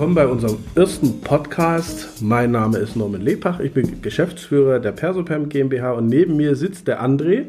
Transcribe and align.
willkommen 0.00 0.14
bei 0.14 0.28
unserem 0.28 0.56
ersten 0.74 1.20
Podcast. 1.20 2.22
Mein 2.22 2.52
Name 2.52 2.78
ist 2.78 2.96
Norman 2.96 3.20
Lepach, 3.20 3.60
ich 3.60 3.74
bin 3.74 4.00
Geschäftsführer 4.00 4.78
der 4.78 4.92
Persopam 4.92 5.50
GmbH 5.50 5.92
und 5.92 6.06
neben 6.06 6.38
mir 6.38 6.56
sitzt 6.56 6.88
der 6.88 7.04
André 7.04 7.48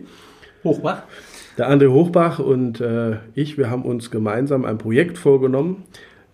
Hochbach. 0.61 1.03
Der 1.57 1.71
André 1.71 1.89
Hochbach 1.89 2.39
und 2.39 2.81
äh, 2.81 3.19
ich, 3.35 3.57
wir 3.57 3.69
haben 3.69 3.83
uns 3.83 4.11
gemeinsam 4.11 4.65
ein 4.65 4.77
Projekt 4.77 5.17
vorgenommen, 5.17 5.83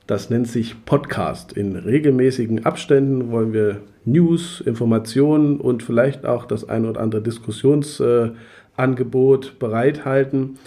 das 0.08 0.31
nennt 0.31 0.48
sich 0.48 0.85
Podcast. 0.85 1.53
In 1.53 1.75
regelmäßigen 1.75 2.66
Abständen 2.66 3.30
wollen 3.30 3.53
wir 3.53 3.81
News, 4.03 4.59
Informationen 4.59 5.59
und 5.59 5.84
vielleicht 5.84 6.25
auch 6.25 6.45
das 6.45 6.67
ein 6.67 6.88
oder 6.88 6.99
andere 6.99 7.22
Diskussionsangebot 7.22 9.45
äh, 9.45 9.52
bereithalten 9.59 10.58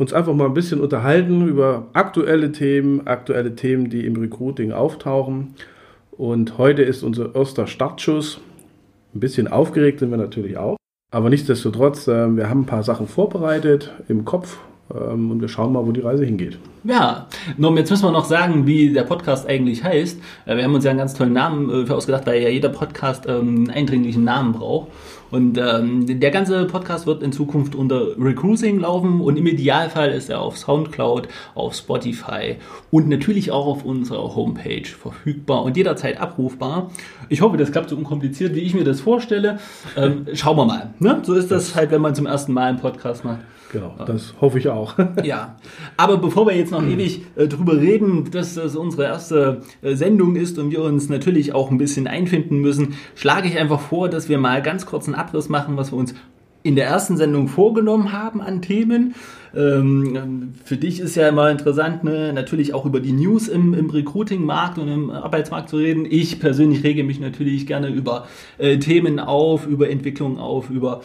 uns 0.00 0.14
einfach 0.14 0.32
mal 0.32 0.46
ein 0.46 0.54
bisschen 0.54 0.80
unterhalten 0.80 1.46
über 1.46 1.88
aktuelle 1.92 2.52
Themen, 2.52 3.06
aktuelle 3.06 3.54
Themen, 3.54 3.90
die 3.90 4.06
im 4.06 4.16
Recruiting 4.16 4.72
auftauchen. 4.72 5.54
Und 6.10 6.56
heute 6.56 6.80
ist 6.80 7.02
unser 7.02 7.34
erster 7.34 7.66
Startschuss. 7.66 8.40
Ein 9.14 9.20
bisschen 9.20 9.46
aufgeregt 9.46 9.98
sind 9.98 10.10
wir 10.10 10.16
natürlich 10.16 10.56
auch. 10.56 10.78
Aber 11.10 11.28
nichtsdestotrotz, 11.28 12.08
äh, 12.08 12.34
wir 12.34 12.48
haben 12.48 12.62
ein 12.62 12.66
paar 12.66 12.82
Sachen 12.82 13.08
vorbereitet 13.08 13.92
im 14.08 14.24
Kopf 14.24 14.58
und 14.90 15.40
wir 15.40 15.48
schauen 15.48 15.72
mal, 15.72 15.86
wo 15.86 15.92
die 15.92 16.00
Reise 16.00 16.24
hingeht. 16.24 16.58
Ja, 16.82 17.26
Norm, 17.58 17.76
jetzt 17.76 17.90
müssen 17.90 18.04
wir 18.04 18.10
noch 18.10 18.24
sagen, 18.24 18.66
wie 18.66 18.92
der 18.92 19.04
Podcast 19.04 19.46
eigentlich 19.46 19.84
heißt. 19.84 20.18
Äh, 20.46 20.56
wir 20.56 20.64
haben 20.64 20.74
uns 20.74 20.84
ja 20.84 20.90
einen 20.90 20.98
ganz 20.98 21.14
tollen 21.14 21.32
Namen 21.32 21.70
äh, 21.70 21.86
für 21.86 21.94
ausgedacht, 21.94 22.26
weil 22.26 22.42
ja 22.42 22.48
jeder 22.48 22.70
Podcast 22.70 23.26
ähm, 23.26 23.48
einen 23.48 23.70
eindringlichen 23.70 24.24
Namen 24.24 24.52
braucht. 24.52 24.88
Und 25.30 25.58
ähm, 25.58 26.18
der 26.18 26.30
ganze 26.32 26.64
Podcast 26.64 27.06
wird 27.06 27.22
in 27.22 27.30
Zukunft 27.30 27.76
unter 27.76 28.18
Recruiting 28.18 28.80
laufen 28.80 29.20
und 29.20 29.36
im 29.36 29.46
Idealfall 29.46 30.10
ist 30.10 30.28
er 30.28 30.40
auf 30.40 30.58
Soundcloud, 30.58 31.28
auf 31.54 31.74
Spotify 31.74 32.56
und 32.90 33.08
natürlich 33.08 33.52
auch 33.52 33.66
auf 33.66 33.84
unserer 33.84 34.34
Homepage 34.34 34.86
verfügbar 34.86 35.62
und 35.62 35.76
jederzeit 35.76 36.20
abrufbar. 36.20 36.90
Ich 37.28 37.42
hoffe, 37.42 37.56
das 37.56 37.70
klappt 37.70 37.90
so 37.90 37.96
unkompliziert, 37.96 38.56
wie 38.56 38.60
ich 38.60 38.74
mir 38.74 38.82
das 38.82 39.00
vorstelle. 39.00 39.60
Ähm, 39.96 40.26
schauen 40.32 40.56
wir 40.56 40.64
mal. 40.64 40.94
Ne? 40.98 41.20
So 41.22 41.34
ist 41.34 41.52
das 41.52 41.76
halt, 41.76 41.92
wenn 41.92 42.00
man 42.00 42.16
zum 42.16 42.26
ersten 42.26 42.52
Mal 42.52 42.68
einen 42.68 42.80
Podcast 42.80 43.24
macht. 43.24 43.40
Genau, 43.72 43.94
das 44.04 44.34
hoffe 44.40 44.58
ich 44.58 44.68
auch. 44.68 44.96
ja, 45.22 45.56
aber 45.96 46.16
bevor 46.16 46.46
wir 46.46 46.56
jetzt 46.56 46.72
noch 46.72 46.82
ewig 46.82 47.22
äh, 47.36 47.46
drüber 47.46 47.76
reden, 47.76 48.28
dass 48.30 48.54
das 48.54 48.74
unsere 48.74 49.04
erste 49.04 49.62
äh, 49.82 49.94
Sendung 49.94 50.34
ist 50.34 50.58
und 50.58 50.72
wir 50.72 50.82
uns 50.82 51.08
natürlich 51.08 51.54
auch 51.54 51.70
ein 51.70 51.78
bisschen 51.78 52.08
einfinden 52.08 52.58
müssen, 52.58 52.94
schlage 53.14 53.48
ich 53.48 53.58
einfach 53.58 53.80
vor, 53.80 54.08
dass 54.08 54.28
wir 54.28 54.38
mal 54.38 54.60
ganz 54.62 54.86
kurz 54.86 55.06
einen 55.06 55.14
Abriss 55.14 55.48
machen, 55.48 55.76
was 55.76 55.92
wir 55.92 55.98
uns 55.98 56.14
in 56.62 56.76
der 56.76 56.86
ersten 56.86 57.16
Sendung 57.16 57.48
vorgenommen 57.48 58.12
haben 58.12 58.40
an 58.40 58.60
Themen. 58.60 59.14
Ähm, 59.54 60.52
für 60.64 60.76
dich 60.76 61.00
ist 61.00 61.16
ja 61.16 61.28
immer 61.28 61.50
interessant, 61.50 62.04
ne, 62.04 62.32
natürlich 62.32 62.74
auch 62.74 62.84
über 62.84 63.00
die 63.00 63.12
News 63.12 63.48
im, 63.48 63.72
im 63.72 63.88
Recruiting-Markt 63.88 64.78
und 64.78 64.88
im 64.88 65.10
Arbeitsmarkt 65.10 65.68
zu 65.68 65.76
reden. 65.76 66.06
Ich 66.08 66.38
persönlich 66.38 66.84
rege 66.84 67.02
mich 67.02 67.18
natürlich 67.18 67.66
gerne 67.66 67.88
über 67.88 68.26
äh, 68.58 68.78
Themen 68.78 69.18
auf, 69.20 69.66
über 69.66 69.88
Entwicklung 69.88 70.38
auf, 70.38 70.70
über 70.70 71.02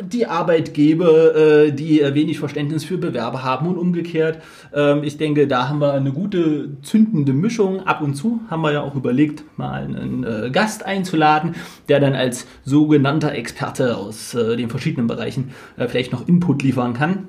die 0.00 0.26
Arbeitgeber, 0.26 1.34
äh, 1.34 1.72
die 1.72 2.00
wenig 2.12 2.38
Verständnis 2.38 2.84
für 2.84 2.98
Bewerber 2.98 3.42
haben 3.42 3.66
und 3.66 3.78
umgekehrt. 3.78 4.42
Ähm, 4.72 5.02
ich 5.04 5.16
denke, 5.16 5.46
da 5.46 5.68
haben 5.68 5.80
wir 5.80 5.92
eine 5.92 6.12
gute 6.12 6.80
zündende 6.82 7.32
Mischung. 7.32 7.86
Ab 7.86 8.00
und 8.02 8.14
zu 8.14 8.40
haben 8.50 8.62
wir 8.62 8.72
ja 8.72 8.82
auch 8.82 8.94
überlegt, 8.94 9.44
mal 9.56 9.84
einen 9.84 10.24
äh, 10.24 10.50
Gast 10.50 10.84
einzuladen, 10.84 11.54
der 11.88 12.00
dann 12.00 12.14
als 12.14 12.46
sogenannter 12.64 13.32
Experte 13.32 13.96
aus 13.96 14.34
äh, 14.34 14.56
den 14.56 14.70
verschiedenen 14.70 15.06
Bereichen 15.06 15.50
vielleicht 15.76 16.12
noch 16.12 16.26
Input 16.28 16.62
liefern 16.62 16.94
kann. 16.94 17.28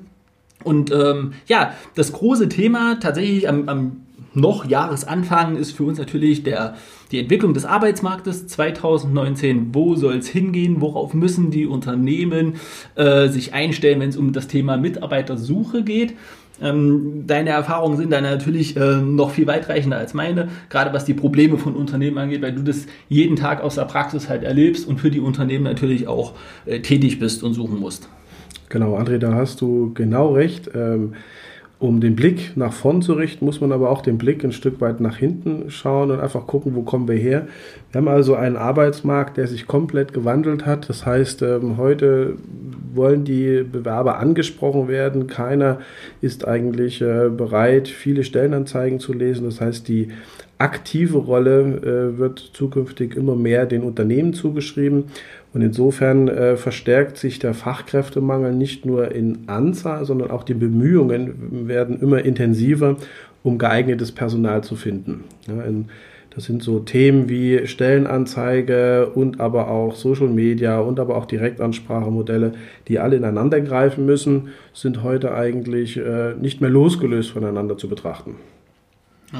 Und 0.66 0.90
ähm, 0.92 1.32
ja, 1.46 1.74
das 1.94 2.12
große 2.12 2.48
Thema 2.48 2.98
tatsächlich 3.00 3.48
am, 3.48 3.68
am 3.68 3.96
noch 4.34 4.66
Jahresanfang 4.66 5.56
ist 5.56 5.72
für 5.72 5.84
uns 5.84 5.98
natürlich 5.98 6.42
der, 6.42 6.74
die 7.10 7.20
Entwicklung 7.20 7.54
des 7.54 7.64
Arbeitsmarktes 7.64 8.48
2019. 8.48 9.74
Wo 9.74 9.94
soll 9.94 10.16
es 10.16 10.28
hingehen? 10.28 10.80
Worauf 10.80 11.14
müssen 11.14 11.50
die 11.50 11.66
Unternehmen 11.66 12.56
äh, 12.96 13.28
sich 13.28 13.54
einstellen, 13.54 14.00
wenn 14.00 14.10
es 14.10 14.16
um 14.16 14.32
das 14.32 14.48
Thema 14.48 14.76
Mitarbeitersuche 14.76 15.82
geht? 15.84 16.14
Ähm, 16.60 17.24
deine 17.26 17.50
Erfahrungen 17.50 17.96
sind 17.96 18.10
da 18.10 18.20
natürlich 18.20 18.76
äh, 18.76 18.96
noch 18.96 19.30
viel 19.30 19.46
weitreichender 19.46 19.98
als 19.98 20.14
meine, 20.14 20.48
gerade 20.68 20.92
was 20.92 21.04
die 21.04 21.14
Probleme 21.14 21.58
von 21.58 21.76
Unternehmen 21.76 22.18
angeht, 22.18 22.42
weil 22.42 22.54
du 22.54 22.62
das 22.62 22.86
jeden 23.08 23.36
Tag 23.36 23.62
aus 23.62 23.76
der 23.76 23.84
Praxis 23.84 24.28
halt 24.28 24.42
erlebst 24.42 24.88
und 24.88 24.98
für 24.98 25.10
die 25.10 25.20
Unternehmen 25.20 25.64
natürlich 25.64 26.08
auch 26.08 26.32
äh, 26.64 26.80
tätig 26.80 27.18
bist 27.18 27.42
und 27.42 27.54
suchen 27.54 27.78
musst. 27.78 28.08
Genau, 28.68 28.96
André, 28.96 29.18
da 29.18 29.34
hast 29.34 29.60
du 29.60 29.92
genau 29.94 30.32
recht. 30.32 30.70
Ähm, 30.74 31.14
um 31.78 32.00
den 32.00 32.16
Blick 32.16 32.56
nach 32.56 32.72
vorn 32.72 33.02
zu 33.02 33.12
richten, 33.12 33.44
muss 33.44 33.60
man 33.60 33.70
aber 33.70 33.90
auch 33.90 34.00
den 34.00 34.16
Blick 34.16 34.42
ein 34.44 34.52
Stück 34.52 34.80
weit 34.80 35.00
nach 35.00 35.18
hinten 35.18 35.70
schauen 35.70 36.10
und 36.10 36.20
einfach 36.20 36.46
gucken, 36.46 36.74
wo 36.74 36.82
kommen 36.82 37.06
wir 37.06 37.16
her. 37.16 37.48
Wir 37.92 38.00
haben 38.00 38.08
also 38.08 38.34
einen 38.34 38.56
Arbeitsmarkt, 38.56 39.36
der 39.36 39.46
sich 39.46 39.66
komplett 39.66 40.14
gewandelt 40.14 40.64
hat. 40.64 40.88
Das 40.88 41.04
heißt, 41.04 41.42
ähm, 41.42 41.76
heute 41.76 42.36
wollen 42.94 43.24
die 43.24 43.62
Bewerber 43.62 44.18
angesprochen 44.18 44.88
werden. 44.88 45.26
Keiner 45.26 45.80
ist 46.22 46.48
eigentlich 46.48 47.02
äh, 47.02 47.28
bereit, 47.28 47.88
viele 47.88 48.24
Stellenanzeigen 48.24 48.98
zu 48.98 49.12
lesen. 49.12 49.44
Das 49.44 49.60
heißt, 49.60 49.86
die 49.86 50.08
aktive 50.58 51.18
Rolle 51.18 51.60
äh, 52.14 52.18
wird 52.18 52.38
zukünftig 52.38 53.14
immer 53.14 53.36
mehr 53.36 53.66
den 53.66 53.82
Unternehmen 53.82 54.32
zugeschrieben. 54.32 55.04
Und 55.56 55.62
insofern 55.62 56.28
äh, 56.28 56.58
verstärkt 56.58 57.16
sich 57.16 57.38
der 57.38 57.54
Fachkräftemangel 57.54 58.52
nicht 58.52 58.84
nur 58.84 59.12
in 59.12 59.44
Anzahl, 59.46 60.04
sondern 60.04 60.30
auch 60.30 60.42
die 60.42 60.52
Bemühungen 60.52 61.66
werden 61.66 61.98
immer 61.98 62.22
intensiver, 62.22 62.98
um 63.42 63.56
geeignetes 63.56 64.12
Personal 64.12 64.62
zu 64.62 64.76
finden. 64.76 65.24
Ja, 65.48 65.62
in, 65.62 65.86
das 66.34 66.44
sind 66.44 66.62
so 66.62 66.80
Themen 66.80 67.30
wie 67.30 67.66
Stellenanzeige 67.66 69.06
und 69.14 69.40
aber 69.40 69.70
auch 69.70 69.94
Social 69.94 70.28
Media 70.28 70.78
und 70.78 71.00
aber 71.00 71.16
auch 71.16 71.24
Direktansprachemodelle, 71.24 72.52
die 72.88 72.98
alle 72.98 73.16
ineinander 73.16 73.62
greifen 73.62 74.04
müssen, 74.04 74.48
sind 74.74 75.02
heute 75.02 75.32
eigentlich 75.32 75.96
äh, 75.96 76.34
nicht 76.34 76.60
mehr 76.60 76.68
losgelöst 76.68 77.30
voneinander 77.30 77.78
zu 77.78 77.88
betrachten. 77.88 78.34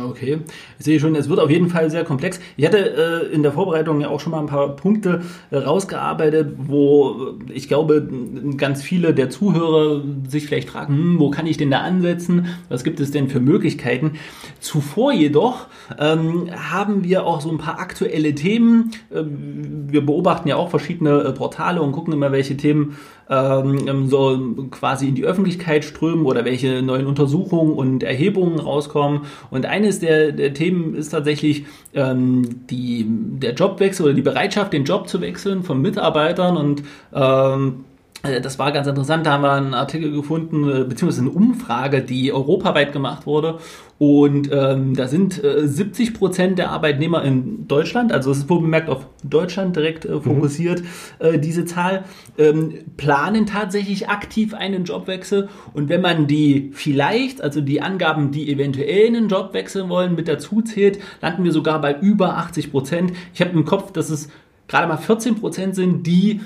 Okay, 0.04 0.38
ich 0.78 0.84
sehe 0.84 1.00
schon, 1.00 1.14
es 1.14 1.28
wird 1.28 1.40
auf 1.40 1.50
jeden 1.50 1.68
Fall 1.68 1.90
sehr 1.90 2.04
komplex. 2.04 2.40
Ich 2.56 2.66
hatte 2.66 3.28
äh, 3.30 3.34
in 3.34 3.42
der 3.42 3.52
Vorbereitung 3.52 4.00
ja 4.00 4.08
auch 4.08 4.20
schon 4.20 4.32
mal 4.32 4.40
ein 4.40 4.46
paar 4.46 4.76
Punkte 4.76 5.22
äh, 5.50 5.56
rausgearbeitet, 5.56 6.54
wo 6.58 7.36
äh, 7.48 7.52
ich 7.52 7.68
glaube, 7.68 8.08
ganz 8.56 8.82
viele 8.82 9.14
der 9.14 9.30
Zuhörer 9.30 10.02
sich 10.28 10.46
vielleicht 10.46 10.70
fragen, 10.70 10.94
hm, 10.94 11.18
wo 11.18 11.30
kann 11.30 11.46
ich 11.46 11.56
denn 11.56 11.70
da 11.70 11.80
ansetzen? 11.80 12.46
Was 12.68 12.84
gibt 12.84 13.00
es 13.00 13.10
denn 13.10 13.28
für 13.28 13.40
Möglichkeiten? 13.40 14.12
Zuvor 14.60 15.12
jedoch 15.12 15.66
ähm, 15.98 16.50
haben 16.52 17.04
wir 17.04 17.24
auch 17.24 17.40
so 17.40 17.50
ein 17.50 17.58
paar 17.58 17.78
aktuelle 17.78 18.34
Themen. 18.34 18.90
Ähm, 19.14 19.86
wir 19.88 20.04
beobachten 20.04 20.48
ja 20.48 20.56
auch 20.56 20.70
verschiedene 20.70 21.22
äh, 21.22 21.32
Portale 21.32 21.80
und 21.80 21.92
gucken 21.92 22.12
immer, 22.12 22.32
welche 22.32 22.56
Themen 22.56 22.96
ähm, 23.28 24.08
so 24.08 24.66
quasi 24.70 25.08
in 25.08 25.14
die 25.14 25.24
Öffentlichkeit 25.24 25.84
strömen 25.84 26.26
oder 26.26 26.44
welche 26.44 26.82
neuen 26.82 27.06
Untersuchungen 27.06 27.72
und 27.72 28.02
Erhebungen 28.02 28.58
rauskommen. 28.58 29.22
Und 29.50 29.66
eines 29.66 30.00
der, 30.00 30.32
der 30.32 30.54
Themen 30.54 30.94
ist 30.94 31.10
tatsächlich 31.10 31.64
ähm, 31.94 32.66
die, 32.70 33.06
der 33.08 33.54
Jobwechsel 33.54 34.06
oder 34.06 34.14
die 34.14 34.22
Bereitschaft, 34.22 34.72
den 34.72 34.84
Job 34.84 35.08
zu 35.08 35.20
wechseln 35.20 35.62
von 35.62 35.80
Mitarbeitern 35.80 36.56
und 36.56 36.82
ähm, 37.14 37.84
äh, 37.84 37.95
das 38.40 38.58
war 38.58 38.72
ganz 38.72 38.86
interessant, 38.86 39.26
da 39.26 39.32
haben 39.32 39.42
wir 39.42 39.52
einen 39.52 39.74
Artikel 39.74 40.12
gefunden, 40.12 40.68
äh, 40.68 40.84
beziehungsweise 40.84 41.22
eine 41.22 41.30
Umfrage, 41.30 42.02
die 42.02 42.32
europaweit 42.32 42.92
gemacht 42.92 43.26
wurde. 43.26 43.58
Und 43.98 44.50
ähm, 44.52 44.94
da 44.94 45.08
sind 45.08 45.42
äh, 45.42 45.66
70 45.66 46.12
Prozent 46.12 46.58
der 46.58 46.70
Arbeitnehmer 46.70 47.24
in 47.24 47.66
Deutschland, 47.66 48.12
also 48.12 48.30
es 48.30 48.38
ist 48.38 48.50
wohl 48.50 48.60
bemerkt 48.60 48.90
auf 48.90 49.06
Deutschland 49.22 49.74
direkt 49.74 50.04
äh, 50.04 50.20
fokussiert, 50.20 50.82
mhm. 50.82 51.26
äh, 51.26 51.38
diese 51.38 51.64
Zahl, 51.64 52.04
ähm, 52.36 52.74
planen 52.98 53.46
tatsächlich 53.46 54.10
aktiv 54.10 54.52
einen 54.52 54.84
Jobwechsel. 54.84 55.48
Und 55.72 55.88
wenn 55.88 56.02
man 56.02 56.26
die 56.26 56.70
vielleicht, 56.74 57.40
also 57.40 57.62
die 57.62 57.80
Angaben, 57.80 58.32
die 58.32 58.52
eventuell 58.52 59.06
einen 59.06 59.28
Job 59.28 59.54
wechseln 59.54 59.88
wollen, 59.88 60.14
mit 60.14 60.28
dazu 60.28 60.60
zählt, 60.60 60.98
landen 61.22 61.44
wir 61.44 61.52
sogar 61.52 61.80
bei 61.80 61.98
über 61.98 62.36
80 62.36 62.70
Prozent. 62.70 63.12
Ich 63.32 63.40
habe 63.40 63.52
im 63.52 63.64
Kopf, 63.64 63.92
dass 63.92 64.10
es 64.10 64.28
gerade 64.68 64.88
mal 64.88 64.98
14 64.98 65.36
Prozent 65.36 65.74
sind, 65.74 66.06
die 66.06 66.40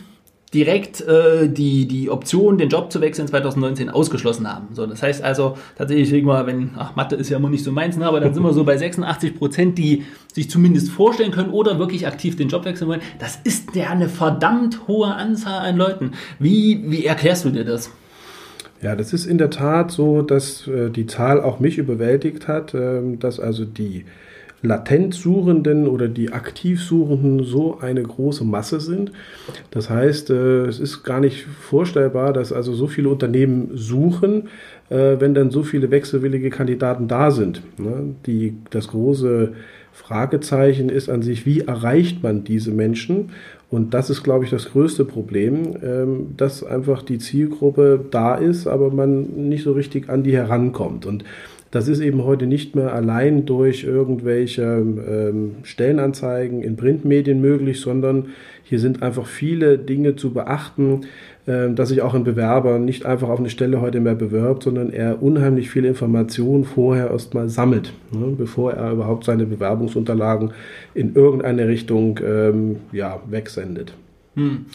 direkt 0.53 1.01
äh, 1.03 1.49
die, 1.49 1.87
die 1.87 2.11
Option, 2.11 2.59
den 2.59 2.69
Job 2.69 2.91
zu 2.91 3.01
wechseln 3.01 3.29
2019 3.29 3.89
ausgeschlossen 3.89 4.53
haben. 4.53 4.69
So, 4.75 4.85
das 4.87 5.03
heißt 5.03 5.23
also 5.23 5.57
tatsächlich, 5.79 6.13
irgendwann, 6.13 6.47
wenn, 6.47 6.71
ach, 6.77 6.97
Mathe 6.97 7.15
ist 7.15 7.31
ja 7.31 7.37
immer 7.37 7.51
nicht 7.51 7.63
so 7.63 7.71
meins, 7.71 7.97
ne, 7.97 8.07
aber 8.07 8.19
dann 8.21 8.35
sind 8.35 8.43
wir 8.43 8.53
so 8.53 8.65
bei 8.65 8.77
86 8.77 9.39
Prozent, 9.39 9.79
die 9.79 10.05
sich 10.33 10.51
zumindest 10.51 10.91
vorstellen 10.91 11.31
können 11.31 11.51
oder 11.51 11.79
wirklich 11.79 12.07
aktiv 12.07 12.37
den 12.37 12.49
Job 12.49 12.65
wechseln 12.65 12.89
wollen. 12.89 13.03
Das 13.21 13.39
ist 13.45 13.77
ja 13.77 13.91
eine 13.91 14.09
verdammt 14.09 14.89
hohe 14.89 15.15
Anzahl 15.15 15.69
an 15.69 15.77
Leuten. 15.77 16.13
Wie, 16.41 16.83
wie 16.91 17.05
erklärst 17.05 17.45
du 17.45 17.51
dir 17.51 17.65
das? 17.65 17.91
Ja, 18.83 18.97
das 18.97 19.13
ist 19.13 19.27
in 19.27 19.39
der 19.39 19.51
Tat 19.51 19.93
so, 19.93 20.23
dass 20.23 20.67
äh, 20.67 20.91
die 20.91 21.07
Zahl 21.07 21.41
auch 21.41 21.61
mich 21.61 21.79
überwältigt 21.79 22.49
hat, 22.49 22.75
äh, 22.75 23.01
dass 23.19 23.39
also 23.39 23.65
die 23.65 24.05
Latentsuchenden 24.63 25.89
oder 25.89 26.09
die 26.09 26.33
Aktivsuchenden 26.33 27.45
so 27.45 27.79
eine 27.81 28.03
große 28.03 28.45
Masse 28.45 28.81
sind. 28.81 29.13
Das 29.71 29.89
heißt, 29.89 30.31
äh, 30.31 30.67
es 30.67 30.79
ist 30.79 31.03
gar 31.03 31.21
nicht 31.21 31.47
vorstellbar, 31.47 32.33
dass 32.33 32.53
also 32.53 32.75
so 32.75 32.87
viele 32.87 33.09
Unternehmen 33.09 33.71
suchen, 33.75 34.49
äh, 34.91 35.17
wenn 35.19 35.35
dann 35.35 35.51
so 35.51 35.63
viele 35.63 35.91
wechselwillige 35.91 36.51
Kandidaten 36.51 37.09
da 37.09 37.31
sind. 37.31 37.63
Ne? 37.79 38.15
Die, 38.27 38.59
das 38.71 38.89
große 38.89 39.53
Fragezeichen 39.93 40.89
ist 40.89 41.09
an 41.09 41.23
sich, 41.23 41.47
wie 41.47 41.61
erreicht 41.61 42.23
man 42.23 42.45
diese 42.45 42.71
Menschen? 42.71 43.31
Und 43.71 43.95
das 43.95 44.11
ist, 44.11 44.25
glaube 44.25 44.45
ich, 44.45 44.51
das 44.51 44.71
größte 44.71 45.05
Problem, 45.05 45.77
ähm, 45.83 46.35
dass 46.37 46.65
einfach 46.65 47.03
die 47.03 47.19
Zielgruppe 47.19 48.05
da 48.11 48.35
ist, 48.35 48.67
aber 48.67 48.91
man 48.91 49.49
nicht 49.49 49.63
so 49.63 49.73
richtig 49.73 50.09
an 50.11 50.23
die 50.23 50.37
herankommt. 50.37 51.07
Und 51.07 51.25
das 51.71 51.87
ist 51.87 52.01
eben 52.01 52.25
heute 52.25 52.47
nicht 52.47 52.75
mehr 52.75 52.93
allein 52.93 53.47
durch 53.47 53.85
irgendwelche 53.85 54.63
ähm, 54.63 55.57
Stellenanzeigen 55.63 56.63
in 56.63 56.77
Printmedien 56.77 57.41
möglich, 57.41 57.81
sondern 57.81 58.31
hier 58.65 58.81
sind 58.81 59.03
einfach 59.03 59.27
viele 59.27 59.79
Dinge 59.79 60.17
zu 60.17 60.33
beachten, 60.33 61.03
äh, 61.47 61.71
dass 61.71 61.91
sich 61.91 62.03
auch 62.03 62.15
ein 62.15 62.25
Bewerber 62.25 62.81
nicht 62.81 63.07
einfach 63.07 63.29
auf 63.29 63.39
eine 63.39 63.51
Stelle 63.51 63.81
heute 63.81 64.01
mehr 64.01 64.17
bewirbt, 64.17 64.65
sondern 64.65 64.93
er 64.93 65.23
unheimlich 65.23 65.71
viele 65.71 65.89
Informationen 65.89 66.65
vorher 66.65 67.11
erstmal 67.11 67.49
sammelt, 67.49 67.93
ne, 68.11 68.35
bevor 68.37 68.73
er 68.73 68.93
überhaupt 68.93 69.25
seine 69.25 69.47
Bewerbungsunterlagen 69.47 70.51
in 70.95 71.15
irgendeine 71.15 71.69
Richtung 71.69 72.19
ähm, 72.25 72.77
ja, 72.91 73.21
wegsendet. 73.31 73.95
Hm. 74.41 74.67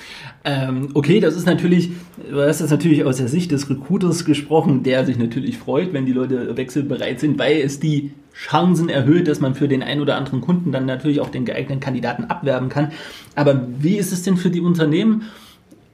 Ähm, 0.44 0.89
okay, 0.94 1.19
das 1.19 1.35
ist 1.35 1.47
natürlich, 1.47 1.89
das 2.31 2.62
natürlich 2.69 3.03
aus 3.03 3.17
der 3.17 3.27
Sicht 3.27 3.51
des 3.51 3.67
Recruiters 3.69 4.23
gesprochen, 4.23 4.83
der 4.83 5.06
sich 5.06 5.17
natürlich 5.17 5.57
freut, 5.57 5.91
wenn 5.91 6.06
die 6.06 6.12
Leute 6.12 6.56
wechselbereit 6.56 7.19
sind, 7.19 7.39
weil 7.39 7.57
es 7.62 7.79
die 7.79 8.12
Chancen 8.35 8.89
erhöht, 8.89 9.27
dass 9.27 9.39
man 9.39 9.56
für 9.56 9.67
den 9.67 9.81
einen 9.81 10.01
oder 10.01 10.17
anderen 10.17 10.41
Kunden 10.41 10.71
dann 10.71 10.85
natürlich 10.85 11.19
auch 11.19 11.29
den 11.29 11.45
geeigneten 11.45 11.79
Kandidaten 11.79 12.25
abwerben 12.25 12.69
kann. 12.69 12.91
Aber 13.33 13.67
wie 13.79 13.97
ist 13.97 14.12
es 14.12 14.21
denn 14.23 14.38
für 14.38 14.50
die 14.50 14.62
Unternehmen? 14.62 15.23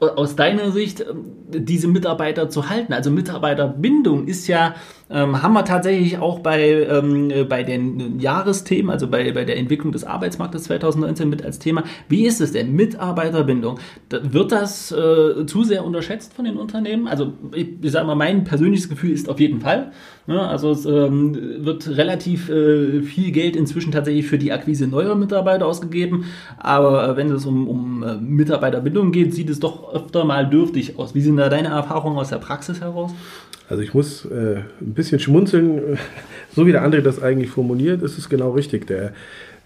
Aus 0.01 0.35
deiner 0.35 0.71
Sicht 0.71 1.01
ähm, 1.01 1.25
diese 1.49 1.87
Mitarbeiter 1.87 2.49
zu 2.49 2.69
halten? 2.69 2.93
Also 2.93 3.11
Mitarbeiterbindung 3.11 4.27
ist 4.27 4.47
ja, 4.47 4.75
ähm, 5.09 5.43
haben 5.43 5.53
wir 5.53 5.63
tatsächlich 5.63 6.17
auch 6.17 6.39
bei, 6.39 6.87
ähm, 6.89 7.31
bei 7.47 7.63
den 7.63 8.19
Jahresthemen, 8.19 8.89
also 8.89 9.07
bei, 9.07 9.31
bei 9.31 9.45
der 9.45 9.57
Entwicklung 9.57 9.91
des 9.91 10.03
Arbeitsmarktes 10.03 10.63
2019 10.63 11.29
mit 11.29 11.45
als 11.45 11.59
Thema. 11.59 11.83
Wie 12.09 12.25
ist 12.25 12.41
es 12.41 12.51
denn? 12.51 12.73
Mitarbeiterbindung. 12.73 13.79
Wird 14.09 14.51
das 14.51 14.91
äh, 14.91 15.45
zu 15.45 15.63
sehr 15.63 15.85
unterschätzt 15.85 16.33
von 16.33 16.45
den 16.45 16.57
Unternehmen? 16.57 17.07
Also 17.07 17.33
ich, 17.53 17.67
ich 17.81 17.91
sage 17.91 18.07
mal, 18.07 18.15
mein 18.15 18.43
persönliches 18.43 18.89
Gefühl 18.89 19.11
ist 19.11 19.29
auf 19.29 19.39
jeden 19.39 19.61
Fall. 19.61 19.91
Ne? 20.27 20.39
Also 20.39 20.71
es 20.71 20.85
ähm, 20.85 21.65
wird 21.65 21.87
relativ 21.89 22.49
äh, 22.49 23.01
viel 23.01 23.31
Geld 23.31 23.55
inzwischen 23.55 23.91
tatsächlich 23.91 24.27
für 24.27 24.37
die 24.37 24.51
Akquise 24.51 24.87
neuer 24.87 25.15
Mitarbeiter 25.15 25.65
ausgegeben. 25.65 26.25
Aber 26.57 27.07
äh, 27.07 27.17
wenn 27.17 27.29
es 27.31 27.45
um, 27.45 27.67
um 27.67 28.03
äh, 28.03 28.15
Mitarbeiterbindung 28.15 29.11
geht, 29.11 29.33
sieht 29.33 29.49
es 29.49 29.59
doch 29.59 29.90
öfter 29.93 30.25
mal 30.25 30.49
dürftig 30.49 30.97
aus. 30.97 31.15
Wie 31.15 31.21
sind 31.21 31.37
da 31.37 31.49
deine 31.49 31.69
Erfahrungen 31.69 32.17
aus 32.17 32.29
der 32.29 32.37
Praxis 32.37 32.81
heraus? 32.81 33.11
Also 33.69 33.83
ich 33.83 33.93
muss 33.93 34.25
äh, 34.25 34.57
ein 34.81 34.93
bisschen 34.93 35.19
schmunzeln, 35.19 35.97
so 36.55 36.65
wie 36.65 36.71
der 36.71 36.83
andere 36.83 37.01
das 37.01 37.21
eigentlich 37.21 37.49
formuliert, 37.49 38.01
ist 38.01 38.17
es 38.17 38.27
genau 38.27 38.51
richtig. 38.51 38.87
Der, 38.87 39.13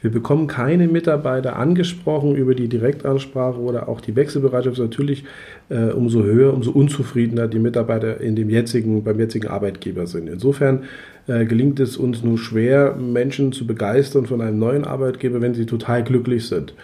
wir 0.01 0.11
bekommen 0.11 0.45
keine 0.45 0.87
Mitarbeiter 0.87 1.55
angesprochen 1.55 2.35
über 2.35 2.53
die 2.53 2.67
Direktansprache 2.67 3.59
oder 3.59 3.89
auch 3.89 4.01
die 4.01 4.15
Wechselbereitschaft. 4.15 4.77
Natürlich 4.77 5.23
äh, 5.69 5.85
umso 5.85 6.21
höher, 6.21 6.53
umso 6.53 6.69
unzufriedener 6.69 7.47
die 7.47 7.57
Mitarbeiter 7.57 8.21
in 8.21 8.35
dem 8.35 8.51
jetzigen, 8.51 9.03
beim 9.03 9.19
jetzigen 9.19 9.47
Arbeitgeber 9.47 10.05
sind. 10.05 10.29
Insofern 10.29 10.83
äh, 11.25 11.45
gelingt 11.45 11.79
es 11.79 11.97
uns 11.97 12.23
nur 12.23 12.37
schwer, 12.37 12.95
Menschen 12.95 13.51
zu 13.51 13.65
begeistern 13.65 14.27
von 14.27 14.41
einem 14.41 14.59
neuen 14.59 14.85
Arbeitgeber, 14.85 15.41
wenn 15.41 15.55
sie 15.55 15.65
total 15.65 16.03
glücklich 16.03 16.47
sind. 16.47 16.75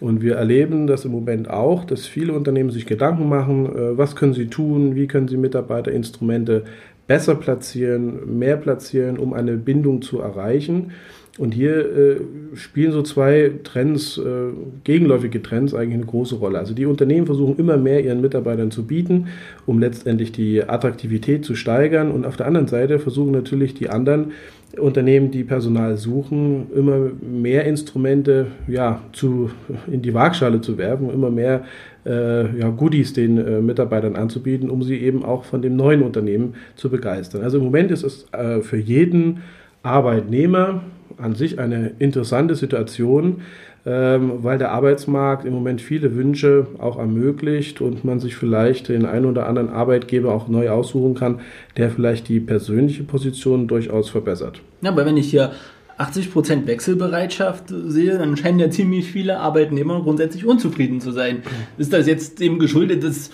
Und 0.00 0.22
wir 0.22 0.34
erleben 0.34 0.86
das 0.86 1.04
im 1.04 1.12
Moment 1.12 1.48
auch, 1.48 1.84
dass 1.84 2.06
viele 2.06 2.32
Unternehmen 2.32 2.70
sich 2.70 2.86
Gedanken 2.86 3.28
machen, 3.28 3.66
äh, 3.66 3.96
was 3.96 4.16
können 4.16 4.34
sie 4.34 4.46
tun, 4.46 4.96
wie 4.96 5.06
können 5.06 5.28
sie 5.28 5.36
Mitarbeiterinstrumente 5.36 6.64
besser 7.06 7.34
platzieren, 7.34 8.38
mehr 8.38 8.56
platzieren, 8.56 9.18
um 9.18 9.34
eine 9.34 9.56
Bindung 9.56 10.02
zu 10.02 10.20
erreichen. 10.20 10.92
Und 11.36 11.52
hier 11.52 11.78
äh, 11.78 12.16
spielen 12.54 12.92
so 12.92 13.02
zwei 13.02 13.52
Trends, 13.64 14.18
äh, 14.18 14.52
gegenläufige 14.84 15.42
Trends 15.42 15.74
eigentlich 15.74 15.94
eine 15.94 16.06
große 16.06 16.36
Rolle. 16.36 16.58
Also 16.60 16.74
die 16.74 16.86
Unternehmen 16.86 17.26
versuchen 17.26 17.58
immer 17.58 17.76
mehr 17.76 18.04
ihren 18.04 18.20
Mitarbeitern 18.20 18.70
zu 18.70 18.86
bieten, 18.86 19.26
um 19.66 19.80
letztendlich 19.80 20.30
die 20.30 20.62
Attraktivität 20.62 21.44
zu 21.44 21.56
steigern. 21.56 22.12
Und 22.12 22.24
auf 22.24 22.36
der 22.36 22.46
anderen 22.46 22.68
Seite 22.68 23.00
versuchen 23.00 23.32
natürlich 23.32 23.74
die 23.74 23.90
anderen 23.90 24.32
Unternehmen, 24.78 25.30
die 25.30 25.44
Personal 25.44 25.96
suchen, 25.96 26.66
immer 26.74 27.10
mehr 27.20 27.64
Instrumente 27.64 28.46
ja, 28.66 29.00
zu, 29.12 29.50
in 29.90 30.02
die 30.02 30.14
Waagschale 30.14 30.60
zu 30.60 30.78
werfen, 30.78 31.10
immer 31.10 31.30
mehr 31.30 31.64
äh, 32.06 32.58
ja, 32.58 32.68
Goodies 32.68 33.12
den 33.12 33.38
äh, 33.38 33.60
Mitarbeitern 33.60 34.16
anzubieten, 34.16 34.70
um 34.70 34.82
sie 34.82 34.98
eben 34.98 35.24
auch 35.24 35.44
von 35.44 35.62
dem 35.62 35.76
neuen 35.76 36.02
Unternehmen 36.02 36.54
zu 36.76 36.90
begeistern. 36.90 37.42
Also 37.42 37.58
im 37.58 37.64
Moment 37.64 37.90
ist 37.90 38.04
es 38.04 38.26
äh, 38.32 38.60
für 38.60 38.78
jeden 38.78 39.42
Arbeitnehmer 39.82 40.82
an 41.18 41.34
sich 41.34 41.58
eine 41.58 41.92
interessante 41.98 42.54
Situation, 42.54 43.42
weil 43.84 44.58
der 44.58 44.72
Arbeitsmarkt 44.72 45.44
im 45.44 45.52
Moment 45.52 45.82
viele 45.82 46.14
Wünsche 46.14 46.66
auch 46.78 46.98
ermöglicht 46.98 47.82
und 47.82 48.04
man 48.04 48.18
sich 48.18 48.34
vielleicht 48.34 48.88
den 48.88 49.04
einen 49.04 49.26
oder 49.26 49.46
anderen 49.46 49.68
Arbeitgeber 49.68 50.34
auch 50.34 50.48
neu 50.48 50.70
aussuchen 50.70 51.14
kann, 51.14 51.40
der 51.76 51.90
vielleicht 51.90 52.28
die 52.28 52.40
persönliche 52.40 53.02
Position 53.02 53.68
durchaus 53.68 54.08
verbessert. 54.08 54.60
Ja, 54.80 54.90
aber 54.90 55.04
wenn 55.04 55.18
ich 55.18 55.28
hier 55.28 55.52
80% 55.98 56.66
Wechselbereitschaft 56.66 57.64
sehe, 57.68 58.18
dann 58.18 58.36
scheinen 58.36 58.58
ja 58.58 58.70
ziemlich 58.70 59.06
viele 59.06 59.38
Arbeitnehmer 59.38 60.00
grundsätzlich 60.02 60.46
unzufrieden 60.46 61.00
zu 61.00 61.12
sein. 61.12 61.42
Ist 61.78 61.92
das 61.92 62.06
jetzt 62.06 62.40
dem 62.40 62.58
geschuldet, 62.58 63.04
dass, 63.04 63.30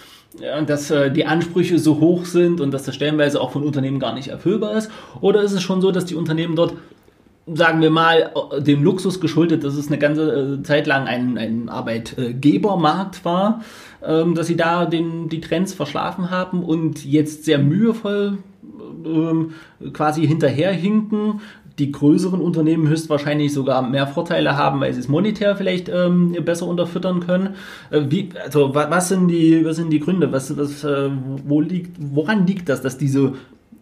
dass 0.67 0.91
äh, 0.91 1.11
die 1.11 1.27
Ansprüche 1.27 1.79
so 1.79 2.01
hoch 2.01 2.27
sind 2.27 2.61
und 2.61 2.73
dass 2.73 2.83
das 2.83 2.95
stellenweise 2.95 3.41
auch 3.41 3.53
von 3.53 3.63
Unternehmen 3.63 3.99
gar 3.99 4.15
nicht 4.15 4.29
erfüllbar 4.29 4.77
ist? 4.77 4.91
Oder 5.21 5.43
ist 5.43 5.53
es 5.53 5.63
schon 5.63 5.81
so, 5.81 5.91
dass 5.91 6.05
die 6.05 6.17
Unternehmen 6.17 6.57
dort 6.57 6.75
sagen 7.47 7.81
wir 7.81 7.91
mal, 7.91 8.33
dem 8.59 8.83
Luxus 8.83 9.21
geschuldet, 9.21 9.65
dass 9.65 9.75
es 9.75 9.89
eine 9.89 9.99
ganze 9.99 10.59
äh, 10.61 10.63
Zeit 10.63 10.87
lang 10.87 11.07
ein, 11.07 11.39
ein 11.39 11.69
Arbeitgebermarkt 11.69 13.25
war, 13.25 13.63
ähm, 14.05 14.35
dass 14.35 14.47
sie 14.47 14.57
da 14.57 14.87
den, 14.87 15.29
die 15.29 15.41
Trends 15.41 15.75
verschlafen 15.75 16.31
haben 16.31 16.63
und 16.63 17.05
jetzt 17.05 17.45
sehr 17.45 17.59
mühevoll 17.59 18.39
ähm, 19.05 19.53
quasi 19.93 20.27
hinterherhinken. 20.27 21.41
Die 21.79 21.93
größeren 21.93 22.43
Unternehmen 22.43 22.89
höchstwahrscheinlich 22.89 23.55
sogar 23.55 23.81
mehr 23.81 24.07
Vorteile 24.07 24.59
haben, 24.59 24.81
weil 24.81 24.93
sie 24.93 25.01
es 25.01 25.09
monetär 25.09 25.57
vielleicht 25.57 25.89
ähm, 25.89 26.37
besser 26.45 26.67
unterfüttern 26.67 27.21
können. 27.21 27.55
Äh, 27.91 28.03
wie, 28.09 28.29
also 28.45 28.75
was 28.75 29.09
sind 29.09 29.29
die, 29.29 29.65
was 29.65 29.77
sind 29.77 29.91
die 29.91 30.01
Gründe? 30.01 30.31
Was, 30.31 30.57
was, 30.59 30.85
äh, 30.85 31.09
wo 31.47 31.63
liegt, 31.63 31.97
woran 31.99 32.47
liegt 32.47 32.69
das, 32.69 32.83
dass 32.83 32.99
diese 32.99 33.33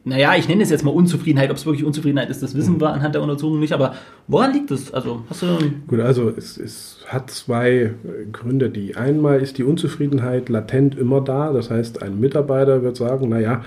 naja, 0.04 0.34
ich 0.36 0.48
nenne 0.48 0.62
es 0.62 0.70
jetzt 0.70 0.84
mal 0.84 0.90
Unzufriedenheit. 0.90 1.50
Ob 1.50 1.56
es 1.56 1.66
wirklich 1.66 1.84
Unzufriedenheit 1.84 2.30
ist, 2.30 2.42
das 2.42 2.54
wissen 2.54 2.80
wir 2.80 2.92
anhand 2.92 3.14
der 3.14 3.22
Untersuchung 3.22 3.60
nicht. 3.60 3.72
Aber 3.72 3.94
woran 4.26 4.52
liegt 4.52 4.70
es? 4.70 4.92
Also, 4.92 5.22
hast 5.28 5.42
du 5.42 5.58
Gut, 5.86 6.00
also 6.00 6.30
es, 6.30 6.56
es 6.56 7.04
hat 7.06 7.30
zwei 7.30 7.92
Gründe. 8.32 8.70
Die 8.70 8.96
einmal 8.96 9.40
ist 9.40 9.58
die 9.58 9.64
Unzufriedenheit 9.64 10.48
latent 10.48 10.96
immer 10.96 11.20
da. 11.20 11.52
Das 11.52 11.70
heißt, 11.70 12.02
ein 12.02 12.20
Mitarbeiter 12.20 12.82
wird 12.82 12.96
sagen, 12.96 13.28
naja, 13.28 13.64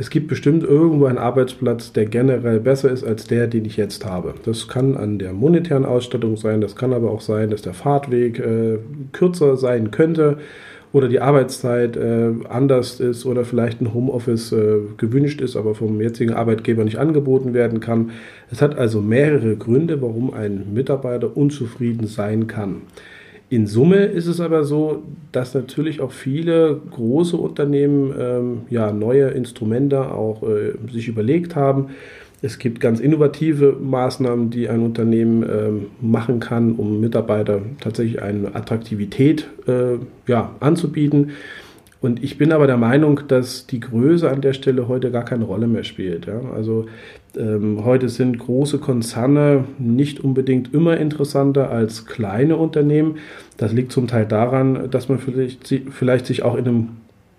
es 0.00 0.10
gibt 0.10 0.28
bestimmt 0.28 0.62
irgendwo 0.62 1.06
einen 1.06 1.18
Arbeitsplatz, 1.18 1.92
der 1.92 2.06
generell 2.06 2.60
besser 2.60 2.90
ist 2.90 3.02
als 3.02 3.26
der, 3.26 3.48
den 3.48 3.64
ich 3.64 3.76
jetzt 3.76 4.06
habe. 4.06 4.34
Das 4.44 4.68
kann 4.68 4.96
an 4.96 5.18
der 5.18 5.32
monetären 5.32 5.84
Ausstattung 5.84 6.36
sein, 6.36 6.60
das 6.60 6.76
kann 6.76 6.92
aber 6.92 7.10
auch 7.10 7.20
sein, 7.20 7.50
dass 7.50 7.62
der 7.62 7.74
Fahrtweg 7.74 8.38
äh, 8.38 8.78
kürzer 9.10 9.56
sein 9.56 9.90
könnte 9.90 10.38
oder 10.92 11.08
die 11.08 11.20
Arbeitszeit 11.20 11.96
äh, 11.96 12.30
anders 12.48 13.00
ist 13.00 13.26
oder 13.26 13.44
vielleicht 13.44 13.80
ein 13.80 13.92
Homeoffice 13.92 14.52
äh, 14.52 14.78
gewünscht 14.96 15.40
ist, 15.40 15.56
aber 15.56 15.74
vom 15.74 16.00
jetzigen 16.00 16.32
Arbeitgeber 16.32 16.84
nicht 16.84 16.98
angeboten 16.98 17.52
werden 17.52 17.80
kann. 17.80 18.10
Es 18.50 18.62
hat 18.62 18.78
also 18.78 19.00
mehrere 19.00 19.56
Gründe, 19.56 20.00
warum 20.00 20.32
ein 20.32 20.72
Mitarbeiter 20.72 21.36
unzufrieden 21.36 22.06
sein 22.06 22.46
kann. 22.46 22.82
In 23.50 23.66
Summe 23.66 24.04
ist 24.04 24.26
es 24.26 24.40
aber 24.40 24.64
so, 24.64 25.04
dass 25.32 25.54
natürlich 25.54 26.02
auch 26.02 26.12
viele 26.12 26.80
große 26.90 27.36
Unternehmen 27.36 28.12
ähm, 28.18 28.60
ja, 28.68 28.92
neue 28.92 29.28
Instrumente 29.28 30.12
auch 30.12 30.42
äh, 30.42 30.72
sich 30.92 31.08
überlegt 31.08 31.56
haben 31.56 31.88
es 32.40 32.58
gibt 32.58 32.80
ganz 32.80 33.00
innovative 33.00 33.76
Maßnahmen, 33.80 34.50
die 34.50 34.68
ein 34.68 34.80
Unternehmen 34.80 35.42
ähm, 35.42 35.86
machen 36.00 36.38
kann, 36.38 36.74
um 36.74 37.00
Mitarbeiter 37.00 37.62
tatsächlich 37.80 38.22
eine 38.22 38.54
Attraktivität 38.54 39.48
äh, 39.66 39.98
ja, 40.26 40.52
anzubieten. 40.60 41.32
Und 42.00 42.22
ich 42.22 42.38
bin 42.38 42.52
aber 42.52 42.68
der 42.68 42.76
Meinung, 42.76 43.22
dass 43.26 43.66
die 43.66 43.80
Größe 43.80 44.30
an 44.30 44.40
der 44.40 44.52
Stelle 44.52 44.86
heute 44.86 45.10
gar 45.10 45.24
keine 45.24 45.44
Rolle 45.44 45.66
mehr 45.66 45.82
spielt. 45.82 46.26
Ja? 46.26 46.40
Also 46.54 46.86
ähm, 47.36 47.84
heute 47.84 48.08
sind 48.08 48.38
große 48.38 48.78
Konzerne 48.78 49.64
nicht 49.78 50.20
unbedingt 50.20 50.72
immer 50.72 50.96
interessanter 50.96 51.70
als 51.70 52.06
kleine 52.06 52.56
Unternehmen. 52.56 53.16
Das 53.56 53.72
liegt 53.72 53.90
zum 53.90 54.06
Teil 54.06 54.26
daran, 54.26 54.88
dass 54.92 55.08
man 55.08 55.18
vielleicht, 55.18 55.74
vielleicht 55.90 56.26
sich 56.26 56.44
auch 56.44 56.54
in 56.54 56.68
einem 56.68 56.88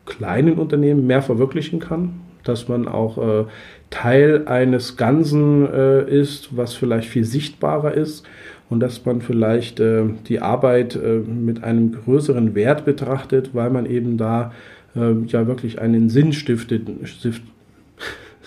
kleinen 0.06 0.56
Unternehmen 0.56 1.08
mehr 1.08 1.22
verwirklichen 1.22 1.79
kann, 1.79 2.15
dass 2.44 2.68
man 2.68 2.88
auch 2.88 3.18
äh, 3.18 3.46
Teil 3.89 4.48
eines 4.48 4.98
Ganzen 4.98 5.67
äh, 5.72 6.10
ist, 6.10 6.55
was 6.55 6.74
vielleicht 6.74 7.10
viel 7.10 7.24
sichtbarer 7.24 7.93
ist 7.93 8.25
und 8.69 8.79
dass 8.81 9.05
man 9.05 9.22
vielleicht 9.22 9.79
äh, 9.79 10.03
die 10.27 10.41
Arbeit 10.41 10.96
äh, 10.96 11.19
mit 11.19 11.63
einem 11.63 11.91
größeren 11.91 12.55
Wert 12.55 12.86
betrachtet, 12.86 13.51
weil 13.53 13.69
man 13.72 13.86
eben 13.86 14.17
da 14.17 14.53
äh, 14.96 15.13
ja 15.27 15.48
wirklich 15.48 15.79
einen 15.79 16.10
sinnstiftenden, 16.12 17.00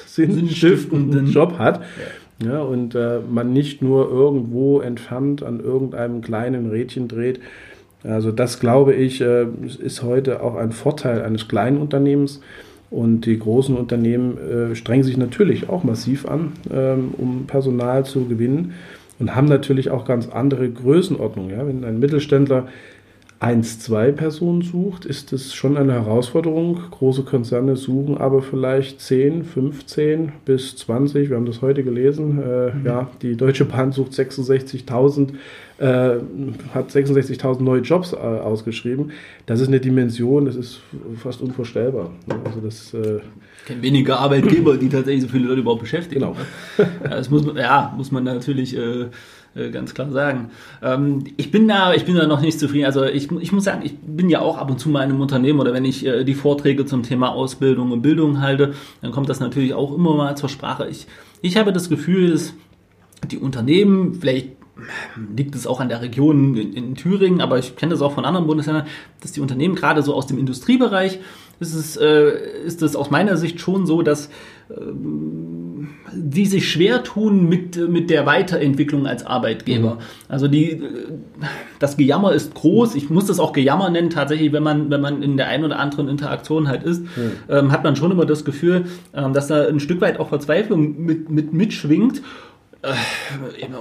sinnstiftenden 0.06 1.26
Job 1.32 1.58
hat. 1.58 1.82
Ja, 2.44 2.60
und 2.60 2.94
äh, 2.94 3.20
man 3.20 3.52
nicht 3.52 3.82
nur 3.82 4.10
irgendwo 4.10 4.80
entfernt 4.80 5.42
an 5.42 5.60
irgendeinem 5.60 6.22
kleinen 6.22 6.70
Rädchen 6.70 7.06
dreht. 7.06 7.40
Also 8.04 8.32
das 8.32 8.58
glaube 8.58 8.94
ich, 8.94 9.20
äh, 9.20 9.46
ist 9.80 10.02
heute 10.02 10.42
auch 10.42 10.56
ein 10.56 10.72
Vorteil 10.72 11.22
eines 11.22 11.46
kleinen 11.46 11.78
Unternehmens. 11.78 12.40
Und 12.92 13.24
die 13.24 13.38
großen 13.38 13.74
Unternehmen 13.74 14.36
äh, 14.36 14.74
strengen 14.74 15.02
sich 15.02 15.16
natürlich 15.16 15.70
auch 15.70 15.82
massiv 15.82 16.26
an, 16.26 16.52
ähm, 16.70 17.14
um 17.16 17.46
Personal 17.46 18.04
zu 18.04 18.26
gewinnen 18.26 18.74
und 19.18 19.34
haben 19.34 19.46
natürlich 19.46 19.90
auch 19.90 20.04
ganz 20.04 20.28
andere 20.28 20.68
Größenordnungen. 20.68 21.50
Ja? 21.50 21.66
Wenn 21.66 21.84
ein 21.84 21.98
Mittelständler 21.98 22.68
eins, 23.42 23.80
zwei 23.80 24.12
Personen 24.12 24.62
sucht, 24.62 25.04
ist 25.04 25.32
es 25.32 25.52
schon 25.52 25.76
eine 25.76 25.94
Herausforderung. 25.94 26.80
Große 26.92 27.24
Konzerne 27.24 27.74
suchen 27.74 28.16
aber 28.16 28.40
vielleicht 28.40 29.00
10, 29.00 29.44
15 29.44 30.32
bis 30.44 30.76
20. 30.76 31.28
Wir 31.28 31.36
haben 31.36 31.46
das 31.46 31.60
heute 31.60 31.82
gelesen. 31.82 32.40
Äh, 32.40 32.72
mhm. 32.72 32.86
Ja, 32.86 33.10
die 33.20 33.36
Deutsche 33.36 33.64
Bahn 33.64 33.90
sucht 33.90 34.12
66.000, 34.12 35.30
äh, 35.78 36.20
hat 36.72 36.90
66.000 36.90 37.62
neue 37.64 37.80
Jobs 37.80 38.12
äh, 38.12 38.16
ausgeschrieben. 38.16 39.10
Das 39.46 39.60
ist 39.60 39.66
eine 39.66 39.80
Dimension, 39.80 40.44
das 40.44 40.54
ist 40.54 40.80
fast 41.16 41.42
unvorstellbar. 41.42 42.10
Also 42.44 42.60
das, 42.60 42.94
äh, 42.94 43.16
ich 43.58 43.64
kenne 43.66 43.82
weniger 43.82 44.20
Arbeitgeber, 44.20 44.76
die 44.76 44.88
tatsächlich 44.88 45.22
so 45.22 45.28
viele 45.28 45.48
Leute 45.48 45.62
überhaupt 45.62 45.82
beschäftigen. 45.82 46.20
Genau. 46.20 46.36
Ja, 46.78 47.10
das 47.10 47.28
muss 47.28 47.44
man, 47.44 47.56
ja, 47.56 47.92
muss 47.96 48.12
man 48.12 48.22
natürlich 48.22 48.76
äh, 48.76 48.80
äh, 49.02 49.06
ganz 49.54 49.94
klar 49.94 50.10
sagen. 50.10 50.50
Ähm, 50.82 51.24
ich 51.36 51.50
bin 51.50 51.68
da, 51.68 51.92
ich 51.94 52.04
bin 52.04 52.14
da 52.14 52.26
noch 52.26 52.40
nicht 52.40 52.58
zufrieden. 52.58 52.86
Also 52.86 53.04
ich, 53.04 53.30
ich 53.30 53.52
muss 53.52 53.64
sagen, 53.64 53.82
ich 53.84 53.94
bin 53.98 54.30
ja 54.30 54.40
auch 54.40 54.58
ab 54.58 54.70
und 54.70 54.78
zu 54.78 54.88
mal 54.88 55.04
in 55.04 55.10
einem 55.10 55.20
Unternehmen 55.20 55.60
oder 55.60 55.72
wenn 55.72 55.84
ich 55.84 56.06
äh, 56.06 56.24
die 56.24 56.34
Vorträge 56.34 56.86
zum 56.86 57.02
Thema 57.02 57.30
Ausbildung 57.32 57.92
und 57.92 58.02
Bildung 58.02 58.40
halte, 58.40 58.74
dann 59.00 59.12
kommt 59.12 59.28
das 59.28 59.40
natürlich 59.40 59.74
auch 59.74 59.94
immer 59.94 60.14
mal 60.14 60.36
zur 60.36 60.48
Sprache. 60.48 60.88
Ich, 60.88 61.06
ich 61.42 61.56
habe 61.56 61.72
das 61.72 61.88
Gefühl, 61.88 62.30
dass 62.30 62.54
die 63.30 63.38
Unternehmen, 63.38 64.14
vielleicht 64.14 64.48
liegt 65.36 65.54
es 65.54 65.66
auch 65.66 65.80
an 65.80 65.88
der 65.88 66.00
Region 66.00 66.56
in, 66.56 66.72
in 66.72 66.94
Thüringen, 66.94 67.40
aber 67.40 67.58
ich 67.58 67.76
kenne 67.76 67.90
das 67.90 68.02
auch 68.02 68.12
von 68.12 68.24
anderen 68.24 68.46
Bundesländern, 68.46 68.86
dass 69.20 69.32
die 69.32 69.40
Unternehmen 69.40 69.74
gerade 69.74 70.02
so 70.02 70.14
aus 70.14 70.26
dem 70.26 70.38
Industriebereich, 70.38 71.20
ist 71.60 71.74
es, 71.74 71.96
äh, 71.96 72.64
ist 72.64 72.82
es 72.82 72.96
aus 72.96 73.10
meiner 73.10 73.36
Sicht 73.36 73.60
schon 73.60 73.86
so, 73.86 74.02
dass 74.02 74.30
ähm, 74.70 75.71
die 76.12 76.46
sich 76.46 76.70
schwer 76.70 77.02
tun 77.02 77.48
mit, 77.48 77.76
mit 77.88 78.10
der 78.10 78.26
Weiterentwicklung 78.26 79.06
als 79.06 79.24
Arbeitgeber. 79.24 79.94
Mhm. 79.94 80.00
Also 80.28 80.48
die, 80.48 80.82
das 81.78 81.96
Gejammer 81.96 82.32
ist 82.32 82.54
groß. 82.54 82.94
Ich 82.94 83.10
muss 83.10 83.26
das 83.26 83.40
auch 83.40 83.52
Gejammer 83.52 83.90
nennen. 83.90 84.10
Tatsächlich, 84.10 84.52
wenn 84.52 84.62
man, 84.62 84.90
wenn 84.90 85.00
man 85.00 85.22
in 85.22 85.36
der 85.36 85.48
einen 85.48 85.64
oder 85.64 85.78
anderen 85.78 86.08
Interaktion 86.08 86.68
halt 86.68 86.82
ist, 86.82 87.02
mhm. 87.02 87.32
ähm, 87.48 87.72
hat 87.72 87.84
man 87.84 87.96
schon 87.96 88.10
immer 88.10 88.26
das 88.26 88.44
Gefühl, 88.44 88.86
ähm, 89.14 89.32
dass 89.32 89.46
da 89.46 89.66
ein 89.66 89.80
Stück 89.80 90.00
weit 90.00 90.20
auch 90.20 90.28
Verzweiflung 90.28 91.04
mit, 91.04 91.30
mit 91.30 91.52
mitschwingt. 91.52 92.22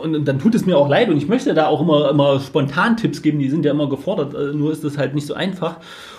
Und 0.04 0.26
dann 0.26 0.38
tut 0.38 0.54
es 0.54 0.68
mir 0.68 0.78
auch 0.78 0.88
leid 0.88 1.10
und 1.10 1.18
ich 1.18 1.28
möchte 1.28 1.56
da 1.56 1.66
auch 1.66 1.82
immer, 1.82 2.12
immer 2.12 2.40
spontan 2.40 2.98
Tipps 2.98 3.24
geben, 3.24 3.40
die 3.40 3.50
sind 3.50 3.66
ja 3.66 3.72
immer 3.72 3.90
gefordert, 3.90 4.36
äh, 4.36 4.56
nur 4.56 4.72
ist 4.72 4.84
das 4.84 4.98
halt 4.98 5.16
nicht 5.16 5.26
so 5.26 5.34
einfach. 5.34 5.78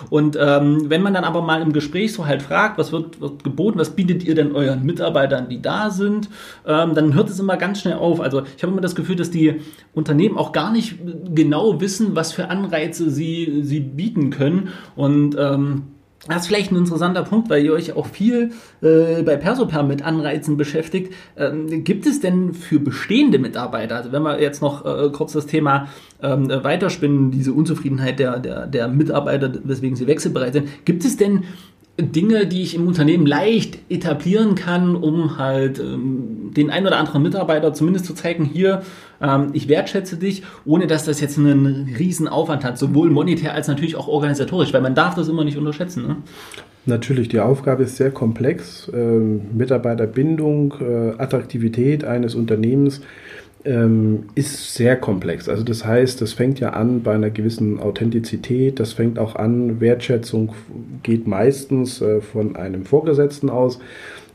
Und 0.09 0.37
ähm, 0.39 0.89
wenn 0.89 1.01
man 1.01 1.13
dann 1.13 1.23
aber 1.23 1.41
mal 1.41 1.61
im 1.61 1.71
Gespräch 1.71 2.11
so 2.11 2.25
halt 2.25 2.41
fragt, 2.41 2.77
was 2.77 2.91
wird, 2.91 3.21
wird 3.21 3.43
geboten, 3.45 3.79
was 3.79 3.91
bietet 3.91 4.25
ihr 4.25 4.35
denn 4.35 4.53
euren 4.53 4.83
Mitarbeitern, 4.83 5.47
die 5.47 5.61
da 5.61 5.91
sind, 5.91 6.29
ähm, 6.67 6.93
dann 6.93 7.13
hört 7.13 7.29
es 7.29 7.39
immer 7.39 7.55
ganz 7.55 7.79
schnell 7.79 7.95
auf. 7.95 8.19
Also 8.19 8.41
ich 8.57 8.63
habe 8.63 8.73
immer 8.73 8.81
das 8.81 8.95
Gefühl, 8.95 9.15
dass 9.15 9.31
die 9.31 9.61
Unternehmen 9.93 10.37
auch 10.37 10.51
gar 10.51 10.71
nicht 10.71 10.95
genau 11.33 11.79
wissen, 11.79 12.17
was 12.17 12.33
für 12.33 12.49
Anreize 12.49 13.09
sie, 13.09 13.61
sie 13.63 13.79
bieten 13.79 14.29
können 14.29 14.69
und 14.97 15.37
ähm, 15.39 15.83
das 16.27 16.43
ist 16.43 16.47
vielleicht 16.47 16.71
ein 16.71 16.77
interessanter 16.77 17.23
Punkt, 17.23 17.49
weil 17.49 17.65
ihr 17.65 17.73
euch 17.73 17.93
auch 17.93 18.07
viel 18.07 18.51
äh, 18.81 19.21
bei 19.23 19.35
Persoper 19.35 19.83
mit 19.83 20.03
Anreizen 20.03 20.55
beschäftigt. 20.55 21.13
Ähm, 21.35 21.83
gibt 21.83 22.05
es 22.05 22.21
denn 22.21 22.53
für 22.53 22.79
bestehende 22.79 23.39
Mitarbeiter, 23.39 23.97
also 23.97 24.11
wenn 24.13 24.23
wir 24.23 24.41
jetzt 24.41 24.61
noch 24.61 24.85
äh, 24.85 25.09
kurz 25.09 25.33
das 25.33 25.47
Thema 25.47 25.89
ähm, 26.21 26.49
weiterspinnen, 26.49 27.31
diese 27.31 27.51
Unzufriedenheit 27.51 28.19
der, 28.19 28.39
der, 28.39 28.67
der 28.67 28.87
Mitarbeiter, 28.87 29.51
weswegen 29.63 29.97
sie 29.97 30.07
wechselbereit 30.07 30.53
sind, 30.53 30.85
gibt 30.85 31.03
es 31.03 31.17
denn 31.17 31.43
Dinge, 31.99 32.47
die 32.47 32.63
ich 32.63 32.73
im 32.73 32.87
Unternehmen 32.87 33.27
leicht 33.27 33.77
etablieren 33.87 34.55
kann, 34.55 34.95
um 34.95 35.37
halt 35.37 35.79
ähm, 35.79 36.51
den 36.57 36.71
ein 36.71 36.87
oder 36.87 36.97
anderen 36.97 37.21
Mitarbeiter 37.21 37.71
zumindest 37.73 38.05
zu 38.05 38.15
zeigen, 38.15 38.45
hier, 38.45 38.81
ähm, 39.21 39.49
ich 39.53 39.67
wertschätze 39.67 40.17
dich, 40.17 40.41
ohne 40.65 40.87
dass 40.87 41.05
das 41.05 41.21
jetzt 41.21 41.37
einen 41.37 41.93
riesen 41.99 42.27
Aufwand 42.27 42.63
hat, 42.63 42.79
sowohl 42.79 43.11
monetär 43.11 43.53
als 43.53 43.67
natürlich 43.67 43.95
auch 43.95 44.07
organisatorisch, 44.07 44.73
weil 44.73 44.81
man 44.81 44.95
darf 44.95 45.13
das 45.13 45.27
immer 45.27 45.43
nicht 45.43 45.57
unterschätzen. 45.57 46.07
Ne? 46.07 46.15
Natürlich, 46.87 47.29
die 47.29 47.39
Aufgabe 47.39 47.83
ist 47.83 47.97
sehr 47.97 48.11
komplex. 48.11 48.91
Ähm, 48.93 49.55
Mitarbeiterbindung, 49.55 50.73
äh, 50.81 51.21
Attraktivität 51.21 52.05
eines 52.05 52.33
Unternehmens 52.33 53.01
ähm, 53.65 54.25
ist 54.35 54.73
sehr 54.73 54.95
komplex. 54.95 55.47
Also 55.47 55.63
das 55.63 55.85
heißt, 55.85 56.21
das 56.21 56.33
fängt 56.33 56.59
ja 56.59 56.71
an 56.71 57.03
bei 57.03 57.13
einer 57.13 57.29
gewissen 57.29 57.79
Authentizität, 57.79 58.79
das 58.79 58.93
fängt 58.93 59.19
auch 59.19 59.35
an, 59.35 59.79
Wertschätzung 59.79 60.53
geht 61.03 61.27
meistens 61.27 62.01
äh, 62.01 62.21
von 62.21 62.55
einem 62.55 62.85
Vorgesetzten 62.85 63.49
aus. 63.49 63.79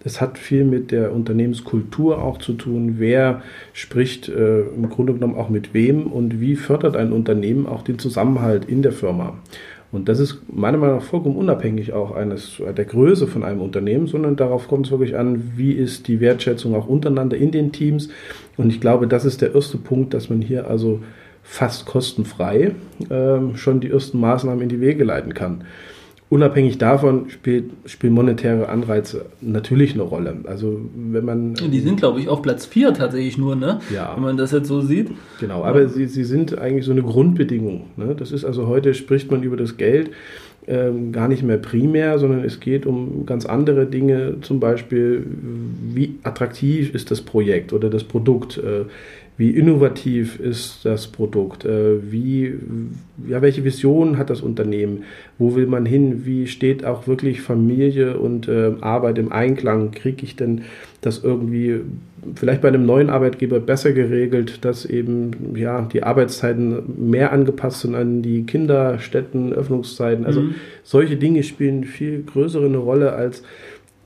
Das 0.04 0.20
hat 0.20 0.38
viel 0.38 0.64
mit 0.64 0.90
der 0.92 1.12
Unternehmenskultur 1.12 2.22
auch 2.22 2.38
zu 2.38 2.52
tun. 2.52 2.94
Wer 2.98 3.42
spricht 3.72 4.28
äh, 4.28 4.60
im 4.60 4.88
Grunde 4.88 5.12
genommen 5.12 5.34
auch 5.34 5.50
mit 5.50 5.74
wem 5.74 6.06
und 6.06 6.40
wie 6.40 6.56
fördert 6.56 6.96
ein 6.96 7.12
Unternehmen 7.12 7.66
auch 7.66 7.82
den 7.82 7.98
Zusammenhalt 7.98 8.64
in 8.64 8.82
der 8.82 8.92
Firma. 8.92 9.36
Und 9.90 10.08
das 10.08 10.20
ist 10.20 10.42
meiner 10.52 10.76
Meinung 10.76 10.96
nach 10.96 11.04
vollkommen 11.04 11.36
unabhängig 11.36 11.94
auch 11.94 12.14
eines 12.14 12.60
der 12.76 12.84
Größe 12.84 13.26
von 13.26 13.42
einem 13.42 13.62
Unternehmen, 13.62 14.06
sondern 14.06 14.36
darauf 14.36 14.68
kommt 14.68 14.86
es 14.86 14.92
wirklich 14.92 15.16
an, 15.16 15.52
wie 15.56 15.72
ist 15.72 16.08
die 16.08 16.20
Wertschätzung 16.20 16.74
auch 16.74 16.86
untereinander 16.86 17.38
in 17.38 17.52
den 17.52 17.72
Teams. 17.72 18.10
Und 18.58 18.68
ich 18.68 18.80
glaube, 18.80 19.06
das 19.06 19.24
ist 19.24 19.40
der 19.40 19.54
erste 19.54 19.78
Punkt, 19.78 20.12
dass 20.12 20.28
man 20.28 20.42
hier 20.42 20.68
also 20.68 21.00
fast 21.42 21.86
kostenfrei 21.86 22.74
äh, 23.08 23.56
schon 23.56 23.80
die 23.80 23.90
ersten 23.90 24.20
Maßnahmen 24.20 24.62
in 24.62 24.68
die 24.68 24.82
Wege 24.82 25.04
leiten 25.04 25.32
kann. 25.32 25.64
Unabhängig 26.30 26.76
davon 26.76 27.30
spielt, 27.30 27.70
spielen 27.86 28.12
monetäre 28.12 28.68
Anreize 28.68 29.26
natürlich 29.40 29.94
eine 29.94 30.02
Rolle. 30.02 30.36
Also 30.44 30.78
wenn 30.94 31.24
man. 31.24 31.54
Die 31.54 31.80
sind, 31.80 31.96
glaube 31.96 32.20
ich, 32.20 32.28
auf 32.28 32.42
Platz 32.42 32.66
4 32.66 32.92
tatsächlich 32.92 33.38
nur, 33.38 33.56
ne? 33.56 33.80
Ja. 33.92 34.12
Wenn 34.14 34.22
man 34.22 34.36
das 34.36 34.52
jetzt 34.52 34.68
so 34.68 34.82
sieht. 34.82 35.10
Genau, 35.40 35.64
aber 35.64 35.82
ja. 35.82 35.88
sie, 35.88 36.06
sie 36.06 36.24
sind 36.24 36.58
eigentlich 36.58 36.84
so 36.84 36.92
eine 36.92 37.02
Grundbedingung. 37.02 37.86
Ne? 37.96 38.14
Das 38.14 38.30
ist 38.30 38.44
also 38.44 38.66
heute 38.66 38.92
spricht 38.92 39.30
man 39.30 39.42
über 39.42 39.56
das 39.56 39.78
Geld 39.78 40.10
ähm, 40.68 41.12
gar 41.12 41.28
nicht 41.28 41.42
mehr 41.42 41.56
primär, 41.56 42.18
sondern 42.18 42.44
es 42.44 42.60
geht 42.60 42.84
um 42.84 43.24
ganz 43.24 43.46
andere 43.46 43.86
Dinge, 43.86 44.36
zum 44.42 44.60
Beispiel, 44.60 45.26
wie 45.94 46.16
attraktiv 46.22 46.94
ist 46.94 47.10
das 47.10 47.22
Projekt 47.22 47.72
oder 47.72 47.88
das 47.88 48.04
Produkt, 48.04 48.58
äh, 48.58 48.84
wie 49.38 49.50
innovativ 49.50 50.40
ist 50.40 50.80
das 50.84 51.06
Produkt, 51.06 51.64
äh, 51.64 52.12
wie, 52.12 52.54
ja, 53.26 53.40
welche 53.40 53.62
Vision 53.64 54.18
hat 54.18 54.30
das 54.30 54.40
Unternehmen, 54.40 55.04
wo 55.38 55.54
will 55.54 55.66
man 55.66 55.86
hin, 55.86 56.26
wie 56.26 56.48
steht 56.48 56.84
auch 56.84 57.06
wirklich 57.06 57.40
Familie 57.40 58.18
und 58.18 58.48
äh, 58.48 58.72
Arbeit 58.80 59.16
im 59.16 59.30
Einklang, 59.30 59.92
kriege 59.92 60.24
ich 60.24 60.34
denn 60.34 60.62
das 61.02 61.22
irgendwie 61.22 61.82
vielleicht 62.34 62.62
bei 62.62 62.68
einem 62.68 62.84
neuen 62.84 63.10
Arbeitgeber 63.10 63.60
besser 63.60 63.92
geregelt, 63.92 64.64
dass 64.64 64.84
eben 64.84 65.54
ja 65.54 65.82
die 65.82 66.02
Arbeitszeiten 66.02 67.10
mehr 67.10 67.32
angepasst 67.32 67.82
sind 67.82 67.94
an 67.94 68.22
die 68.22 68.44
Kinderstätten, 68.44 69.52
Öffnungszeiten. 69.52 70.26
Also 70.26 70.42
mhm. 70.42 70.56
solche 70.82 71.16
Dinge 71.16 71.44
spielen 71.44 71.84
viel 71.84 72.24
größere 72.24 72.66
eine 72.66 72.78
Rolle 72.78 73.12
als 73.12 73.44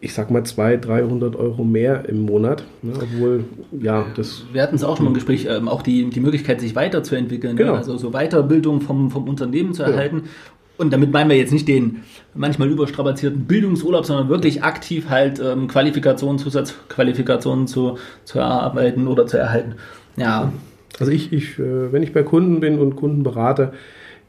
ich 0.03 0.15
sag 0.15 0.33
mal 0.33 0.43
200, 0.43 0.85
300 0.85 1.37
Euro 1.37 1.63
mehr 1.63 2.09
im 2.09 2.23
Monat, 2.23 2.65
ne, 2.83 2.93
obwohl, 2.97 3.45
ja, 3.81 4.05
das... 4.17 4.45
Wir 4.53 4.63
hatten 4.63 4.75
es 4.75 4.83
auch 4.83 4.97
schon 4.97 5.05
mal 5.05 5.11
im 5.11 5.15
Gespräch, 5.15 5.47
ähm, 5.49 5.69
auch 5.69 5.81
die, 5.81 6.11
die 6.11 6.19
Möglichkeit, 6.19 6.61
sich 6.61 6.75
weiterzuentwickeln, 6.75 7.55
ne? 7.55 7.59
genau. 7.59 7.73
ne? 7.75 7.79
also 7.79 7.97
so 7.97 8.11
Weiterbildung 8.11 8.81
vom, 8.81 9.13
vom 9.13 9.29
Unternehmen 9.29 9.75
zu 9.75 9.85
erhalten. 9.85 10.23
Ja. 10.25 10.31
Und 10.77 10.93
damit 10.93 11.13
meinen 11.13 11.31
wir 11.31 11.37
jetzt 11.37 11.53
nicht 11.53 11.69
den 11.69 12.03
manchmal 12.35 12.69
überstrapazierten 12.69 13.45
Bildungsurlaub, 13.45 14.05
sondern 14.05 14.29
wirklich 14.29 14.65
aktiv 14.65 15.09
halt 15.09 15.39
ähm, 15.39 15.69
Qualifikationen, 15.69 16.39
Zusatzqualifikationen 16.39 17.69
zu, 17.69 17.97
zu 18.25 18.41
erarbeiten 18.41 19.07
oder 19.07 19.29
zu 19.29 19.39
erhalten. 19.39 19.77
Ja. 20.17 20.53
Also 20.99 21.13
ich, 21.13 21.33
ich, 21.33 21.61
äh, 21.61 21.93
wenn 21.93 22.03
ich 22.03 22.13
bei 22.13 22.25
Kunden 22.25 22.59
bin 22.59 22.81
und 22.81 22.97
Kunden 22.97 23.23
berate, 23.23 23.73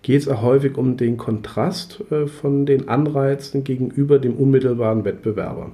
geht 0.04 0.22
es 0.22 0.28
auch 0.28 0.44
häufig 0.44 0.78
um 0.78 0.98
den 0.98 1.18
Kontrast 1.18 2.04
äh, 2.12 2.28
von 2.28 2.68
den 2.68 2.88
Anreizen 2.88 3.64
gegenüber 3.64 4.20
dem 4.20 4.36
unmittelbaren 4.36 5.04
Wettbewerber. 5.06 5.72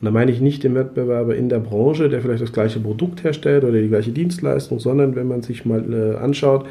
Und 0.00 0.06
da 0.06 0.10
meine 0.10 0.30
ich 0.30 0.40
nicht 0.40 0.64
den 0.64 0.74
Wettbewerber 0.74 1.34
in 1.36 1.48
der 1.48 1.58
Branche, 1.58 2.08
der 2.08 2.20
vielleicht 2.20 2.42
das 2.42 2.52
gleiche 2.52 2.80
Produkt 2.80 3.22
herstellt 3.22 3.64
oder 3.64 3.80
die 3.80 3.88
gleiche 3.88 4.12
Dienstleistung, 4.12 4.80
sondern 4.80 5.14
wenn 5.14 5.28
man 5.28 5.42
sich 5.42 5.64
mal 5.64 5.84
äh, 5.92 6.16
anschaut, 6.16 6.66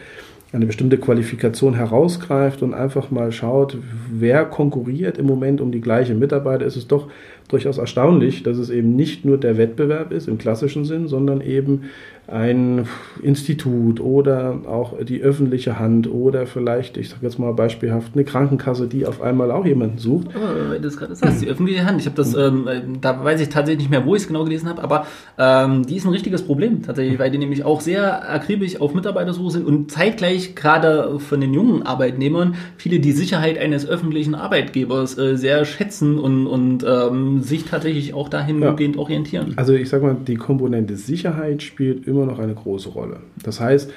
eine 0.51 0.65
bestimmte 0.65 0.97
Qualifikation 0.97 1.75
herausgreift 1.75 2.63
und 2.63 2.73
einfach 2.73 3.11
mal 3.11 3.31
schaut, 3.31 3.77
wer 4.11 4.45
konkurriert 4.45 5.19
im 5.19 5.27
Moment 5.27 5.61
um 5.61 5.71
die 5.71 5.81
gleiche 5.81 6.15
Mitarbeiter, 6.15 6.65
ist 6.65 6.75
es 6.75 6.87
doch 6.87 7.07
durchaus 7.49 7.77
erstaunlich, 7.77 8.43
dass 8.43 8.57
es 8.57 8.69
eben 8.69 8.95
nicht 8.95 9.25
nur 9.25 9.37
der 9.37 9.57
Wettbewerb 9.57 10.11
ist 10.13 10.27
im 10.27 10.37
klassischen 10.37 10.85
Sinn, 10.85 11.07
sondern 11.07 11.41
eben 11.41 11.89
ein 12.31 12.87
Institut 13.21 13.99
oder 13.99 14.61
auch 14.67 14.93
die 15.03 15.21
öffentliche 15.21 15.79
Hand 15.79 16.09
oder 16.09 16.45
vielleicht, 16.45 16.97
ich 16.97 17.09
sage 17.09 17.25
jetzt 17.25 17.39
mal 17.39 17.53
beispielhaft, 17.53 18.11
eine 18.13 18.23
Krankenkasse, 18.23 18.87
die 18.87 19.05
auf 19.05 19.21
einmal 19.21 19.51
auch 19.51 19.65
jemanden 19.65 19.97
sucht. 19.97 20.27
Oh, 20.35 20.79
das 20.79 20.97
gerade 20.97 21.15
sagst, 21.15 21.41
die 21.41 21.47
öffentliche 21.47 21.85
Hand. 21.85 21.99
Ich 21.99 22.05
habe 22.05 22.15
das, 22.15 22.35
ähm, 22.35 22.67
da 23.01 23.23
weiß 23.23 23.41
ich 23.41 23.49
tatsächlich 23.49 23.83
nicht 23.83 23.91
mehr, 23.91 24.05
wo 24.05 24.15
ich 24.15 24.23
es 24.23 24.27
genau 24.27 24.43
gelesen 24.43 24.69
habe, 24.69 24.83
aber 24.83 25.07
ähm, 25.37 25.85
die 25.85 25.95
ist 25.95 26.05
ein 26.05 26.11
richtiges 26.11 26.43
Problem 26.43 26.83
tatsächlich, 26.83 27.19
weil 27.19 27.31
die 27.31 27.37
nämlich 27.37 27.65
auch 27.65 27.81
sehr 27.81 28.29
akribisch 28.31 28.79
auf 28.79 28.93
Mitarbeitersuche 28.93 29.51
sind 29.51 29.65
und 29.65 29.91
zeitgleich 29.91 30.55
gerade 30.55 31.19
von 31.19 31.41
den 31.41 31.53
jungen 31.53 31.83
Arbeitnehmern 31.83 32.55
viele 32.77 32.99
die 32.99 33.11
Sicherheit 33.11 33.57
eines 33.57 33.87
öffentlichen 33.87 34.35
Arbeitgebers 34.35 35.17
äh, 35.17 35.35
sehr 35.35 35.65
schätzen 35.65 36.19
und, 36.19 36.47
und 36.47 36.85
ähm, 36.87 37.38
sich 37.43 37.65
tatsächlich 37.65 38.13
auch 38.13 38.29
dahingehend 38.29 38.95
ja. 38.95 39.01
orientieren. 39.01 39.53
Also 39.55 39.73
ich 39.73 39.89
sage 39.89 40.05
mal, 40.05 40.15
die 40.27 40.35
Komponente 40.35 40.95
Sicherheit 40.95 41.63
spielt 41.63 42.07
immer 42.07 42.25
noch 42.25 42.39
eine 42.39 42.53
große 42.53 42.89
Rolle. 42.89 43.17
Das 43.43 43.59
heißt, 43.59 43.91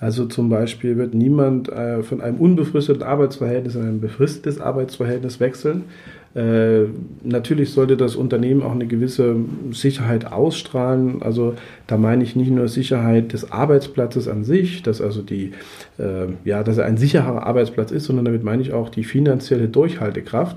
also 0.00 0.24
zum 0.24 0.48
Beispiel 0.48 0.96
wird 0.96 1.14
niemand 1.14 1.68
äh, 1.68 2.02
von 2.02 2.22
einem 2.22 2.38
unbefristeten 2.38 3.02
Arbeitsverhältnis 3.02 3.74
in 3.74 3.82
ein 3.82 4.00
befristetes 4.00 4.58
Arbeitsverhältnis 4.58 5.40
wechseln. 5.40 5.84
Äh, 6.34 6.84
natürlich 7.24 7.72
sollte 7.72 7.96
das 7.96 8.14
Unternehmen 8.14 8.62
auch 8.62 8.70
eine 8.70 8.86
gewisse 8.86 9.36
Sicherheit 9.72 10.32
ausstrahlen. 10.32 11.22
Also 11.22 11.54
da 11.86 11.98
meine 11.98 12.22
ich 12.22 12.36
nicht 12.36 12.50
nur 12.50 12.68
Sicherheit 12.68 13.32
des 13.32 13.50
Arbeitsplatzes 13.50 14.26
an 14.26 14.44
sich, 14.44 14.82
dass 14.82 15.02
also 15.02 15.22
die, 15.22 15.52
äh, 15.98 16.28
ja, 16.44 16.62
dass 16.62 16.78
er 16.78 16.86
ein 16.86 16.96
sicherer 16.96 17.46
Arbeitsplatz 17.46 17.90
ist, 17.90 18.04
sondern 18.04 18.24
damit 18.24 18.44
meine 18.44 18.62
ich 18.62 18.72
auch 18.72 18.88
die 18.88 19.04
finanzielle 19.04 19.68
Durchhaltekraft. 19.68 20.56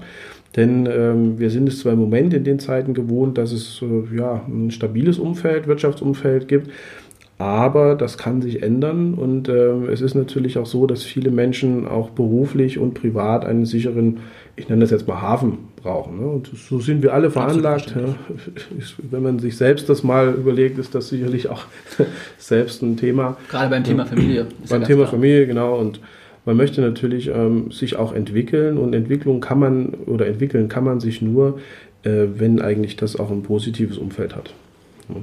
Denn 0.55 0.85
ähm, 0.85 1.39
wir 1.39 1.49
sind 1.49 1.67
es 1.67 1.79
zwar 1.79 1.93
im 1.93 1.99
Moment 1.99 2.33
in 2.33 2.43
den 2.43 2.59
Zeiten 2.59 2.93
gewohnt, 2.93 3.37
dass 3.37 3.51
es 3.51 3.81
äh, 3.81 4.17
ja, 4.17 4.43
ein 4.47 4.71
stabiles 4.71 5.17
Umfeld, 5.17 5.67
Wirtschaftsumfeld 5.67 6.47
gibt, 6.47 6.69
aber 7.39 7.95
das 7.95 8.17
kann 8.17 8.41
sich 8.41 8.61
ändern 8.61 9.15
und 9.15 9.49
äh, 9.49 9.91
es 9.91 10.01
ist 10.01 10.13
natürlich 10.13 10.57
auch 10.59 10.67
so, 10.67 10.85
dass 10.85 11.03
viele 11.03 11.31
Menschen 11.31 11.87
auch 11.87 12.11
beruflich 12.11 12.77
und 12.77 12.93
privat 12.93 13.45
einen 13.45 13.65
sicheren, 13.65 14.19
ich 14.55 14.69
nenne 14.69 14.81
das 14.81 14.91
jetzt 14.91 15.07
mal 15.07 15.21
Hafen 15.21 15.57
brauchen. 15.81 16.19
Ne? 16.19 16.27
Und 16.27 16.51
so 16.55 16.79
sind 16.79 17.01
wir 17.01 17.13
alle 17.13 17.31
veranlagt. 17.31 17.95
Ja. 17.95 18.15
Wenn 19.09 19.23
man 19.23 19.39
sich 19.39 19.57
selbst 19.57 19.89
das 19.89 20.03
mal 20.03 20.33
überlegt, 20.33 20.77
ist 20.77 20.93
das 20.93 21.09
sicherlich 21.09 21.49
auch 21.49 21.65
selbst 22.37 22.83
ein 22.83 22.97
Thema. 22.97 23.37
Gerade 23.49 23.69
beim 23.69 23.83
Thema 23.83 24.05
Familie. 24.05 24.45
beim 24.69 24.83
Thema 24.83 25.01
klar. 25.01 25.11
Familie, 25.11 25.47
genau. 25.47 25.77
Und 25.77 25.99
man 26.45 26.57
möchte 26.57 26.81
natürlich 26.81 27.27
ähm, 27.27 27.71
sich 27.71 27.95
auch 27.95 28.13
entwickeln 28.13 28.77
und 28.77 28.93
Entwicklung 28.93 29.39
kann 29.39 29.59
man 29.59 29.89
oder 30.05 30.27
entwickeln 30.27 30.67
kann 30.67 30.83
man 30.83 30.99
sich 30.99 31.21
nur, 31.21 31.59
äh, 32.03 32.25
wenn 32.35 32.61
eigentlich 32.61 32.95
das 32.95 33.15
auch 33.17 33.31
ein 33.31 33.43
positives 33.43 33.97
Umfeld 33.97 34.35
hat. 34.35 34.53
Ja. 35.09 35.15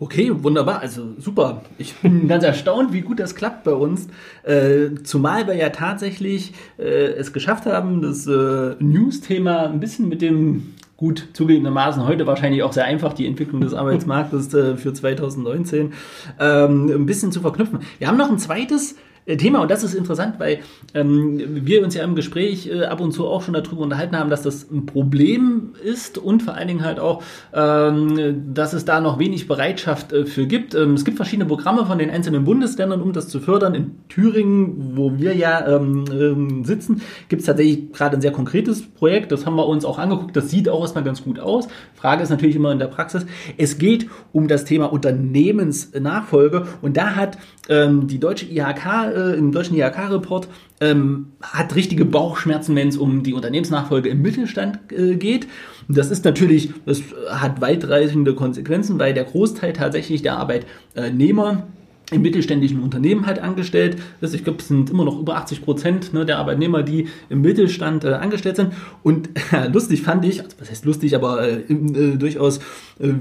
Okay, 0.00 0.30
wunderbar, 0.32 0.80
also 0.80 1.08
super. 1.18 1.62
Ich 1.76 1.94
bin 1.96 2.28
ganz 2.28 2.44
erstaunt, 2.44 2.92
wie 2.92 3.00
gut 3.00 3.18
das 3.18 3.34
klappt 3.34 3.64
bei 3.64 3.72
uns. 3.72 4.06
Äh, 4.44 4.90
zumal 5.02 5.48
wir 5.48 5.54
ja 5.54 5.70
tatsächlich 5.70 6.52
äh, 6.78 6.82
es 6.82 7.32
geschafft 7.32 7.66
haben, 7.66 8.00
das 8.00 8.26
äh, 8.26 8.76
News-Thema 8.78 9.66
ein 9.66 9.80
bisschen 9.80 10.08
mit 10.08 10.22
dem 10.22 10.74
gut 10.96 11.28
zugegebenermaßen 11.32 12.06
heute 12.06 12.26
wahrscheinlich 12.26 12.62
auch 12.62 12.72
sehr 12.72 12.84
einfach 12.84 13.12
die 13.12 13.26
Entwicklung 13.26 13.60
des 13.60 13.74
Arbeitsmarktes 13.74 14.52
äh, 14.54 14.76
für 14.76 14.92
2019 14.92 15.92
ähm, 16.40 16.90
ein 16.90 17.06
bisschen 17.06 17.32
zu 17.32 17.40
verknüpfen. 17.40 17.80
Wir 17.98 18.08
haben 18.08 18.18
noch 18.18 18.30
ein 18.30 18.38
zweites 18.38 18.96
Thema 19.36 19.60
und 19.60 19.70
das 19.70 19.84
ist 19.84 19.94
interessant, 19.94 20.36
weil 20.38 20.60
ähm, 20.94 21.66
wir 21.66 21.82
uns 21.84 21.94
ja 21.94 22.02
im 22.04 22.14
Gespräch 22.14 22.68
äh, 22.68 22.84
ab 22.84 23.00
und 23.00 23.12
zu 23.12 23.26
auch 23.26 23.42
schon 23.42 23.54
darüber 23.54 23.82
unterhalten 23.82 24.16
haben, 24.16 24.30
dass 24.30 24.42
das 24.42 24.70
ein 24.70 24.86
Problem 24.86 25.74
ist 25.84 26.16
und 26.18 26.42
vor 26.42 26.54
allen 26.54 26.68
Dingen 26.68 26.84
halt 26.84 26.98
auch, 26.98 27.22
ähm, 27.52 28.54
dass 28.54 28.72
es 28.72 28.84
da 28.84 29.00
noch 29.00 29.18
wenig 29.18 29.46
Bereitschaft 29.46 30.12
äh, 30.12 30.24
für 30.24 30.46
gibt. 30.46 30.74
Ähm, 30.74 30.94
es 30.94 31.04
gibt 31.04 31.16
verschiedene 31.16 31.46
Programme 31.46 31.84
von 31.84 31.98
den 31.98 32.10
einzelnen 32.10 32.44
Bundesländern, 32.44 33.02
um 33.02 33.12
das 33.12 33.28
zu 33.28 33.40
fördern. 33.40 33.74
In 33.74 33.96
Thüringen, 34.08 34.96
wo 34.96 35.18
wir 35.18 35.34
ja 35.34 35.76
ähm, 35.76 36.04
ähm, 36.10 36.64
sitzen, 36.64 37.02
gibt 37.28 37.40
es 37.40 37.46
tatsächlich 37.46 37.92
gerade 37.92 38.16
ein 38.16 38.20
sehr 38.22 38.32
konkretes 38.32 38.82
Projekt. 38.82 39.32
Das 39.32 39.44
haben 39.44 39.56
wir 39.56 39.66
uns 39.66 39.84
auch 39.84 39.98
angeguckt. 39.98 40.36
Das 40.36 40.50
sieht 40.50 40.68
auch 40.68 40.80
erstmal 40.80 41.04
ganz 41.04 41.22
gut 41.22 41.38
aus. 41.38 41.68
Frage 41.94 42.22
ist 42.22 42.30
natürlich 42.30 42.56
immer 42.56 42.72
in 42.72 42.78
der 42.78 42.86
Praxis. 42.86 43.26
Es 43.56 43.78
geht 43.78 44.08
um 44.32 44.48
das 44.48 44.64
Thema 44.64 44.86
Unternehmensnachfolge 44.92 46.66
und 46.80 46.96
da 46.96 47.14
hat 47.14 47.38
ähm, 47.68 48.06
die 48.06 48.18
deutsche 48.18 48.46
IHK 48.46 49.17
äh, 49.18 49.36
im 49.36 49.52
deutschen 49.52 49.76
IHK-Report 49.76 50.48
ähm, 50.80 51.32
hat 51.42 51.74
richtige 51.74 52.04
Bauchschmerzen, 52.04 52.76
wenn 52.76 52.88
es 52.88 52.96
um 52.96 53.22
die 53.22 53.34
Unternehmensnachfolge 53.34 54.08
im 54.08 54.22
Mittelstand 54.22 54.78
äh, 54.92 55.16
geht. 55.16 55.48
Das 55.88 56.10
ist 56.10 56.24
natürlich, 56.24 56.72
das 56.86 57.02
hat 57.30 57.60
weitreichende 57.60 58.34
Konsequenzen, 58.34 58.98
weil 58.98 59.14
der 59.14 59.24
Großteil 59.24 59.72
tatsächlich 59.72 60.22
der 60.22 60.36
Arbeitnehmer 60.36 61.66
im 62.10 62.22
mittelständischen 62.22 62.80
Unternehmen 62.82 63.26
halt 63.26 63.38
angestellt 63.38 63.96
ist. 64.20 64.34
Ich 64.34 64.42
glaube, 64.42 64.60
es 64.60 64.68
sind 64.68 64.88
immer 64.88 65.04
noch 65.04 65.18
über 65.18 65.36
80 65.36 65.62
Prozent 65.62 66.14
ne, 66.14 66.24
der 66.24 66.38
Arbeitnehmer, 66.38 66.82
die 66.82 67.08
im 67.28 67.42
Mittelstand 67.42 68.04
äh, 68.04 68.14
angestellt 68.14 68.56
sind. 68.56 68.72
Und 69.02 69.28
äh, 69.52 69.68
lustig 69.68 70.02
fand 70.02 70.24
ich, 70.24 70.42
also 70.42 70.56
was 70.58 70.70
heißt 70.70 70.84
lustig, 70.86 71.14
aber 71.14 71.46
äh, 71.46 71.60
äh 71.70 72.16
durchaus 72.16 72.58
äh, 72.98 73.12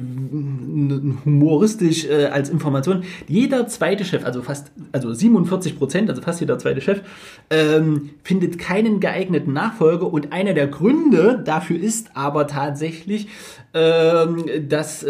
humoristisch 1.25 2.05
äh, 2.05 2.25
als 2.27 2.49
Information, 2.49 3.03
jeder 3.27 3.67
zweite 3.67 4.05
Chef, 4.05 4.25
also 4.25 4.41
fast, 4.41 4.71
also 4.93 5.13
47 5.13 5.77
Prozent, 5.77 6.09
also 6.09 6.21
fast 6.21 6.39
jeder 6.39 6.57
zweite 6.57 6.79
Chef, 6.79 7.01
ähm, 7.49 8.11
findet 8.23 8.57
keinen 8.57 9.01
geeigneten 9.01 9.51
Nachfolger. 9.51 10.11
Und 10.11 10.31
einer 10.31 10.53
der 10.53 10.67
Gründe 10.67 11.41
dafür 11.43 11.77
ist 11.77 12.11
aber 12.15 12.47
tatsächlich, 12.47 13.27
ähm, 13.73 14.45
dass 14.69 15.05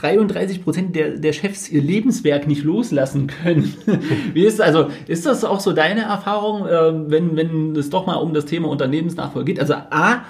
33 0.00 0.64
Prozent 0.64 0.96
der, 0.96 1.16
der 1.16 1.32
Chefs 1.32 1.68
ihr 1.68 1.82
Lebenswerk 1.82 2.46
nicht 2.46 2.62
loslassen 2.64 3.26
können. 3.26 3.74
Wie 4.34 4.44
ist 4.44 4.60
also 4.60 4.90
ist 5.06 5.26
das 5.26 5.44
auch 5.44 5.60
so 5.60 5.72
deine 5.72 6.02
Erfahrung, 6.02 6.66
äh, 6.66 7.10
wenn 7.10 7.36
wenn 7.36 7.76
es 7.76 7.90
doch 7.90 8.06
mal 8.06 8.16
um 8.16 8.34
das 8.34 8.44
Thema 8.46 8.68
Unternehmensnachfolge 8.68 9.52
geht? 9.52 9.60
Also 9.60 9.74
a 9.74 10.24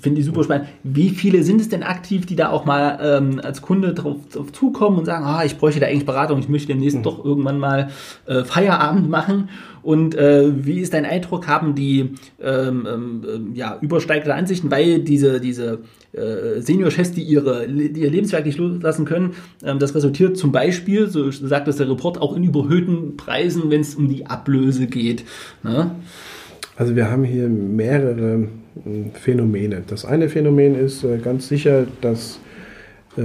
Finde 0.00 0.20
ich 0.20 0.26
super 0.26 0.44
spannend. 0.44 0.68
Wie 0.84 1.10
viele 1.10 1.42
sind 1.42 1.60
es 1.60 1.68
denn 1.68 1.82
aktiv, 1.82 2.26
die 2.26 2.36
da 2.36 2.50
auch 2.50 2.64
mal 2.64 2.96
ähm, 3.02 3.40
als 3.42 3.60
Kunde 3.60 3.92
drauf, 3.92 4.18
drauf 4.32 4.52
zukommen 4.52 4.98
und 4.98 5.04
sagen, 5.04 5.24
ah, 5.24 5.44
ich 5.44 5.58
bräuchte 5.58 5.80
da 5.80 5.86
eigentlich 5.86 6.06
Beratung, 6.06 6.38
ich 6.38 6.48
möchte 6.48 6.68
demnächst 6.68 6.98
mhm. 6.98 7.02
doch 7.02 7.24
irgendwann 7.24 7.58
mal 7.58 7.90
äh, 8.26 8.44
Feierabend 8.44 9.10
machen? 9.10 9.48
Und 9.82 10.14
äh, 10.14 10.64
wie 10.64 10.78
ist 10.78 10.94
dein 10.94 11.04
Eindruck? 11.04 11.48
Haben 11.48 11.74
die 11.74 12.14
ähm, 12.40 12.86
ähm, 12.88 13.50
ja, 13.54 13.76
übersteigende 13.80 14.34
Ansichten, 14.34 14.70
weil 14.70 15.00
diese, 15.00 15.40
diese 15.40 15.80
äh, 16.12 16.60
Senior-Chefs, 16.60 17.10
die 17.10 17.22
ihre, 17.22 17.66
ihr 17.66 18.10
Lebenswerk 18.10 18.46
nicht 18.46 18.58
loslassen 18.58 19.04
können, 19.04 19.32
ähm, 19.64 19.80
das 19.80 19.92
resultiert 19.96 20.36
zum 20.36 20.52
Beispiel, 20.52 21.08
so 21.08 21.32
sagt 21.32 21.66
es 21.66 21.78
der 21.78 21.90
Report, 21.90 22.22
auch 22.22 22.36
in 22.36 22.44
überhöhten 22.44 23.16
Preisen, 23.16 23.70
wenn 23.70 23.80
es 23.80 23.96
um 23.96 24.08
die 24.08 24.26
Ablöse 24.26 24.86
geht. 24.86 25.24
Ne? 25.64 25.90
Also 26.76 26.94
wir 26.94 27.10
haben 27.10 27.24
hier 27.24 27.48
mehrere 27.48 28.48
Phänomene. 29.14 29.82
Das 29.86 30.04
eine 30.04 30.28
Phänomen 30.28 30.74
ist 30.74 31.04
äh, 31.04 31.18
ganz 31.18 31.48
sicher, 31.48 31.86
dass 32.00 32.40
äh, 33.16 33.22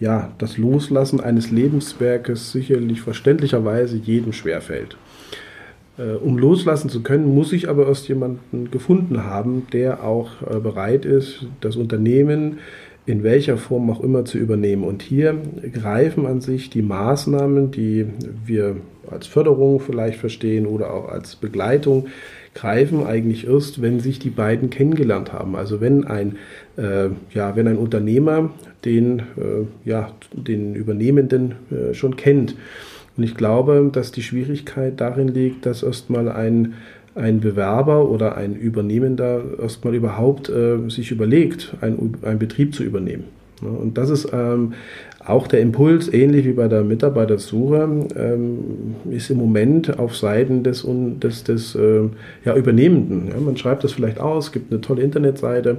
ja, 0.00 0.32
das 0.38 0.58
Loslassen 0.58 1.20
eines 1.20 1.50
Lebenswerkes 1.50 2.52
sicherlich 2.52 3.00
verständlicherweise 3.00 3.96
jedem 3.96 4.32
schwerfällt. 4.32 4.96
Äh, 5.96 6.14
um 6.16 6.38
loslassen 6.38 6.90
zu 6.90 7.02
können, 7.02 7.34
muss 7.34 7.52
ich 7.52 7.68
aber 7.68 7.86
erst 7.86 8.08
jemanden 8.08 8.70
gefunden 8.70 9.24
haben, 9.24 9.66
der 9.72 10.04
auch 10.04 10.42
äh, 10.42 10.58
bereit 10.58 11.04
ist, 11.04 11.46
das 11.60 11.76
Unternehmen 11.76 12.58
in 13.06 13.22
welcher 13.22 13.58
Form 13.58 13.90
auch 13.90 14.02
immer 14.02 14.24
zu 14.24 14.38
übernehmen. 14.38 14.82
Und 14.82 15.02
hier 15.02 15.36
greifen 15.72 16.26
an 16.26 16.40
sich 16.40 16.70
die 16.70 16.82
Maßnahmen, 16.82 17.70
die 17.70 18.06
wir 18.46 18.76
als 19.10 19.26
Förderung 19.26 19.78
vielleicht 19.80 20.18
verstehen 20.18 20.66
oder 20.66 20.92
auch 20.92 21.08
als 21.08 21.36
Begleitung, 21.36 22.06
greifen 22.54 23.04
eigentlich 23.04 23.46
erst, 23.46 23.82
wenn 23.82 24.00
sich 24.00 24.18
die 24.18 24.30
beiden 24.30 24.70
kennengelernt 24.70 25.32
haben. 25.32 25.56
Also 25.56 25.80
wenn 25.80 26.04
ein, 26.04 26.36
äh, 26.76 27.08
ja, 27.32 27.56
wenn 27.56 27.68
ein 27.68 27.76
Unternehmer 27.76 28.50
den, 28.84 29.20
äh, 29.20 29.66
ja, 29.84 30.12
den 30.32 30.74
Übernehmenden 30.74 31.56
äh, 31.70 31.94
schon 31.94 32.16
kennt. 32.16 32.56
Und 33.16 33.24
ich 33.24 33.34
glaube, 33.34 33.90
dass 33.92 34.12
die 34.12 34.22
Schwierigkeit 34.22 35.00
darin 35.00 35.28
liegt, 35.28 35.66
dass 35.66 35.82
erstmal 35.82 36.28
ein, 36.28 36.74
ein 37.14 37.40
Bewerber 37.40 38.08
oder 38.08 38.36
ein 38.36 38.56
Übernehmender 38.56 39.42
erstmal 39.60 39.94
überhaupt 39.94 40.48
äh, 40.48 40.88
sich 40.88 41.10
überlegt, 41.10 41.74
ein, 41.80 42.14
einen 42.22 42.38
Betrieb 42.38 42.74
zu 42.74 42.82
übernehmen. 42.82 43.24
Und 43.60 43.96
das 43.96 44.10
ist 44.10 44.28
ähm, 44.32 44.74
auch 45.26 45.46
der 45.46 45.60
Impuls, 45.60 46.12
ähnlich 46.12 46.44
wie 46.44 46.52
bei 46.52 46.68
der 46.68 46.82
Mitarbeitersuche, 46.82 47.88
ähm, 48.16 48.58
ist 49.10 49.30
im 49.30 49.38
Moment 49.38 49.98
auf 49.98 50.16
Seiten 50.16 50.62
des, 50.62 50.86
des, 50.86 51.44
des 51.44 51.74
äh, 51.74 52.02
ja, 52.44 52.54
Übernehmenden. 52.54 53.28
Ja, 53.28 53.40
man 53.40 53.56
schreibt 53.56 53.84
das 53.84 53.92
vielleicht 53.92 54.20
aus, 54.20 54.52
gibt 54.52 54.70
eine 54.70 54.80
tolle 54.80 55.02
Internetseite, 55.02 55.78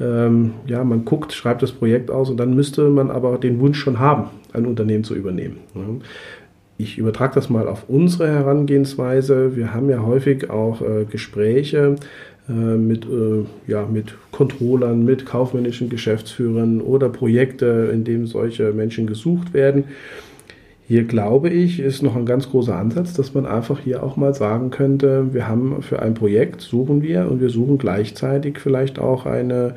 ähm, 0.00 0.52
ja, 0.66 0.84
man 0.84 1.04
guckt, 1.04 1.32
schreibt 1.32 1.62
das 1.62 1.72
Projekt 1.72 2.10
aus 2.10 2.28
und 2.28 2.38
dann 2.38 2.54
müsste 2.54 2.88
man 2.88 3.10
aber 3.10 3.38
den 3.38 3.60
Wunsch 3.60 3.78
schon 3.78 3.98
haben, 3.98 4.30
ein 4.52 4.66
Unternehmen 4.66 5.04
zu 5.04 5.14
übernehmen. 5.14 5.58
Ich 6.76 6.98
übertrage 6.98 7.34
das 7.34 7.48
mal 7.48 7.68
auf 7.68 7.84
unsere 7.88 8.28
Herangehensweise. 8.28 9.56
Wir 9.56 9.72
haben 9.72 9.88
ja 9.88 10.04
häufig 10.04 10.50
auch 10.50 10.82
äh, 10.82 11.04
Gespräche 11.04 11.96
mit, 12.48 13.04
äh, 13.06 13.44
ja, 13.66 13.86
mit 13.86 14.14
Controllern, 14.32 15.04
mit 15.04 15.26
kaufmännischen 15.26 15.88
Geschäftsführern 15.88 16.80
oder 16.80 17.08
Projekte, 17.08 17.90
in 17.92 18.04
denen 18.04 18.26
solche 18.26 18.72
Menschen 18.72 19.06
gesucht 19.06 19.54
werden. 19.54 19.84
Hier 20.88 21.04
glaube 21.04 21.48
ich, 21.48 21.80
ist 21.80 22.02
noch 22.02 22.16
ein 22.16 22.26
ganz 22.26 22.50
großer 22.50 22.76
Ansatz, 22.76 23.14
dass 23.14 23.32
man 23.32 23.46
einfach 23.46 23.80
hier 23.80 24.02
auch 24.02 24.16
mal 24.16 24.34
sagen 24.34 24.70
könnte, 24.70 25.32
wir 25.32 25.48
haben 25.48 25.80
für 25.80 26.02
ein 26.02 26.14
Projekt, 26.14 26.60
suchen 26.60 27.02
wir 27.02 27.30
und 27.30 27.40
wir 27.40 27.48
suchen 27.48 27.78
gleichzeitig 27.78 28.58
vielleicht 28.58 28.98
auch 28.98 29.24
eine, 29.24 29.74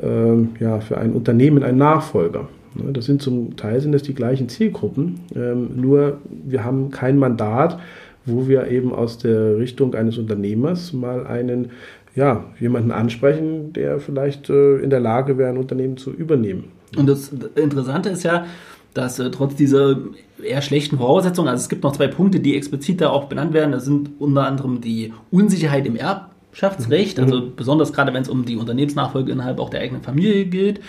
äh, 0.00 0.62
ja, 0.62 0.80
für 0.80 0.96
ein 0.98 1.12
Unternehmen 1.12 1.64
einen 1.64 1.78
Nachfolger. 1.78 2.48
Ne, 2.74 2.92
das 2.92 3.04
sind 3.04 3.20
zum 3.20 3.56
Teil 3.56 3.80
sind 3.80 3.92
das 3.92 4.04
die 4.04 4.14
gleichen 4.14 4.48
Zielgruppen, 4.48 5.20
ähm, 5.34 5.70
nur 5.76 6.18
wir 6.28 6.64
haben 6.64 6.90
kein 6.90 7.18
Mandat, 7.18 7.78
wo 8.24 8.48
wir 8.48 8.68
eben 8.68 8.92
aus 8.92 9.18
der 9.18 9.58
Richtung 9.58 9.94
eines 9.94 10.16
Unternehmers 10.18 10.92
mal 10.92 11.26
einen, 11.26 11.72
ja, 12.14 12.44
jemanden 12.60 12.92
ansprechen, 12.92 13.72
der 13.72 13.98
vielleicht 13.98 14.48
äh, 14.48 14.76
in 14.76 14.90
der 14.90 15.00
Lage 15.00 15.36
wäre, 15.38 15.50
ein 15.50 15.58
Unternehmen 15.58 15.96
zu 15.96 16.10
übernehmen. 16.12 16.64
Und 16.96 17.08
das 17.08 17.32
Interessante 17.56 18.10
ist 18.10 18.22
ja, 18.22 18.46
dass 18.94 19.18
äh, 19.18 19.30
trotz 19.30 19.56
dieser 19.56 19.96
eher 20.42 20.62
schlechten 20.62 20.98
Voraussetzungen, 20.98 21.48
also 21.48 21.62
es 21.62 21.68
gibt 21.68 21.82
noch 21.82 21.92
zwei 21.92 22.06
Punkte, 22.06 22.40
die 22.40 22.56
explizit 22.56 23.00
da 23.00 23.10
auch 23.10 23.24
benannt 23.24 23.52
werden, 23.52 23.72
das 23.72 23.84
sind 23.84 24.10
unter 24.18 24.46
anderem 24.46 24.80
die 24.80 25.12
Unsicherheit 25.32 25.86
im 25.86 25.96
Erbschaftsrecht, 25.96 27.18
also 27.18 27.40
mhm. 27.40 27.56
besonders 27.56 27.92
gerade 27.92 28.14
wenn 28.14 28.22
es 28.22 28.28
um 28.28 28.44
die 28.44 28.56
Unternehmensnachfolge 28.56 29.32
innerhalb 29.32 29.58
auch 29.58 29.70
der 29.70 29.80
eigenen 29.80 30.02
Familie 30.02 30.44
geht 30.44 30.80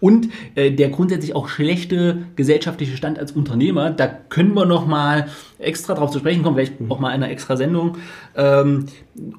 und 0.00 0.28
äh, 0.54 0.70
der 0.70 0.90
grundsätzlich 0.90 1.34
auch 1.34 1.48
schlechte 1.48 2.26
gesellschaftliche 2.36 2.98
Stand 2.98 3.18
als 3.18 3.32
Unternehmer. 3.32 3.90
Da 3.90 4.06
können 4.06 4.52
wir 4.54 4.66
noch 4.66 4.86
mal 4.86 5.28
extra 5.58 5.94
drauf 5.94 6.10
zu 6.10 6.18
sprechen 6.18 6.42
kommen, 6.42 6.56
vielleicht 6.56 6.80
mhm. 6.80 6.92
auch 6.92 6.98
mal 6.98 7.10
in 7.10 7.22
einer 7.22 7.30
extra 7.30 7.56
Sendung. 7.56 7.96
Ähm, 8.36 8.86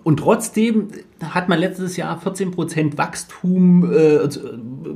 und 0.03 0.17
trotzdem 0.17 0.87
hat 1.23 1.49
man 1.49 1.59
letztes 1.59 1.97
Jahr 1.97 2.21
14% 2.21 2.97
Wachstum 2.97 3.91
äh, 3.91 4.19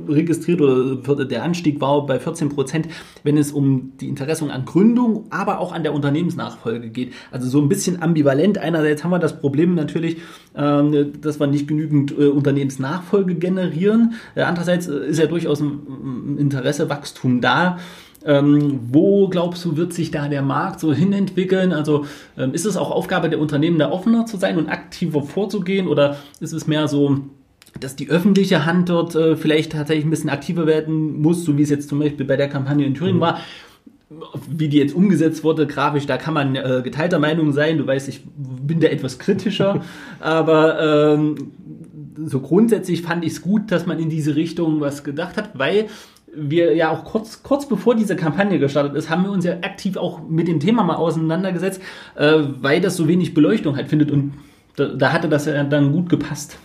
registriert 0.08 0.60
oder 0.60 1.24
der 1.24 1.42
Anstieg 1.42 1.80
war 1.80 2.06
bei 2.06 2.18
14%, 2.18 2.84
wenn 3.24 3.36
es 3.36 3.52
um 3.52 3.92
die 4.00 4.08
Interessung 4.08 4.50
an 4.50 4.64
Gründung, 4.64 5.26
aber 5.30 5.58
auch 5.58 5.72
an 5.72 5.82
der 5.82 5.92
Unternehmensnachfolge 5.92 6.90
geht. 6.90 7.12
Also 7.30 7.48
so 7.48 7.60
ein 7.60 7.68
bisschen 7.68 8.02
ambivalent. 8.02 8.58
Einerseits 8.58 9.02
haben 9.02 9.10
wir 9.10 9.18
das 9.18 9.40
Problem 9.40 9.74
natürlich, 9.74 10.18
ähm, 10.54 11.12
dass 11.20 11.40
wir 11.40 11.46
nicht 11.46 11.66
genügend 11.66 12.12
äh, 12.12 12.28
Unternehmensnachfolge 12.28 13.34
generieren. 13.34 14.14
Andererseits 14.34 14.86
ist 14.86 15.18
ja 15.18 15.26
durchaus 15.26 15.60
ein 15.60 16.36
Interesse, 16.38 16.88
Wachstum 16.88 17.40
da. 17.40 17.78
Ähm, 18.24 18.80
wo 18.90 19.28
glaubst 19.28 19.64
du, 19.64 19.76
wird 19.76 19.92
sich 19.92 20.10
da 20.10 20.28
der 20.28 20.42
Markt 20.42 20.80
so 20.80 20.92
hinentwickeln? 20.92 21.72
Also 21.72 22.06
ähm, 22.38 22.54
ist 22.54 22.66
es 22.66 22.76
auch 22.76 22.90
Aufgabe 22.90 23.28
der 23.28 23.40
Unternehmen, 23.40 23.78
da 23.78 23.90
offener 23.90 24.26
zu 24.26 24.36
sein 24.36 24.58
und 24.58 24.68
aktiver 24.68 25.22
vorzugehen? 25.22 25.88
Oder 25.88 26.16
ist 26.40 26.52
es 26.52 26.66
mehr 26.66 26.88
so, 26.88 27.18
dass 27.80 27.96
die 27.96 28.10
öffentliche 28.10 28.64
Hand 28.66 28.88
dort 28.88 29.14
äh, 29.14 29.36
vielleicht 29.36 29.72
tatsächlich 29.72 30.04
ein 30.04 30.10
bisschen 30.10 30.30
aktiver 30.30 30.66
werden 30.66 31.20
muss, 31.20 31.44
so 31.44 31.56
wie 31.56 31.62
es 31.62 31.70
jetzt 31.70 31.88
zum 31.88 31.98
Beispiel 31.98 32.26
bei 32.26 32.36
der 32.36 32.48
Kampagne 32.48 32.86
in 32.86 32.94
Thüringen 32.94 33.16
mhm. 33.16 33.22
war? 33.22 33.40
Wie 34.48 34.68
die 34.68 34.76
jetzt 34.76 34.94
umgesetzt 34.94 35.42
wurde, 35.42 35.66
grafisch, 35.66 36.06
da 36.06 36.18
kann 36.18 36.34
man 36.34 36.54
äh, 36.54 36.82
geteilter 36.84 37.18
Meinung 37.18 37.52
sein. 37.52 37.78
Du 37.78 37.86
weißt, 37.86 38.08
ich 38.08 38.22
bin 38.36 38.78
da 38.78 38.88
etwas 38.88 39.18
kritischer. 39.18 39.82
aber 40.20 41.16
ähm, 41.16 41.52
so 42.26 42.40
grundsätzlich 42.40 43.02
fand 43.02 43.24
ich 43.24 43.32
es 43.32 43.42
gut, 43.42 43.72
dass 43.72 43.86
man 43.86 43.98
in 43.98 44.10
diese 44.10 44.36
Richtung 44.36 44.80
was 44.80 45.02
gedacht 45.02 45.36
hat, 45.38 45.58
weil 45.58 45.86
wir 46.34 46.74
ja 46.74 46.90
auch 46.90 47.04
kurz, 47.04 47.42
kurz 47.42 47.68
bevor 47.68 47.94
diese 47.94 48.16
Kampagne 48.16 48.58
gestartet 48.58 48.94
ist, 48.94 49.10
haben 49.10 49.24
wir 49.24 49.30
uns 49.30 49.44
ja 49.44 49.54
aktiv 49.62 49.96
auch 49.96 50.26
mit 50.28 50.48
dem 50.48 50.60
Thema 50.60 50.82
mal 50.82 50.96
auseinandergesetzt, 50.96 51.80
äh, 52.16 52.38
weil 52.60 52.80
das 52.80 52.96
so 52.96 53.08
wenig 53.08 53.34
Beleuchtung 53.34 53.76
halt 53.76 53.88
findet 53.88 54.10
und 54.10 54.34
da, 54.76 54.86
da 54.86 55.12
hatte 55.12 55.28
das 55.28 55.46
ja 55.46 55.62
dann 55.64 55.92
gut 55.92 56.08
gepasst. 56.08 56.58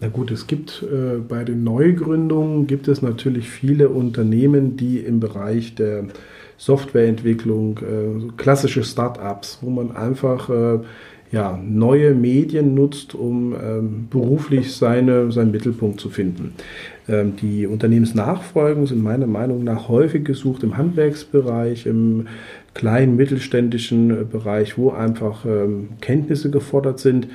Na 0.00 0.08
gut, 0.08 0.30
es 0.30 0.46
gibt 0.46 0.82
äh, 0.82 1.18
bei 1.18 1.44
den 1.44 1.64
Neugründungen 1.64 2.66
gibt 2.66 2.88
es 2.88 3.00
natürlich 3.00 3.48
viele 3.48 3.88
Unternehmen, 3.88 4.76
die 4.76 4.98
im 4.98 5.20
Bereich 5.20 5.74
der 5.74 6.04
Softwareentwicklung, 6.58 7.78
äh, 7.78 8.20
so 8.20 8.28
klassische 8.36 8.84
Start-ups, 8.84 9.58
wo 9.62 9.70
man 9.70 9.96
einfach 9.96 10.50
äh, 10.50 10.80
ja, 11.36 11.60
neue 11.62 12.14
Medien 12.14 12.72
nutzt, 12.72 13.14
um 13.14 13.54
ähm, 13.54 14.08
beruflich 14.08 14.74
seine, 14.74 15.30
seinen 15.30 15.50
Mittelpunkt 15.50 16.00
zu 16.00 16.08
finden. 16.08 16.54
Ähm, 17.06 17.36
die 17.36 17.66
Unternehmensnachfolgen 17.66 18.86
sind 18.86 19.02
meiner 19.02 19.26
Meinung 19.26 19.62
nach 19.62 19.90
häufig 19.90 20.24
gesucht 20.24 20.62
im 20.62 20.78
Handwerksbereich, 20.78 21.84
im 21.84 22.26
kleinen 22.72 23.16
mittelständischen 23.16 24.10
äh, 24.10 24.24
Bereich, 24.24 24.78
wo 24.78 24.92
einfach 24.92 25.44
ähm, 25.44 25.90
Kenntnisse 26.00 26.50
gefordert 26.50 27.00
sind, 27.00 27.28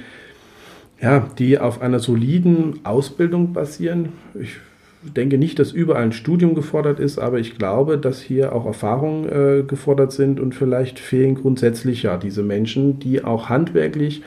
ja, 0.99 1.27
die 1.37 1.59
auf 1.59 1.79
einer 1.79 1.99
soliden 1.99 2.79
Ausbildung 2.83 3.53
basieren. 3.53 4.09
Ich 4.33 4.55
denke 5.03 5.37
nicht, 5.37 5.59
dass 5.59 5.71
überall 5.71 6.03
ein 6.03 6.11
Studium 6.11 6.55
gefordert 6.55 6.99
ist, 6.99 7.17
aber 7.17 7.39
ich 7.39 7.57
glaube, 7.57 7.97
dass 7.97 8.21
hier 8.21 8.53
auch 8.53 8.65
Erfahrungen 8.65 9.25
äh, 9.29 9.63
gefordert 9.63 10.11
sind 10.11 10.39
und 10.39 10.53
vielleicht 10.53 10.99
fehlen 10.99 11.35
grundsätzlich 11.35 12.03
ja 12.03 12.17
diese 12.17 12.43
Menschen, 12.43 12.99
die 12.99 13.23
auch 13.23 13.49
handwerklich 13.49 14.21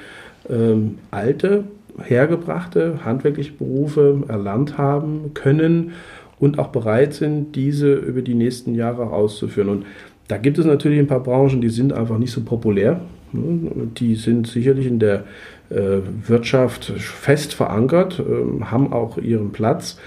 ähm, 0.51 0.99
alte, 1.11 1.65
hergebrachte 2.03 3.05
handwerkliche 3.05 3.53
Berufe 3.53 4.25
erlernt 4.29 4.79
haben 4.79 5.33
können 5.35 5.93
und 6.41 6.59
auch 6.59 6.69
bereit 6.69 7.15
sind, 7.15 7.55
diese 7.55 7.95
über 7.95 8.23
die 8.23 8.35
nächsten 8.35 8.75
Jahre 8.75 9.11
auszuführen. 9.11 9.69
Und 9.69 9.87
da 10.29 10.39
gibt 10.39 10.59
es 10.59 10.65
natürlich 10.65 10.99
ein 10.99 11.07
paar 11.07 11.23
Branchen, 11.23 11.61
die 11.61 11.69
sind 11.69 11.93
einfach 11.93 12.19
nicht 12.19 12.33
so 12.33 12.43
populär. 12.43 13.01
Die 13.33 14.15
sind 14.15 14.47
sicherlich 14.47 14.87
in 14.87 14.99
der 14.99 15.25
äh, 15.71 15.99
Wirtschaft 16.27 16.85
fest 16.85 17.55
verankert, 17.55 18.21
ähm, 18.21 18.71
haben 18.71 18.93
auch 18.93 19.19
ihren 19.19 19.51
Platz 19.51 19.99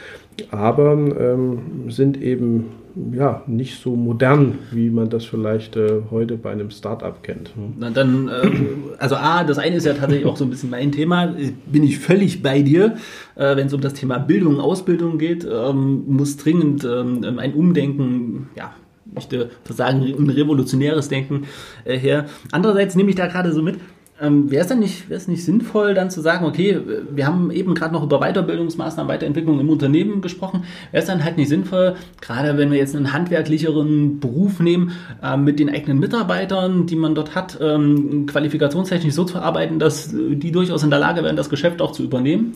aber 0.51 0.93
ähm, 0.93 1.89
sind 1.89 2.21
eben 2.21 2.65
ja, 3.13 3.43
nicht 3.47 3.79
so 3.79 3.95
modern, 3.95 4.59
wie 4.71 4.89
man 4.89 5.09
das 5.09 5.25
vielleicht 5.25 5.75
äh, 5.75 6.01
heute 6.09 6.37
bei 6.37 6.51
einem 6.51 6.71
Startup 6.71 7.21
kennt. 7.21 7.51
Na 7.77 7.89
dann, 7.89 8.27
äh, 8.27 8.49
also 8.97 9.15
A, 9.15 9.43
das 9.43 9.59
eine 9.59 9.75
ist 9.75 9.85
ja 9.85 9.93
tatsächlich 9.93 10.25
auch 10.25 10.37
so 10.37 10.45
ein 10.45 10.49
bisschen 10.49 10.69
mein 10.69 10.91
Thema, 10.91 11.35
bin 11.67 11.83
ich 11.83 11.99
völlig 11.99 12.41
bei 12.41 12.61
dir, 12.61 12.95
äh, 13.35 13.55
wenn 13.55 13.67
es 13.67 13.73
um 13.73 13.81
das 13.81 13.93
Thema 13.93 14.17
Bildung 14.17 14.59
Ausbildung 14.59 15.17
geht, 15.17 15.45
ähm, 15.45 16.03
muss 16.07 16.37
dringend 16.37 16.83
ähm, 16.85 17.37
ein 17.37 17.53
Umdenken, 17.53 18.49
ja, 18.55 18.73
ich 19.05 19.15
möchte 19.15 19.49
sagen, 19.69 20.01
ein 20.01 20.29
revolutionäres 20.29 21.07
Denken 21.09 21.43
äh, 21.85 21.97
her. 21.97 22.25
Andererseits 22.51 22.95
nehme 22.95 23.09
ich 23.09 23.15
da 23.15 23.27
gerade 23.27 23.51
so 23.53 23.61
mit, 23.61 23.77
ähm, 24.21 24.49
wäre 24.49 24.63
es 24.63 24.67
dann 24.67 24.79
nicht, 24.79 25.09
wäre 25.09 25.19
es 25.19 25.27
nicht 25.27 25.43
sinnvoll, 25.43 25.93
dann 25.93 26.09
zu 26.09 26.21
sagen, 26.21 26.45
okay, 26.45 26.79
wir 27.13 27.27
haben 27.27 27.51
eben 27.51 27.75
gerade 27.75 27.93
noch 27.93 28.03
über 28.03 28.19
Weiterbildungsmaßnahmen, 28.19 29.11
Weiterentwicklung 29.11 29.59
im 29.59 29.69
Unternehmen 29.69 30.21
gesprochen. 30.21 30.63
Wäre 30.91 31.01
es 31.01 31.07
dann 31.07 31.23
halt 31.23 31.37
nicht 31.37 31.49
sinnvoll, 31.49 31.95
gerade 32.21 32.57
wenn 32.57 32.71
wir 32.71 32.77
jetzt 32.77 32.95
einen 32.95 33.13
handwerklicheren 33.13 34.19
Beruf 34.19 34.59
nehmen, 34.59 34.91
äh, 35.23 35.37
mit 35.37 35.59
den 35.59 35.69
eigenen 35.69 35.99
Mitarbeitern, 35.99 36.87
die 36.87 36.95
man 36.95 37.15
dort 37.15 37.35
hat, 37.35 37.59
ähm, 37.61 38.25
qualifikationstechnisch 38.25 39.13
so 39.13 39.23
zu 39.23 39.39
arbeiten, 39.39 39.79
dass 39.79 40.09
die 40.11 40.51
durchaus 40.51 40.83
in 40.83 40.89
der 40.89 40.99
Lage 40.99 41.23
wären, 41.23 41.35
das 41.35 41.49
Geschäft 41.49 41.81
auch 41.81 41.91
zu 41.91 42.03
übernehmen? 42.03 42.53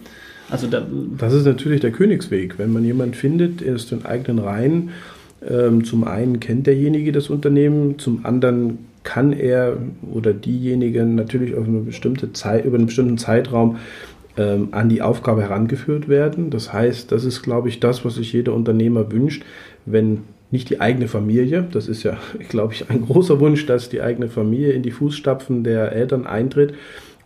Also 0.50 0.67
da, 0.67 0.86
das 1.17 1.34
ist 1.34 1.45
natürlich 1.45 1.80
der 1.80 1.91
Königsweg. 1.91 2.58
Wenn 2.58 2.74
man 2.74 2.84
jemanden 2.84 3.13
findet, 3.13 3.62
der 3.62 3.76
ist 3.76 3.91
in 3.91 4.06
eigenen 4.06 4.39
Reihen, 4.39 4.89
ähm, 5.47 5.84
zum 5.84 6.04
einen 6.04 6.39
kennt 6.39 6.67
derjenige 6.67 7.12
das 7.12 7.30
Unternehmen, 7.30 8.00
zum 8.00 8.26
anderen 8.26 8.90
kann 9.03 9.33
er 9.33 9.77
oder 10.11 10.33
diejenigen 10.33 11.15
natürlich 11.15 11.55
auf 11.55 11.67
eine 11.67 11.79
bestimmte 11.79 12.33
Zeit, 12.33 12.65
über 12.65 12.77
einen 12.77 12.85
bestimmten 12.85 13.17
Zeitraum 13.17 13.77
ähm, 14.37 14.69
an 14.71 14.89
die 14.89 15.01
Aufgabe 15.01 15.41
herangeführt 15.41 16.07
werden. 16.07 16.49
Das 16.49 16.71
heißt, 16.71 17.11
das 17.11 17.25
ist, 17.25 17.41
glaube 17.41 17.69
ich, 17.69 17.79
das, 17.79 18.05
was 18.05 18.15
sich 18.15 18.31
jeder 18.31 18.53
Unternehmer 18.53 19.11
wünscht, 19.11 19.43
wenn 19.85 20.19
nicht 20.51 20.69
die 20.69 20.81
eigene 20.81 21.07
Familie, 21.07 21.67
das 21.71 21.87
ist 21.87 22.03
ja, 22.03 22.17
glaube 22.49 22.73
ich, 22.73 22.89
ein 22.89 23.05
großer 23.05 23.39
Wunsch, 23.39 23.65
dass 23.65 23.89
die 23.89 24.01
eigene 24.01 24.27
Familie 24.27 24.73
in 24.73 24.83
die 24.83 24.91
Fußstapfen 24.91 25.63
der 25.63 25.93
Eltern 25.93 26.27
eintritt 26.27 26.73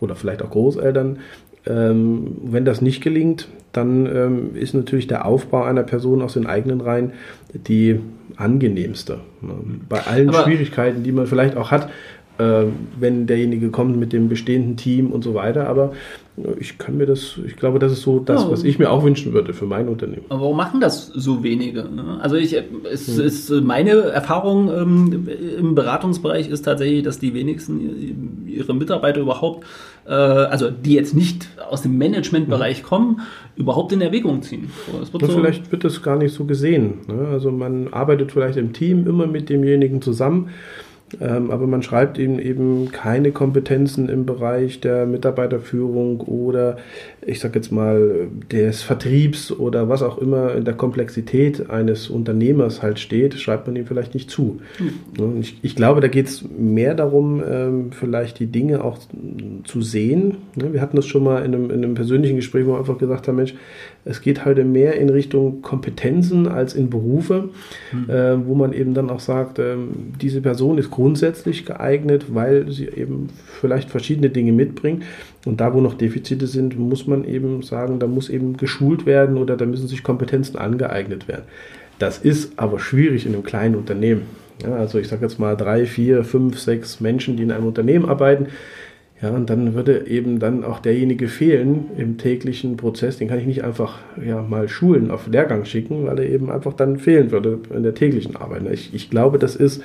oder 0.00 0.16
vielleicht 0.16 0.42
auch 0.42 0.50
Großeltern. 0.50 1.18
Ähm, 1.66 2.36
wenn 2.44 2.64
das 2.64 2.80
nicht 2.80 3.02
gelingt, 3.02 3.48
dann 3.72 4.06
ähm, 4.06 4.50
ist 4.54 4.74
natürlich 4.74 5.06
der 5.06 5.26
Aufbau 5.26 5.64
einer 5.64 5.82
Person 5.82 6.22
aus 6.22 6.34
den 6.34 6.46
eigenen 6.46 6.80
Reihen 6.80 7.12
die 7.52 8.00
angenehmste. 8.36 9.20
Ne? 9.42 9.54
Bei 9.88 10.06
allen 10.06 10.28
Aber 10.28 10.44
Schwierigkeiten, 10.44 11.02
die 11.02 11.12
man 11.12 11.26
vielleicht 11.26 11.56
auch 11.56 11.70
hat, 11.70 11.90
äh, 12.38 12.64
wenn 12.98 13.26
derjenige 13.26 13.70
kommt 13.70 13.98
mit 13.98 14.12
dem 14.12 14.28
bestehenden 14.28 14.76
Team 14.76 15.10
und 15.10 15.22
so 15.22 15.34
weiter. 15.34 15.68
Aber 15.68 15.92
ich 16.58 16.76
kann 16.76 16.98
mir 16.98 17.06
das, 17.06 17.38
ich 17.46 17.56
glaube, 17.56 17.78
das 17.78 17.92
ist 17.92 18.02
so 18.02 18.18
das, 18.18 18.42
ja. 18.42 18.50
was 18.50 18.62
ich 18.62 18.78
mir 18.78 18.90
auch 18.90 19.02
wünschen 19.02 19.32
würde 19.32 19.54
für 19.54 19.64
mein 19.64 19.88
Unternehmen. 19.88 20.24
Aber 20.28 20.42
warum 20.42 20.56
machen 20.56 20.80
das 20.80 21.06
so 21.06 21.42
wenige? 21.42 21.84
Ne? 21.84 22.18
Also 22.20 22.36
ich, 22.36 22.54
es 22.90 23.08
hm. 23.08 23.24
ist 23.24 23.50
meine 23.62 23.92
Erfahrung 23.92 24.70
ähm, 24.70 25.28
im 25.58 25.74
Beratungsbereich 25.74 26.48
ist 26.48 26.62
tatsächlich, 26.62 27.02
dass 27.02 27.18
die 27.18 27.32
wenigsten 27.32 28.46
ihre 28.46 28.74
Mitarbeiter 28.74 29.20
überhaupt, 29.20 29.64
äh, 30.06 30.12
also 30.12 30.70
die 30.70 30.94
jetzt 30.94 31.14
nicht 31.14 31.48
aus 31.70 31.82
dem 31.82 31.96
Managementbereich 31.96 32.78
hm. 32.78 32.84
kommen, 32.84 33.20
überhaupt 33.56 33.92
in 33.92 34.02
Erwägung 34.02 34.42
ziehen. 34.42 34.70
So, 34.86 35.12
wird 35.14 35.32
so 35.32 35.38
vielleicht 35.38 35.72
wird 35.72 35.84
das 35.84 36.02
gar 36.02 36.16
nicht 36.16 36.34
so 36.34 36.44
gesehen. 36.44 36.98
Ne? 37.08 37.28
Also 37.28 37.50
man 37.50 37.92
arbeitet 37.94 38.32
vielleicht 38.32 38.58
im 38.58 38.74
Team 38.74 39.06
immer 39.06 39.26
mit 39.26 39.48
demjenigen 39.48 40.02
zusammen 40.02 40.50
ähm, 41.20 41.52
aber 41.52 41.68
man 41.68 41.82
schreibt 41.82 42.18
eben 42.18 42.40
eben 42.40 42.90
keine 42.90 43.30
Kompetenzen 43.30 44.08
im 44.08 44.26
Bereich 44.26 44.80
der 44.80 45.06
Mitarbeiterführung 45.06 46.20
oder 46.22 46.78
ich 47.24 47.38
sage 47.38 47.54
jetzt 47.56 47.70
mal 47.70 48.28
des 48.50 48.82
Vertriebs 48.82 49.52
oder 49.52 49.88
was 49.88 50.02
auch 50.02 50.18
immer 50.18 50.54
in 50.56 50.64
der 50.64 50.74
Komplexität 50.74 51.70
eines 51.70 52.10
Unternehmers 52.10 52.82
halt 52.82 52.98
steht, 52.98 53.34
schreibt 53.34 53.68
man 53.68 53.76
ihm 53.76 53.86
vielleicht 53.86 54.14
nicht 54.14 54.30
zu. 54.30 54.60
Mhm. 54.80 55.40
Ich, 55.40 55.58
ich, 55.62 55.76
glaube, 55.76 56.00
da 56.00 56.08
geht 56.08 56.26
es 56.26 56.44
mehr 56.56 56.94
darum, 56.94 57.42
ähm, 57.48 57.92
vielleicht 57.92 58.40
die 58.40 58.46
Dinge 58.46 58.82
auch 58.82 58.98
zu 59.64 59.82
sehen. 59.82 60.38
Ne, 60.56 60.72
wir 60.72 60.80
hatten 60.80 60.96
das 60.96 61.06
schon 61.06 61.22
mal 61.22 61.44
in 61.44 61.54
einem, 61.54 61.70
in 61.70 61.84
einem 61.84 61.94
persönlichen 61.94 62.36
Gespräch, 62.36 62.66
wo 62.66 62.72
wir 62.72 62.78
einfach 62.78 62.98
gesagt 62.98 63.28
haben, 63.28 63.36
Mensch, 63.36 63.54
es 64.06 64.20
geht 64.20 64.44
halt 64.44 64.64
mehr 64.64 64.94
in 64.94 65.08
Richtung 65.08 65.62
Kompetenzen 65.62 66.46
als 66.46 66.74
in 66.74 66.88
Berufe, 66.88 67.50
mhm. 67.92 68.08
äh, 68.08 68.46
wo 68.46 68.54
man 68.54 68.72
eben 68.72 68.94
dann 68.94 69.10
auch 69.10 69.20
sagt, 69.20 69.58
äh, 69.58 69.76
diese 70.20 70.40
Person 70.40 70.78
ist 70.78 70.90
grundsätzlich 70.90 71.66
geeignet, 71.66 72.26
weil 72.32 72.70
sie 72.70 72.86
eben 72.86 73.28
vielleicht 73.60 73.90
verschiedene 73.90 74.30
Dinge 74.30 74.52
mitbringt. 74.52 75.02
Und 75.44 75.60
da, 75.60 75.74
wo 75.74 75.80
noch 75.80 75.94
Defizite 75.94 76.46
sind, 76.46 76.78
muss 76.78 77.06
man 77.06 77.24
eben 77.24 77.62
sagen, 77.62 77.98
da 77.98 78.06
muss 78.06 78.28
eben 78.28 78.56
geschult 78.56 79.06
werden 79.06 79.36
oder 79.36 79.56
da 79.56 79.66
müssen 79.66 79.88
sich 79.88 80.04
Kompetenzen 80.04 80.56
angeeignet 80.56 81.26
werden. 81.26 81.44
Das 81.98 82.18
ist 82.18 82.58
aber 82.58 82.78
schwierig 82.78 83.26
in 83.26 83.34
einem 83.34 83.42
kleinen 83.42 83.74
Unternehmen. 83.74 84.22
Ja, 84.62 84.74
also 84.76 84.98
ich 84.98 85.08
sage 85.08 85.22
jetzt 85.22 85.38
mal 85.38 85.56
drei, 85.56 85.84
vier, 85.84 86.24
fünf, 86.24 86.58
sechs 86.58 87.00
Menschen, 87.00 87.36
die 87.36 87.42
in 87.42 87.52
einem 87.52 87.66
Unternehmen 87.66 88.06
arbeiten 88.06 88.46
ja, 89.22 89.30
und 89.30 89.48
dann 89.48 89.74
würde 89.74 90.06
eben 90.06 90.38
dann 90.38 90.62
auch 90.62 90.78
derjenige 90.78 91.28
fehlen 91.28 91.86
im 91.96 92.18
täglichen 92.18 92.76
Prozess. 92.76 93.16
Den 93.16 93.28
kann 93.28 93.38
ich 93.38 93.46
nicht 93.46 93.64
einfach 93.64 93.98
ja, 94.22 94.42
mal 94.42 94.68
schulen, 94.68 95.10
auf 95.10 95.26
Lehrgang 95.26 95.64
schicken, 95.64 96.06
weil 96.06 96.18
er 96.18 96.28
eben 96.28 96.50
einfach 96.50 96.74
dann 96.74 96.98
fehlen 96.98 97.30
würde 97.30 97.58
in 97.74 97.82
der 97.82 97.94
täglichen 97.94 98.36
Arbeit. 98.36 98.62
Ich, 98.70 98.94
ich 98.94 99.08
glaube, 99.08 99.38
das 99.38 99.56
ist, 99.56 99.82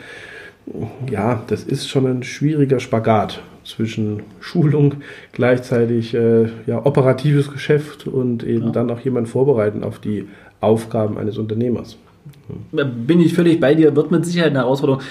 ja, 1.10 1.44
das 1.48 1.64
ist 1.64 1.88
schon 1.88 2.08
ein 2.08 2.24
schwieriger 2.24 2.82
Spagat 2.82 3.42
zwischen 3.64 4.24
Schulung, 4.42 4.96
gleichzeitig 5.32 6.14
äh, 6.14 6.50
ja, 6.66 6.86
operatives 6.86 7.52
Geschäft 7.52 8.08
und 8.08 8.44
eben 8.44 8.66
ja. 8.66 8.72
dann 8.72 8.90
auch 8.90 9.00
jemand 9.00 9.30
vorbereiten 9.30 9.84
auf 9.84 10.00
die 10.00 10.28
Aufgaben 10.60 11.18
eines 11.18 11.38
Unternehmers. 11.38 11.98
Bin 12.72 13.22
ich 13.22 13.34
völlig 13.34 13.62
bei 13.62 13.76
dir, 13.76 13.96
wird 13.96 14.12
mit 14.12 14.26
Sicherheit 14.26 14.50
eine 14.50 14.60
Herausforderung. 14.60 15.02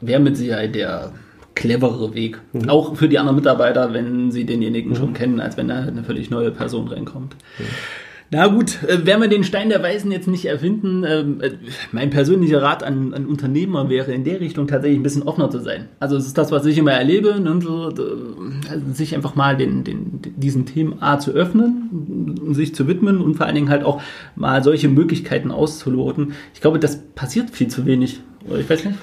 Wäre 0.00 0.20
mit 0.20 0.38
Sicherheit 0.38 0.74
der 0.74 1.12
cleverere 1.54 2.14
Weg. 2.14 2.40
Mhm. 2.52 2.68
Auch 2.68 2.96
für 2.96 3.08
die 3.08 3.18
anderen 3.18 3.36
Mitarbeiter, 3.36 3.92
wenn 3.92 4.30
sie 4.30 4.44
denjenigen 4.44 4.90
mhm. 4.90 4.96
schon 4.96 5.14
kennen, 5.14 5.40
als 5.40 5.56
wenn 5.56 5.68
da 5.68 5.80
eine 5.80 6.04
völlig 6.04 6.30
neue 6.30 6.50
Person 6.50 6.88
reinkommt. 6.88 7.36
Mhm. 7.58 7.64
Na 8.30 8.48
gut, 8.48 8.82
äh, 8.84 9.06
werden 9.06 9.20
wir 9.20 9.28
den 9.28 9.44
Stein 9.44 9.68
der 9.68 9.82
Weisen 9.82 10.10
jetzt 10.10 10.26
nicht 10.26 10.46
erfinden. 10.46 11.04
Ähm, 11.06 11.40
äh, 11.40 11.50
mein 11.92 12.10
persönlicher 12.10 12.62
Rat 12.62 12.82
an, 12.82 13.14
an 13.14 13.26
Unternehmer 13.26 13.88
wäre 13.88 14.12
in 14.12 14.24
der 14.24 14.40
Richtung 14.40 14.66
tatsächlich 14.66 14.98
ein 14.98 15.04
bisschen 15.04 15.22
offener 15.22 15.50
zu 15.50 15.60
sein. 15.60 15.88
Also 16.00 16.16
es 16.16 16.26
ist 16.26 16.36
das, 16.36 16.50
was 16.50 16.66
ich 16.66 16.78
immer 16.78 16.92
erlebe, 16.92 17.38
ne, 17.38 17.60
so, 17.62 17.84
also 17.84 18.92
sich 18.92 19.14
einfach 19.14 19.36
mal 19.36 19.56
den, 19.56 19.84
den, 19.84 20.20
diesen 20.36 20.66
Themen 20.66 21.00
A 21.00 21.18
zu 21.18 21.30
öffnen, 21.30 22.54
sich 22.54 22.74
zu 22.74 22.88
widmen 22.88 23.20
und 23.20 23.36
vor 23.36 23.46
allen 23.46 23.54
Dingen 23.54 23.70
halt 23.70 23.84
auch 23.84 24.02
mal 24.34 24.64
solche 24.64 24.88
Möglichkeiten 24.88 25.50
auszuloten. 25.50 26.32
Ich 26.54 26.60
glaube, 26.60 26.80
das 26.80 27.02
passiert 27.14 27.50
viel 27.50 27.68
zu 27.68 27.86
wenig. 27.86 28.20
Ich 28.58 28.68
weiß 28.68 28.84
nicht. 28.84 28.98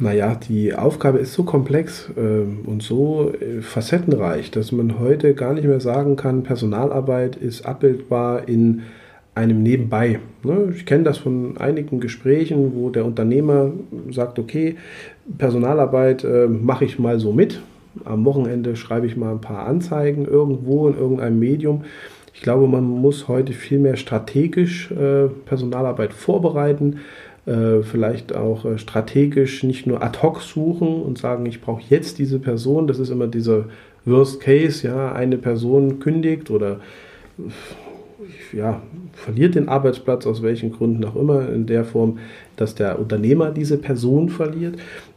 Naja, 0.00 0.34
die 0.34 0.74
Aufgabe 0.74 1.18
ist 1.18 1.34
so 1.34 1.44
komplex 1.44 2.10
äh, 2.16 2.66
und 2.66 2.82
so 2.82 3.32
äh, 3.34 3.60
facettenreich, 3.60 4.50
dass 4.50 4.72
man 4.72 4.98
heute 4.98 5.34
gar 5.34 5.52
nicht 5.52 5.66
mehr 5.66 5.80
sagen 5.80 6.16
kann, 6.16 6.42
Personalarbeit 6.42 7.36
ist 7.36 7.66
abbildbar 7.66 8.48
in 8.48 8.80
einem 9.34 9.62
Nebenbei. 9.62 10.18
Ne? 10.42 10.72
Ich 10.74 10.86
kenne 10.86 11.04
das 11.04 11.18
von 11.18 11.58
einigen 11.58 12.00
Gesprächen, 12.00 12.72
wo 12.74 12.88
der 12.88 13.04
Unternehmer 13.04 13.72
sagt, 14.10 14.38
okay, 14.38 14.76
Personalarbeit 15.36 16.24
äh, 16.24 16.48
mache 16.48 16.86
ich 16.86 16.98
mal 16.98 17.20
so 17.20 17.32
mit. 17.32 17.60
Am 18.06 18.24
Wochenende 18.24 18.76
schreibe 18.76 19.06
ich 19.06 19.18
mal 19.18 19.32
ein 19.32 19.42
paar 19.42 19.66
Anzeigen 19.66 20.24
irgendwo 20.24 20.88
in 20.88 20.96
irgendeinem 20.96 21.38
Medium. 21.38 21.84
Ich 22.32 22.40
glaube, 22.40 22.66
man 22.68 22.84
muss 22.84 23.28
heute 23.28 23.52
viel 23.52 23.78
mehr 23.78 23.96
strategisch 23.96 24.90
äh, 24.92 25.28
Personalarbeit 25.44 26.14
vorbereiten 26.14 27.00
äh, 27.50 27.82
vielleicht 27.82 28.34
auch 28.34 28.64
äh, 28.64 28.78
strategisch 28.78 29.64
nicht 29.64 29.84
nur 29.84 30.02
ad 30.02 30.20
hoc 30.22 30.40
suchen 30.40 31.02
und 31.02 31.18
sagen, 31.18 31.46
ich 31.46 31.60
brauche 31.60 31.82
jetzt 31.90 32.18
diese 32.18 32.38
Person. 32.38 32.86
Das 32.86 33.00
ist 33.00 33.10
immer 33.10 33.26
dieser 33.26 33.64
Worst 34.04 34.40
Case, 34.40 34.86
ja, 34.86 35.12
eine 35.12 35.36
Person 35.36 35.98
kündigt 35.98 36.50
oder 36.50 36.78
ja, 38.52 38.82
verliert 39.14 39.54
den 39.54 39.68
Arbeitsplatz 39.68 40.26
aus 40.26 40.42
welchen 40.42 40.72
Gründen 40.72 41.04
auch 41.04 41.16
immer, 41.16 41.48
in 41.48 41.66
der 41.66 41.84
Form, 41.84 42.18
dass 42.56 42.74
der 42.74 42.98
Unternehmer 42.98 43.50
diese 43.50 43.78
Person 43.78 44.28
verliert. 44.28 44.76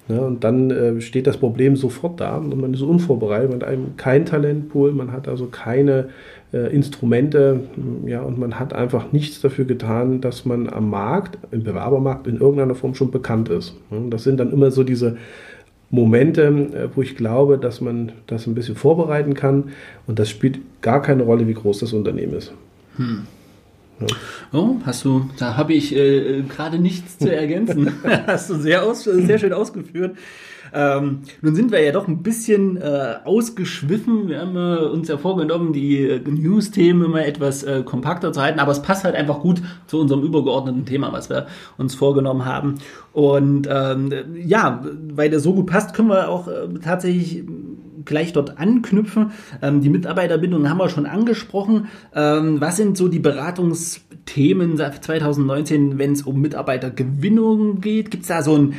Ja, 0.09 0.19
und 0.19 0.43
dann 0.43 0.71
äh, 0.71 1.01
steht 1.01 1.27
das 1.27 1.37
Problem 1.37 1.75
sofort 1.75 2.19
da 2.19 2.35
und 2.37 2.59
man 2.59 2.73
ist 2.73 2.81
unvorbereitet, 2.81 3.51
man 3.51 3.61
hat 3.61 3.67
einem 3.67 3.95
kein 3.95 4.25
Talentpool, 4.25 4.91
man 4.91 5.11
hat 5.11 5.27
also 5.27 5.45
keine 5.45 6.09
äh, 6.53 6.73
Instrumente, 6.73 7.61
ja, 8.05 8.21
und 8.21 8.37
man 8.37 8.59
hat 8.59 8.73
einfach 8.73 9.11
nichts 9.11 9.41
dafür 9.41 9.65
getan, 9.65 10.21
dass 10.21 10.45
man 10.45 10.69
am 10.69 10.89
Markt, 10.89 11.37
im 11.51 11.63
Bewerbermarkt 11.63 12.27
in 12.27 12.37
irgendeiner 12.37 12.75
Form 12.75 12.93
schon 12.93 13.11
bekannt 13.11 13.49
ist. 13.49 13.75
Das 14.09 14.23
sind 14.23 14.39
dann 14.39 14.51
immer 14.51 14.69
so 14.71 14.83
diese 14.83 15.17
Momente, 15.89 16.43
äh, 16.43 16.89
wo 16.95 17.01
ich 17.01 17.15
glaube, 17.15 17.57
dass 17.57 17.81
man 17.81 18.11
das 18.27 18.47
ein 18.47 18.55
bisschen 18.55 18.75
vorbereiten 18.75 19.33
kann 19.33 19.65
und 20.07 20.19
das 20.19 20.29
spielt 20.29 20.59
gar 20.81 21.01
keine 21.01 21.23
Rolle, 21.23 21.47
wie 21.47 21.53
groß 21.53 21.79
das 21.79 21.93
Unternehmen 21.93 22.33
ist. 22.33 22.53
Hm. 22.97 23.23
Ja. 23.99 24.07
Oh, 24.51 24.75
hast 24.85 25.05
du, 25.05 25.29
da 25.37 25.55
habe 25.55 25.73
ich 25.73 25.95
äh, 25.95 26.41
gerade 26.43 26.79
nichts 26.79 27.19
zu 27.19 27.33
ergänzen. 27.33 27.91
hast 28.27 28.49
du 28.49 28.55
sehr, 28.55 28.83
aus, 28.83 29.03
sehr 29.03 29.37
schön 29.37 29.53
ausgeführt. 29.53 30.17
Ähm, 30.73 31.19
nun 31.41 31.55
sind 31.55 31.71
wir 31.71 31.81
ja 31.81 31.91
doch 31.91 32.07
ein 32.07 32.23
bisschen 32.23 32.77
äh, 32.77 33.15
ausgeschwiffen. 33.23 34.27
Wir 34.27 34.41
haben 34.41 34.55
äh, 34.55 34.85
uns 34.87 35.07
ja 35.07 35.17
vorgenommen, 35.17 35.73
die 35.73 36.01
äh, 36.01 36.19
News-Themen 36.19 37.05
immer 37.05 37.25
etwas 37.25 37.63
äh, 37.63 37.83
kompakter 37.83 38.33
zu 38.33 38.41
halten, 38.41 38.59
aber 38.59 38.71
es 38.71 38.81
passt 38.81 39.03
halt 39.03 39.15
einfach 39.15 39.39
gut 39.39 39.61
zu 39.87 39.99
unserem 39.99 40.23
übergeordneten 40.23 40.85
Thema, 40.85 41.13
was 41.13 41.29
wir 41.29 41.47
uns 41.77 41.95
vorgenommen 41.95 42.45
haben. 42.45 42.75
Und 43.11 43.67
ähm, 43.69 44.11
ja, 44.35 44.83
weil 45.13 45.29
der 45.29 45.39
so 45.39 45.53
gut 45.53 45.67
passt, 45.67 45.93
können 45.93 46.09
wir 46.09 46.29
auch 46.29 46.47
äh, 46.47 46.67
tatsächlich 46.83 47.43
gleich 48.05 48.33
dort 48.33 48.57
anknüpfen. 48.57 49.31
Ähm, 49.61 49.81
die 49.81 49.89
Mitarbeiterbindung 49.89 50.69
haben 50.69 50.77
wir 50.77 50.89
schon 50.89 51.05
angesprochen. 51.05 51.87
Ähm, 52.15 52.59
was 52.59 52.77
sind 52.77 52.97
so 52.97 53.07
die 53.07 53.19
Beratungsthemen 53.19 54.77
seit 54.77 55.03
2019, 55.03 55.97
wenn 55.97 56.13
es 56.13 56.23
um 56.23 56.41
Mitarbeitergewinnung 56.41 57.81
geht? 57.81 58.11
Gibt 58.11 58.23
es 58.23 58.29
da 58.29 58.41
so 58.41 58.57
ein 58.57 58.73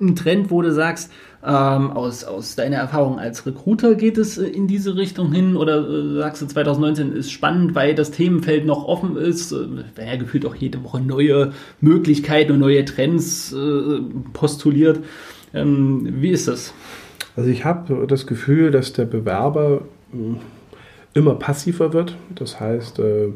ein 0.00 0.16
Trend, 0.16 0.50
wo 0.50 0.62
du 0.62 0.72
sagst, 0.72 1.10
ähm, 1.44 1.90
aus, 1.90 2.24
aus 2.24 2.56
deiner 2.56 2.76
Erfahrung 2.76 3.18
als 3.18 3.46
Recruiter 3.46 3.94
geht 3.94 4.18
es 4.18 4.36
äh, 4.36 4.46
in 4.46 4.66
diese 4.66 4.96
Richtung 4.96 5.32
hin 5.32 5.56
oder 5.56 5.88
äh, 5.88 6.14
sagst 6.16 6.42
du 6.42 6.46
2019 6.46 7.12
ist 7.12 7.30
spannend, 7.30 7.74
weil 7.74 7.94
das 7.94 8.10
Themenfeld 8.10 8.66
noch 8.66 8.84
offen 8.84 9.16
ist, 9.16 9.52
äh, 9.52 9.66
werden 9.94 10.20
gefühlt 10.20 10.44
auch 10.44 10.54
jede 10.54 10.82
Woche 10.82 11.00
neue 11.00 11.52
Möglichkeiten 11.80 12.52
und 12.52 12.58
neue 12.58 12.84
Trends 12.84 13.52
äh, 13.52 14.00
postuliert. 14.32 15.00
Ähm, 15.54 16.08
wie 16.20 16.30
ist 16.30 16.48
das? 16.48 16.74
Also 17.36 17.48
ich 17.48 17.64
habe 17.64 18.06
das 18.06 18.26
Gefühl, 18.26 18.70
dass 18.70 18.92
der 18.92 19.04
Bewerber 19.04 19.82
äh, 20.12 20.16
immer 21.14 21.36
passiver 21.36 21.92
wird. 21.92 22.16
Das 22.34 22.58
heißt, 22.60 22.98
äh, 22.98 23.28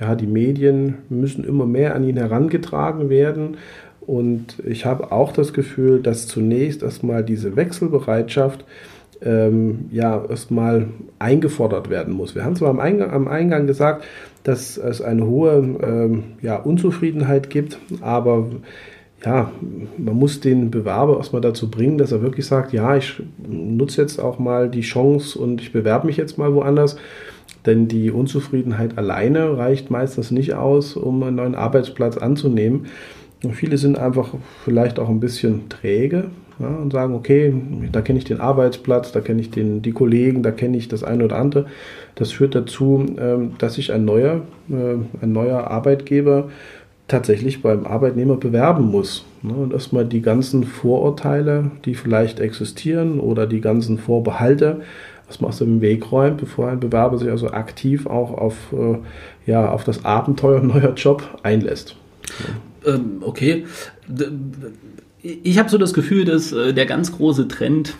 ja, 0.00 0.14
die 0.16 0.26
Medien 0.26 0.98
müssen 1.08 1.44
immer 1.44 1.66
mehr 1.66 1.94
an 1.94 2.02
ihn 2.02 2.16
herangetragen 2.16 3.10
werden. 3.10 3.58
Und 4.06 4.62
ich 4.66 4.84
habe 4.84 5.12
auch 5.12 5.32
das 5.32 5.52
Gefühl, 5.52 6.00
dass 6.00 6.26
zunächst 6.26 6.82
erstmal 6.82 7.24
diese 7.24 7.56
Wechselbereitschaft 7.56 8.64
ähm, 9.22 9.86
ja 9.90 10.24
erstmal 10.28 10.88
eingefordert 11.18 11.90
werden 11.90 12.14
muss. 12.14 12.34
Wir 12.34 12.44
haben 12.44 12.56
zwar 12.56 12.70
am 12.70 12.80
Eingang, 12.80 13.10
am 13.10 13.28
Eingang 13.28 13.66
gesagt, 13.66 14.04
dass 14.42 14.76
es 14.76 15.00
eine 15.00 15.26
hohe 15.26 15.78
ähm, 15.82 16.24
ja, 16.42 16.56
Unzufriedenheit 16.56 17.48
gibt, 17.48 17.78
aber 18.02 18.46
ja, 19.24 19.50
man 19.96 20.16
muss 20.16 20.40
den 20.40 20.70
Bewerber 20.70 21.16
erstmal 21.16 21.40
dazu 21.40 21.70
bringen, 21.70 21.96
dass 21.96 22.12
er 22.12 22.20
wirklich 22.20 22.44
sagt, 22.44 22.74
ja, 22.74 22.96
ich 22.96 23.22
nutze 23.48 24.02
jetzt 24.02 24.20
auch 24.20 24.38
mal 24.38 24.68
die 24.68 24.82
Chance 24.82 25.38
und 25.38 25.62
ich 25.62 25.72
bewerbe 25.72 26.06
mich 26.06 26.18
jetzt 26.18 26.36
mal 26.36 26.52
woanders. 26.54 26.96
Denn 27.64 27.88
die 27.88 28.10
Unzufriedenheit 28.10 28.98
alleine 28.98 29.56
reicht 29.56 29.90
meistens 29.90 30.30
nicht 30.30 30.52
aus, 30.52 30.96
um 30.96 31.22
einen 31.22 31.36
neuen 31.36 31.54
Arbeitsplatz 31.54 32.18
anzunehmen. 32.18 32.86
Viele 33.52 33.78
sind 33.78 33.98
einfach 33.98 34.34
vielleicht 34.64 34.98
auch 34.98 35.08
ein 35.08 35.20
bisschen 35.20 35.68
träge 35.68 36.26
ja, 36.58 36.68
und 36.68 36.92
sagen, 36.92 37.14
okay, 37.14 37.52
da 37.90 38.00
kenne 38.00 38.18
ich 38.18 38.24
den 38.24 38.40
Arbeitsplatz, 38.40 39.12
da 39.12 39.20
kenne 39.20 39.40
ich 39.40 39.50
den, 39.50 39.82
die 39.82 39.92
Kollegen, 39.92 40.42
da 40.42 40.50
kenne 40.50 40.76
ich 40.76 40.88
das 40.88 41.02
eine 41.02 41.24
oder 41.24 41.36
andere. 41.36 41.66
Das 42.14 42.32
führt 42.32 42.54
dazu, 42.54 43.04
ähm, 43.18 43.52
dass 43.58 43.74
sich 43.74 43.92
ein 43.92 44.04
neuer, 44.04 44.42
äh, 44.70 45.22
ein 45.22 45.32
neuer 45.32 45.68
Arbeitgeber 45.68 46.48
tatsächlich 47.08 47.60
beim 47.60 47.86
Arbeitnehmer 47.86 48.36
bewerben 48.36 48.90
muss. 48.90 49.24
Ne, 49.42 49.52
und 49.52 49.72
erstmal 49.72 50.06
die 50.06 50.22
ganzen 50.22 50.64
Vorurteile, 50.64 51.70
die 51.84 51.94
vielleicht 51.94 52.40
existieren 52.40 53.20
oder 53.20 53.46
die 53.46 53.60
ganzen 53.60 53.98
Vorbehalte, 53.98 54.80
erstmal 55.26 55.50
aus 55.50 55.58
dem 55.58 55.80
Weg 55.80 56.10
räumt, 56.12 56.38
bevor 56.38 56.68
ein 56.68 56.80
Bewerber 56.80 57.18
sich 57.18 57.30
also 57.30 57.50
aktiv 57.50 58.06
auch 58.06 58.32
auf, 58.32 58.72
äh, 58.72 59.50
ja, 59.50 59.70
auf 59.70 59.84
das 59.84 60.04
Abenteuer 60.04 60.60
neuer 60.62 60.94
Job 60.94 61.22
einlässt 61.42 61.96
ähm, 62.86 63.18
okay. 63.20 63.66
ich 65.22 65.58
habe 65.58 65.68
so 65.68 65.78
das 65.78 65.94
Gefühl, 65.94 66.24
dass 66.24 66.52
äh, 66.52 66.72
der 66.72 66.86
ganz 66.86 67.12
große 67.12 67.48
Trend, 67.48 67.94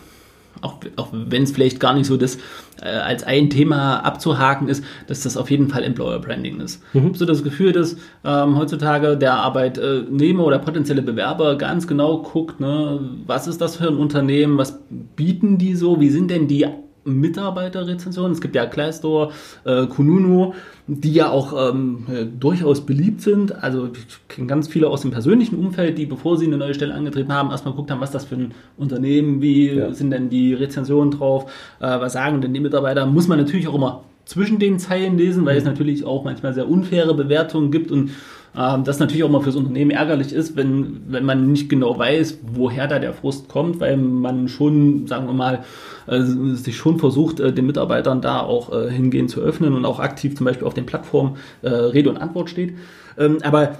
auch, 0.61 0.79
auch 0.95 1.09
wenn 1.11 1.43
es 1.43 1.51
vielleicht 1.51 1.79
gar 1.79 1.93
nicht 1.93 2.05
so 2.07 2.17
das 2.17 2.37
äh, 2.81 2.87
als 2.87 3.23
ein 3.23 3.49
Thema 3.49 3.99
abzuhaken 3.99 4.67
ist, 4.67 4.83
dass 5.07 5.21
das 5.21 5.37
auf 5.37 5.49
jeden 5.51 5.69
Fall 5.69 5.83
Employer 5.83 6.19
Branding 6.19 6.59
ist. 6.59 6.81
Mhm. 6.93 7.13
So 7.13 7.25
das 7.25 7.43
Gefühl, 7.43 7.71
dass 7.71 7.97
ähm, 8.23 8.57
heutzutage 8.57 9.17
der 9.17 9.33
Arbeitnehmer 9.33 10.45
oder 10.45 10.59
potenzielle 10.59 11.01
Bewerber 11.01 11.57
ganz 11.57 11.87
genau 11.87 12.21
guckt, 12.21 12.59
ne, 12.59 12.99
was 13.25 13.47
ist 13.47 13.61
das 13.61 13.77
für 13.77 13.87
ein 13.87 13.97
Unternehmen, 13.97 14.57
was 14.57 14.79
bieten 15.15 15.57
die 15.57 15.75
so, 15.75 15.99
wie 15.99 16.09
sind 16.09 16.31
denn 16.31 16.47
die 16.47 16.65
Mitarbeiterrezensionen. 17.05 18.33
Es 18.33 18.41
gibt 18.41 18.55
ja 18.55 18.65
Glassdoor, 18.65 19.31
äh, 19.63 19.85
Kununu, 19.87 20.53
die 20.87 21.13
ja 21.13 21.29
auch 21.29 21.71
ähm, 21.71 22.05
durchaus 22.39 22.85
beliebt 22.85 23.21
sind. 23.21 23.63
Also 23.63 23.89
ich 23.93 24.27
kenne 24.27 24.47
ganz 24.47 24.67
viele 24.67 24.87
aus 24.87 25.01
dem 25.01 25.11
persönlichen 25.11 25.57
Umfeld, 25.57 25.97
die, 25.97 26.05
bevor 26.05 26.37
sie 26.37 26.45
eine 26.45 26.57
neue 26.57 26.73
Stelle 26.73 26.93
angetreten 26.93 27.33
haben, 27.33 27.51
erstmal 27.51 27.73
geguckt 27.73 27.91
haben, 27.91 28.01
was 28.01 28.11
das 28.11 28.25
für 28.25 28.35
ein 28.35 28.53
Unternehmen, 28.77 29.41
wie 29.41 29.69
ja. 29.71 29.93
sind 29.93 30.11
denn 30.11 30.29
die 30.29 30.53
Rezensionen 30.53 31.11
drauf, 31.11 31.51
äh, 31.79 31.99
was 31.99 32.13
sagen 32.13 32.41
denn 32.41 32.53
die 32.53 32.59
Mitarbeiter. 32.59 33.05
Muss 33.05 33.27
man 33.27 33.37
natürlich 33.39 33.67
auch 33.67 33.75
immer 33.75 34.03
zwischen 34.25 34.59
den 34.59 34.79
Zeilen 34.79 35.17
lesen, 35.17 35.45
weil 35.45 35.53
mhm. 35.53 35.59
es 35.59 35.65
natürlich 35.65 36.03
auch 36.03 36.23
manchmal 36.23 36.53
sehr 36.53 36.69
unfaire 36.69 37.13
Bewertungen 37.13 37.71
gibt 37.71 37.91
und 37.91 38.11
das 38.55 38.99
natürlich 38.99 39.23
auch 39.23 39.29
mal 39.29 39.41
fürs 39.41 39.55
Unternehmen 39.55 39.91
ärgerlich 39.91 40.31
ist, 40.31 40.55
wenn, 40.55 41.01
wenn 41.07 41.25
man 41.25 41.51
nicht 41.51 41.67
genau 41.67 41.97
weiß, 41.97 42.39
woher 42.53 42.87
da 42.87 42.99
der 42.99 43.13
Frust 43.13 43.49
kommt, 43.49 43.79
weil 43.79 43.97
man 43.97 44.47
schon, 44.47 45.07
sagen 45.07 45.27
wir 45.27 45.33
mal, 45.33 45.63
äh, 46.07 46.21
sich 46.21 46.77
schon 46.77 46.99
versucht, 46.99 47.39
äh, 47.39 47.51
den 47.51 47.65
Mitarbeitern 47.65 48.21
da 48.21 48.39
auch 48.39 48.71
äh, 48.71 48.89
hingehen 48.89 49.27
zu 49.27 49.41
öffnen 49.41 49.73
und 49.73 49.85
auch 49.85 49.99
aktiv 49.99 50.37
zum 50.37 50.45
Beispiel 50.45 50.67
auf 50.67 50.73
den 50.73 50.85
Plattformen 50.85 51.37
Rede 51.63 52.09
und 52.09 52.17
Antwort 52.17 52.49
steht. 52.49 52.75
Ähm, 53.17 53.37
aber 53.43 53.79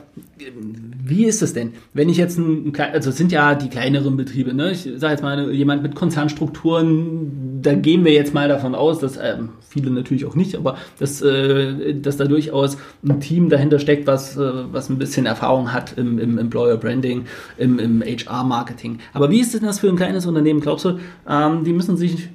wie 1.03 1.25
ist 1.25 1.41
es 1.41 1.53
denn, 1.53 1.73
wenn 1.93 2.09
ich 2.09 2.17
jetzt 2.17 2.37
ein, 2.37 2.73
also 2.93 3.09
es 3.09 3.17
sind 3.17 3.31
ja 3.31 3.55
die 3.55 3.69
kleineren 3.69 4.17
Betriebe, 4.17 4.53
ne? 4.53 4.71
ich 4.71 4.89
sage 4.95 5.13
jetzt 5.13 5.23
mal, 5.23 5.51
jemand 5.51 5.83
mit 5.83 5.95
Konzernstrukturen, 5.95 7.61
da 7.61 7.73
gehen 7.73 8.05
wir 8.05 8.13
jetzt 8.13 8.33
mal 8.33 8.47
davon 8.47 8.75
aus, 8.75 8.99
dass 8.99 9.17
ähm, 9.17 9.49
viele 9.75 9.91
natürlich 9.91 10.25
auch 10.25 10.35
nicht, 10.35 10.55
aber 10.55 10.77
dass, 10.99 11.21
äh, 11.21 11.93
dass 11.95 12.17
da 12.17 12.25
durchaus 12.25 12.77
ein 13.03 13.19
Team 13.19 13.49
dahinter 13.49 13.79
steckt, 13.79 14.07
was, 14.07 14.37
äh, 14.37 14.51
was 14.71 14.89
ein 14.89 14.97
bisschen 14.97 15.25
Erfahrung 15.25 15.73
hat 15.73 15.97
im, 15.97 16.17
im 16.17 16.37
Employer 16.37 16.77
Branding, 16.77 17.25
im, 17.57 17.79
im 17.79 18.01
HR-Marketing. 18.01 18.99
Aber 19.13 19.29
wie 19.29 19.41
ist 19.41 19.53
denn 19.53 19.63
das 19.63 19.79
für 19.79 19.89
ein 19.89 19.95
kleines 19.95 20.25
Unternehmen? 20.25 20.61
Glaubst 20.61 20.85
du, 20.85 20.97
ähm, 21.29 21.63
die 21.63 21.73
müssen 21.73 21.97
sich 21.97 22.29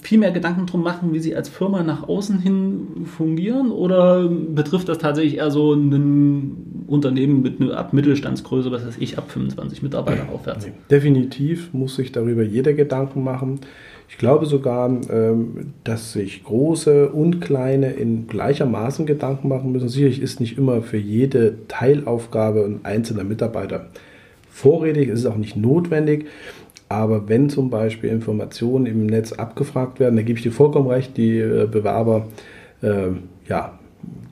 viel 0.00 0.18
mehr 0.18 0.32
Gedanken 0.32 0.66
drum 0.66 0.82
machen, 0.82 1.12
wie 1.12 1.20
sie 1.20 1.36
als 1.36 1.48
Firma 1.48 1.82
nach 1.82 2.08
außen 2.08 2.38
hin 2.38 3.06
fungieren? 3.16 3.70
Oder 3.70 4.28
betrifft 4.28 4.88
das 4.88 4.98
tatsächlich 4.98 5.36
eher 5.36 5.50
so 5.50 5.74
Unternehmen 6.86 7.42
mit 7.42 7.60
einer 7.60 7.76
ab 7.76 7.92
Mittelstandsgröße, 7.92 8.70
was 8.70 8.86
weiß 8.86 8.96
ich, 8.98 9.18
ab 9.18 9.30
25 9.30 9.82
Mitarbeitern 9.82 10.28
aufwärts? 10.32 10.68
Definitiv 10.90 11.72
muss 11.72 11.96
sich 11.96 12.12
darüber 12.12 12.42
jeder 12.42 12.72
Gedanken 12.72 13.24
machen. 13.24 13.60
Ich 14.08 14.18
glaube 14.18 14.46
sogar, 14.46 14.88
ähm, 15.10 15.72
dass 15.84 16.12
sich 16.12 16.44
große 16.44 17.08
und 17.08 17.40
kleine 17.40 17.92
in 17.92 18.28
gleichermaßen 18.28 19.04
Gedanken 19.04 19.48
machen 19.48 19.72
müssen. 19.72 19.88
Sicherlich 19.88 20.22
ist 20.22 20.40
nicht 20.40 20.56
immer 20.58 20.82
für 20.82 20.96
jede 20.96 21.66
Teilaufgabe 21.68 22.64
ein 22.64 22.80
einzelner 22.84 23.24
Mitarbeiter 23.24 23.86
vorrätig, 24.48 25.08
es 25.08 25.20
ist 25.20 25.26
auch 25.26 25.36
nicht 25.36 25.56
notwendig. 25.56 26.26
Aber 26.88 27.28
wenn 27.28 27.50
zum 27.50 27.68
Beispiel 27.68 28.10
Informationen 28.10 28.86
im 28.86 29.06
Netz 29.06 29.32
abgefragt 29.32 29.98
werden, 29.98 30.16
da 30.16 30.22
gebe 30.22 30.38
ich 30.38 30.44
dir 30.44 30.52
vollkommen 30.52 30.88
recht, 30.88 31.16
die 31.16 31.38
äh, 31.38 31.66
Bewerber, 31.66 32.28
äh, 32.80 33.08
ja, 33.48 33.75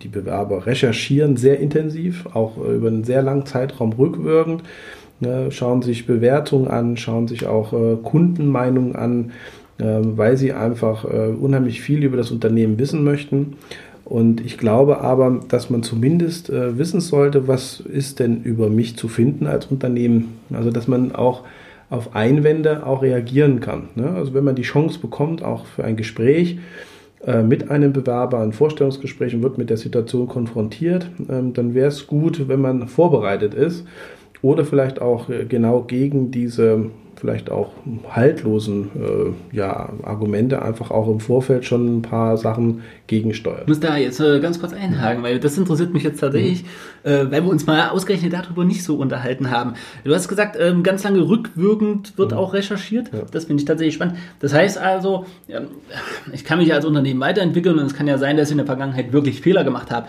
die 0.05 0.09
Bewerber 0.09 0.67
recherchieren 0.67 1.37
sehr 1.37 1.59
intensiv, 1.59 2.27
auch 2.35 2.59
äh, 2.59 2.75
über 2.75 2.89
einen 2.89 3.05
sehr 3.05 3.23
langen 3.23 3.47
Zeitraum 3.47 3.93
rückwirkend, 3.95 4.63
ne, 5.21 5.51
schauen 5.51 5.83
sich 5.83 6.07
Bewertungen 6.07 6.69
an, 6.69 6.97
schauen 6.97 7.27
sich 7.27 7.47
auch 7.47 7.73
äh, 7.73 7.97
Kundenmeinungen 8.03 8.95
an, 8.95 9.33
ähm, 9.81 10.17
weil 10.17 10.37
sie 10.37 10.53
einfach 10.53 11.05
äh, 11.05 11.29
unheimlich 11.29 11.81
viel 11.81 12.05
über 12.05 12.19
das 12.19 12.31
Unternehmen 12.31 12.79
wissen 12.79 13.03
möchten. 13.03 13.55
Und 14.05 14.45
ich 14.45 14.59
glaube 14.59 15.01
aber, 15.01 15.41
dass 15.49 15.71
man 15.71 15.83
zumindest 15.83 16.53
wissen 16.53 17.01
sollte, 17.01 17.49
was 17.49 17.81
ist 17.81 18.21
denn 18.21 18.43
über 18.43 18.69
mich 18.69 18.99
zu 18.99 19.09
finden 19.09 19.47
als 19.47 19.65
Unternehmen. 19.65 20.37
Also 20.53 20.71
dass 20.71 20.87
man 20.87 21.15
auch 21.15 21.45
auf 21.89 22.15
Einwände 22.15 22.87
auch 22.87 23.01
reagieren 23.01 23.61
kann. 23.61 23.89
Ne? 23.95 24.11
Also 24.11 24.35
wenn 24.35 24.45
man 24.45 24.57
die 24.57 24.63
Chance 24.63 24.99
bekommt, 24.99 25.43
auch 25.43 25.65
für 25.65 25.85
ein 25.85 25.97
Gespräch 25.97 26.59
mit 27.43 27.71
einem 27.71 27.93
Bewerber, 27.93 28.41
ein 28.41 28.53
Vorstellungsgespräch 28.53 29.35
und 29.35 29.43
wird 29.43 29.59
mit 29.59 29.71
der 29.71 29.77
Situation 29.77 30.29
konfrontiert, 30.29 31.09
ähm, 31.29 31.53
dann 31.55 31.75
wäre 31.75 31.89
es 31.89 32.07
gut, 32.07 32.49
wenn 32.49 32.61
man 32.61 32.89
vorbereitet 32.89 33.55
ist 33.55 33.87
oder 34.45 34.65
vielleicht 34.65 35.01
auch 35.01 35.29
genau 35.49 35.83
gegen 35.83 36.31
diese 36.31 36.91
vielleicht 37.17 37.51
auch 37.51 37.71
haltlosen 38.11 38.91
äh, 38.95 39.57
ja, 39.57 39.89
Argumente 40.03 40.61
einfach 40.61 40.91
auch 40.91 41.09
im 41.09 41.21
Vorfeld 41.21 41.65
schon 41.65 41.99
ein 41.99 42.03
paar 42.03 42.37
Sachen 42.37 42.83
gegensteuert. 43.07 43.63
Ich 43.63 43.69
muss 43.69 43.81
da 43.81 43.97
jetzt 43.97 44.21
äh, 44.21 44.41
ganz 44.41 44.61
kurz 44.61 44.75
einhaken, 44.75 45.23
weil 45.23 45.41
das 45.41 45.57
interessiert 45.57 45.95
mich 45.95 46.03
jetzt 46.03 46.21
tatsächlich, 46.21 46.65
mhm. 47.05 47.11
äh, 47.11 47.31
weil 47.31 47.43
wir 47.43 47.49
uns 47.49 47.67
mal 47.67 47.89
ausgerechnet 47.89 48.35
darüber 48.35 48.67
nicht 48.67 48.85
so 48.85 48.97
unterhalten 48.97 49.51
haben. 49.51 49.73
Du 50.05 50.15
hast 50.15 50.29
gesagt, 50.29 50.59
ähm, 50.61 50.83
ganz 50.83 51.03
lange 51.05 51.27
rückwirkend 51.27 52.19
wird 52.19 52.33
mhm. 52.33 52.37
auch 52.37 52.53
recherchiert. 52.53 53.11
Ja. 53.11 53.23
Das 53.31 53.47
finde 53.47 53.63
ich 53.63 53.67
tatsächlich 53.67 53.95
spannend. 53.95 54.17
Das 54.41 54.53
heißt 54.53 54.77
also, 54.77 55.25
ähm, 55.49 55.69
ich 56.33 56.45
kann 56.45 56.59
mich 56.59 56.75
als 56.75 56.85
Unternehmen 56.85 57.21
weiterentwickeln 57.21 57.79
und 57.79 57.87
es 57.87 57.95
kann 57.95 58.07
ja 58.07 58.19
sein, 58.19 58.37
dass 58.37 58.49
ich 58.49 58.53
in 58.53 58.59
der 58.59 58.67
Vergangenheit 58.67 59.15
wirklich 59.15 59.41
Fehler 59.41 59.65
gemacht 59.65 59.91
habe. 59.91 60.09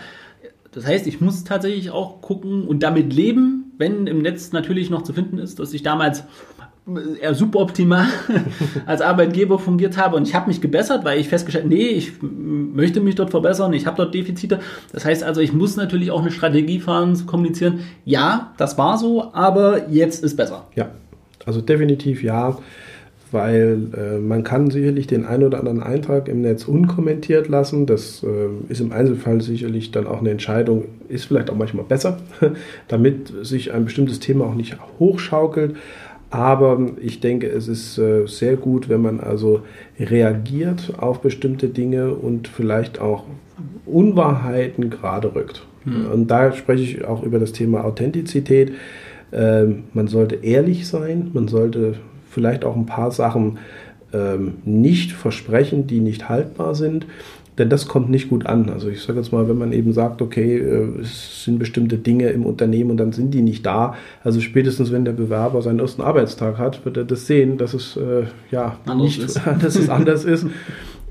Das 0.76 0.86
heißt, 0.86 1.06
ich 1.06 1.22
muss 1.22 1.42
tatsächlich 1.42 1.90
auch 1.90 2.20
gucken 2.20 2.68
und 2.68 2.82
damit 2.82 3.10
leben, 3.10 3.72
wenn 3.78 4.06
im 4.06 4.20
Netz 4.20 4.52
natürlich 4.52 4.90
noch 4.90 5.04
zu 5.04 5.14
finden 5.14 5.38
ist, 5.38 5.58
dass 5.58 5.72
ich 5.72 5.82
damals 5.82 6.24
eher 7.18 7.34
suboptimal 7.34 8.06
als 8.86 9.00
Arbeitgeber 9.00 9.58
fungiert 9.58 9.96
habe 9.96 10.16
und 10.16 10.28
ich 10.28 10.34
habe 10.34 10.48
mich 10.48 10.60
gebessert, 10.60 11.02
weil 11.02 11.18
ich 11.18 11.30
festgestellt, 11.30 11.66
nee, 11.66 11.88
ich 11.88 12.12
möchte 12.20 13.00
mich 13.00 13.14
dort 13.14 13.30
verbessern, 13.30 13.72
ich 13.72 13.86
habe 13.86 13.96
dort 13.96 14.12
Defizite. 14.12 14.60
Das 14.92 15.06
heißt 15.06 15.24
also, 15.24 15.40
ich 15.40 15.54
muss 15.54 15.76
natürlich 15.76 16.10
auch 16.10 16.20
eine 16.20 16.30
Strategie 16.30 16.78
fahren, 16.78 17.16
zu 17.16 17.24
kommunizieren. 17.24 17.80
Ja, 18.04 18.52
das 18.58 18.76
war 18.76 18.98
so, 18.98 19.32
aber 19.32 19.88
jetzt 19.88 20.22
ist 20.22 20.36
besser. 20.36 20.66
Ja, 20.74 20.90
also 21.46 21.62
definitiv 21.62 22.22
ja, 22.22 22.58
weil 23.32 23.88
äh, 23.96 24.18
man 24.18 24.44
kann 24.44 24.70
sicherlich 24.70 25.06
den 25.06 25.24
einen 25.24 25.44
oder 25.44 25.58
anderen 25.58 25.82
Eintrag 25.82 26.28
im 26.28 26.42
Netz 26.42 26.66
unkommentiert 26.66 27.48
lassen. 27.48 27.86
Das 27.86 28.22
äh, 28.22 28.72
ist 28.72 28.80
im 28.80 28.92
Einzelfall 28.92 29.40
sicherlich 29.40 29.90
dann 29.90 30.06
auch 30.06 30.20
eine 30.20 30.30
Entscheidung, 30.30 30.84
ist 31.08 31.24
vielleicht 31.24 31.50
auch 31.50 31.56
manchmal 31.56 31.84
besser, 31.84 32.18
damit 32.88 33.32
sich 33.42 33.72
ein 33.72 33.84
bestimmtes 33.84 34.20
Thema 34.20 34.46
auch 34.46 34.54
nicht 34.54 34.76
hochschaukelt. 34.98 35.76
Aber 36.30 36.90
ich 37.00 37.20
denke, 37.20 37.48
es 37.48 37.68
ist 37.68 37.98
äh, 37.98 38.26
sehr 38.26 38.56
gut, 38.56 38.88
wenn 38.88 39.00
man 39.00 39.20
also 39.20 39.62
reagiert 39.98 40.94
auf 40.98 41.20
bestimmte 41.20 41.68
Dinge 41.68 42.14
und 42.14 42.48
vielleicht 42.48 43.00
auch 43.00 43.24
Unwahrheiten 43.86 44.90
gerade 44.90 45.34
rückt. 45.34 45.66
Mhm. 45.84 46.06
Und 46.12 46.30
da 46.30 46.52
spreche 46.52 46.82
ich 46.82 47.04
auch 47.04 47.22
über 47.22 47.38
das 47.38 47.52
Thema 47.52 47.84
Authentizität. 47.84 48.72
Ähm, 49.32 49.84
man 49.94 50.08
sollte 50.08 50.36
ehrlich 50.36 50.86
sein, 50.86 51.30
man 51.32 51.48
sollte 51.48 51.94
vielleicht 52.36 52.66
auch 52.66 52.76
ein 52.76 52.84
paar 52.84 53.12
Sachen 53.12 53.56
ähm, 54.12 54.58
nicht 54.66 55.12
versprechen, 55.12 55.86
die 55.86 56.00
nicht 56.00 56.28
haltbar 56.28 56.74
sind. 56.74 57.06
Denn 57.56 57.70
das 57.70 57.88
kommt 57.88 58.10
nicht 58.10 58.28
gut 58.28 58.44
an. 58.44 58.68
Also 58.68 58.90
ich 58.90 59.00
sage 59.00 59.18
jetzt 59.18 59.32
mal, 59.32 59.48
wenn 59.48 59.56
man 59.56 59.72
eben 59.72 59.94
sagt, 59.94 60.20
okay, 60.20 60.58
äh, 60.58 61.00
es 61.00 61.44
sind 61.44 61.58
bestimmte 61.58 61.96
Dinge 61.96 62.28
im 62.28 62.44
Unternehmen 62.44 62.90
und 62.90 62.98
dann 62.98 63.12
sind 63.12 63.32
die 63.32 63.40
nicht 63.40 63.64
da. 63.64 63.94
Also 64.22 64.42
spätestens, 64.42 64.92
wenn 64.92 65.06
der 65.06 65.12
Bewerber 65.12 65.62
seinen 65.62 65.78
ersten 65.78 66.02
Arbeitstag 66.02 66.58
hat, 66.58 66.84
wird 66.84 66.98
er 66.98 67.04
das 67.04 67.26
sehen, 67.26 67.56
dass 67.56 67.72
es 67.72 67.96
äh, 67.96 68.24
ja 68.50 68.76
anders 68.84 69.02
nicht, 69.02 69.22
ist. 69.22 69.40
dass 69.62 69.76
es 69.76 69.88
anders 69.88 70.26
ist. 70.26 70.46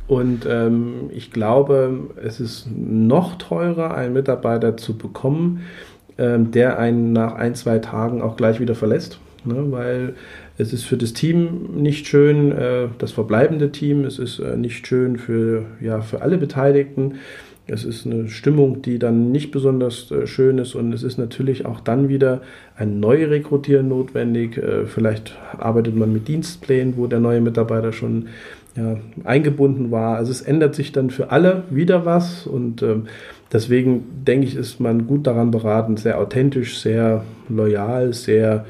Und 0.08 0.46
ähm, 0.48 1.10
ich 1.10 1.32
glaube, 1.32 2.02
es 2.24 2.40
ist 2.40 2.68
noch 2.78 3.40
teurer, 3.40 3.96
einen 3.96 4.14
Mitarbeiter 4.14 4.78
zu 4.78 4.96
bekommen, 4.96 5.62
ähm, 6.20 6.52
der 6.52 6.78
einen 6.78 7.12
nach 7.12 7.34
ein, 7.34 7.56
zwei 7.56 7.80
Tagen 7.80 8.22
auch 8.22 8.38
gleich 8.38 8.60
wieder 8.60 8.76
verlässt. 8.76 9.20
Ne? 9.46 9.72
Weil 9.72 10.14
es 10.58 10.72
ist 10.72 10.86
für 10.86 10.98
das 10.98 11.14
Team 11.14 11.82
nicht 11.82 12.08
schön, 12.08 12.52
äh, 12.52 12.88
das 12.98 13.12
verbleibende 13.12 13.72
Team. 13.72 14.06
Es 14.06 14.20
ist 14.20 14.40
äh, 14.40 14.56
nicht 14.56 14.88
schön 14.88 15.18
für, 15.18 15.66
ja, 15.82 16.02
für 16.02 16.22
alle 16.22 16.38
Beteiligten. 16.38 17.16
Es 17.68 17.84
ist 17.84 18.06
eine 18.06 18.30
Stimmung, 18.30 18.82
die 18.84 19.00
dann 19.00 19.32
nicht 19.32 19.52
besonders 19.52 20.12
äh, 20.12 20.28
schön 20.28 20.60
ist 20.60 20.76
und 20.76 20.94
es 20.94 21.04
ist 21.04 21.18
natürlich 21.18 21.66
auch 21.66 21.80
dann 21.80 22.10
wieder 22.10 22.42
ein 22.78 23.00
Neurekrutieren 23.00 23.88
notwendig. 23.88 24.62
Vielleicht 24.86 25.36
arbeitet 25.58 25.96
man 25.96 26.14
mit 26.14 26.28
Dienstplänen, 26.28 26.96
wo 26.98 27.08
der 27.08 27.20
neue 27.20 27.42
Mitarbeiter 27.42 27.92
schon 27.92 28.28
ja, 28.76 28.98
eingebunden 29.24 29.92
war. 29.92 30.18
Also 30.18 30.32
es 30.32 30.42
ändert 30.42 30.76
sich 30.76 30.92
dann 30.92 31.10
für 31.10 31.32
alle 31.32 31.64
wieder 31.70 32.06
was 32.06 32.46
und 32.46 32.82
ähm, 32.82 33.08
deswegen 33.52 34.04
denke 34.28 34.48
ich, 34.48 34.56
ist 34.56 34.80
man 34.80 35.08
gut 35.08 35.26
daran 35.28 35.52
beraten, 35.52 35.98
sehr 35.98 36.20
authentisch, 36.20 36.80
sehr 36.80 37.24
loyal, 37.48 38.14
sehr 38.14 38.66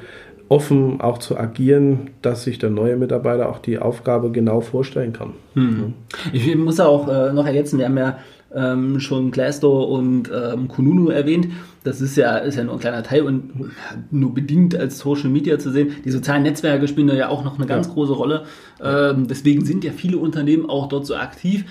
offen 0.49 1.01
auch 1.01 1.17
zu 1.17 1.37
agieren, 1.37 2.11
dass 2.21 2.43
sich 2.43 2.59
der 2.59 2.69
neue 2.69 2.95
Mitarbeiter 2.97 3.49
auch 3.49 3.59
die 3.59 3.79
Aufgabe 3.79 4.31
genau 4.31 4.61
vorstellen 4.61 5.13
kann. 5.13 5.33
Hm. 5.53 5.93
Ich 6.33 6.55
muss 6.55 6.79
auch 6.79 7.07
äh, 7.07 7.33
noch 7.33 7.45
ergänzen, 7.45 7.79
wir 7.79 7.85
haben 7.85 7.97
ja 7.97 8.17
ähm, 8.53 8.99
schon 8.99 9.31
Glassdoor 9.31 9.89
und 9.89 10.31
ähm, 10.33 10.67
Kununu 10.67 11.09
erwähnt. 11.09 11.47
Das 11.83 12.01
ist 12.01 12.15
ja, 12.15 12.37
ist 12.37 12.55
ja 12.55 12.63
nur 12.63 12.73
ein 12.73 12.79
kleiner 12.79 13.03
Teil 13.03 13.23
und 13.23 13.71
nur 14.11 14.33
bedingt 14.33 14.75
als 14.75 14.99
Social 14.99 15.29
Media 15.29 15.59
zu 15.59 15.71
sehen. 15.71 15.97
Die 16.05 16.11
sozialen 16.11 16.43
Netzwerke 16.43 16.87
spielen 16.87 17.07
da 17.07 17.15
ja 17.15 17.29
auch 17.29 17.43
noch 17.43 17.57
eine 17.57 17.67
ganz 17.67 17.87
ja. 17.87 17.93
große 17.93 18.13
Rolle. 18.13 18.45
Ähm, 18.81 19.27
deswegen 19.27 19.65
sind 19.65 19.83
ja 19.83 19.91
viele 19.91 20.17
Unternehmen 20.17 20.69
auch 20.69 20.87
dort 20.87 21.05
so 21.05 21.15
aktiv 21.15 21.65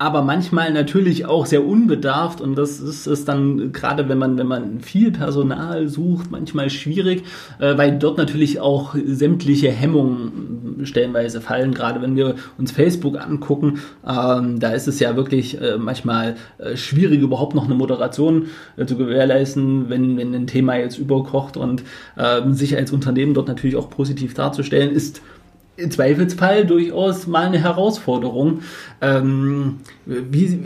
aber 0.00 0.22
manchmal 0.22 0.72
natürlich 0.72 1.26
auch 1.26 1.44
sehr 1.44 1.62
unbedarft 1.62 2.40
und 2.40 2.56
das 2.56 2.80
ist 2.80 3.06
es 3.06 3.26
dann 3.26 3.70
gerade, 3.70 4.08
wenn 4.08 4.16
man 4.16 4.38
wenn 4.38 4.46
man 4.46 4.80
viel 4.80 5.12
Personal 5.12 5.88
sucht, 5.88 6.30
manchmal 6.30 6.70
schwierig, 6.70 7.24
äh, 7.58 7.76
weil 7.76 7.98
dort 7.98 8.16
natürlich 8.16 8.60
auch 8.60 8.94
sämtliche 9.04 9.70
Hemmungen 9.70 10.80
stellenweise 10.84 11.42
fallen. 11.42 11.74
Gerade 11.74 12.00
wenn 12.00 12.16
wir 12.16 12.36
uns 12.56 12.72
Facebook 12.72 13.20
angucken, 13.20 13.80
ähm, 14.08 14.58
da 14.58 14.70
ist 14.70 14.88
es 14.88 15.00
ja 15.00 15.16
wirklich 15.16 15.60
äh, 15.60 15.76
manchmal 15.76 16.36
äh, 16.56 16.78
schwierig 16.78 17.20
überhaupt 17.20 17.54
noch 17.54 17.66
eine 17.66 17.74
Moderation 17.74 18.46
äh, 18.78 18.86
zu 18.86 18.96
gewährleisten, 18.96 19.90
wenn 19.90 20.16
wenn 20.16 20.34
ein 20.34 20.46
Thema 20.46 20.76
jetzt 20.76 20.96
überkocht 20.96 21.58
und 21.58 21.82
ähm, 22.16 22.54
sich 22.54 22.74
als 22.74 22.90
Unternehmen 22.90 23.34
dort 23.34 23.48
natürlich 23.48 23.76
auch 23.76 23.90
positiv 23.90 24.32
darzustellen 24.32 24.92
ist 24.92 25.20
im 25.80 25.90
Zweifelsfall 25.90 26.66
durchaus 26.66 27.26
mal 27.26 27.46
eine 27.46 27.58
Herausforderung. 27.58 28.60
Ähm, 29.00 29.76
wie, 30.06 30.60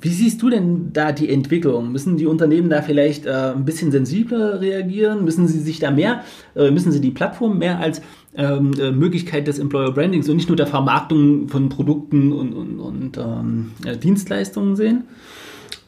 wie, 0.00 0.08
siehst 0.08 0.42
du 0.42 0.50
denn 0.50 0.92
da 0.92 1.12
die 1.12 1.30
Entwicklung? 1.30 1.92
Müssen 1.92 2.16
die 2.16 2.26
Unternehmen 2.26 2.70
da 2.70 2.82
vielleicht 2.82 3.26
äh, 3.26 3.52
ein 3.54 3.64
bisschen 3.64 3.92
sensibler 3.92 4.60
reagieren? 4.60 5.24
Müssen 5.24 5.46
sie 5.48 5.60
sich 5.60 5.78
da 5.78 5.90
mehr, 5.90 6.22
äh, 6.56 6.70
müssen 6.70 6.92
sie 6.92 7.00
die 7.00 7.10
Plattform 7.10 7.58
mehr 7.58 7.78
als 7.78 8.02
ähm, 8.36 8.72
äh, 8.80 8.90
Möglichkeit 8.90 9.46
des 9.46 9.58
Employer 9.58 9.92
Brandings 9.92 10.28
und 10.28 10.36
nicht 10.36 10.48
nur 10.48 10.56
der 10.56 10.66
Vermarktung 10.66 11.48
von 11.48 11.68
Produkten 11.68 12.32
und, 12.32 12.52
und, 12.52 12.80
und 12.80 13.18
ähm, 13.18 13.70
Dienstleistungen 14.02 14.76
sehen? 14.76 15.04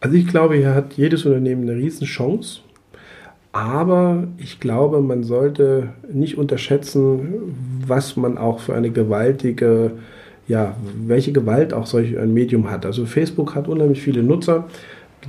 Also 0.00 0.16
ich 0.16 0.26
glaube, 0.26 0.56
hier 0.56 0.74
hat 0.74 0.94
jedes 0.94 1.24
Unternehmen 1.24 1.62
eine 1.62 1.76
Riesenchance 1.76 2.60
aber 3.56 4.24
ich 4.38 4.60
glaube, 4.60 5.00
man 5.00 5.24
sollte 5.24 5.90
nicht 6.12 6.36
unterschätzen, 6.36 7.54
was 7.86 8.16
man 8.16 8.38
auch 8.38 8.60
für 8.60 8.74
eine 8.74 8.90
gewaltige, 8.90 9.92
ja, 10.46 10.76
welche 11.06 11.32
Gewalt 11.32 11.72
auch 11.72 11.86
solch 11.86 12.18
ein 12.18 12.34
Medium 12.34 12.70
hat. 12.70 12.84
Also 12.84 13.06
Facebook 13.06 13.54
hat 13.54 13.68
unheimlich 13.68 14.02
viele 14.02 14.22
Nutzer. 14.22 14.64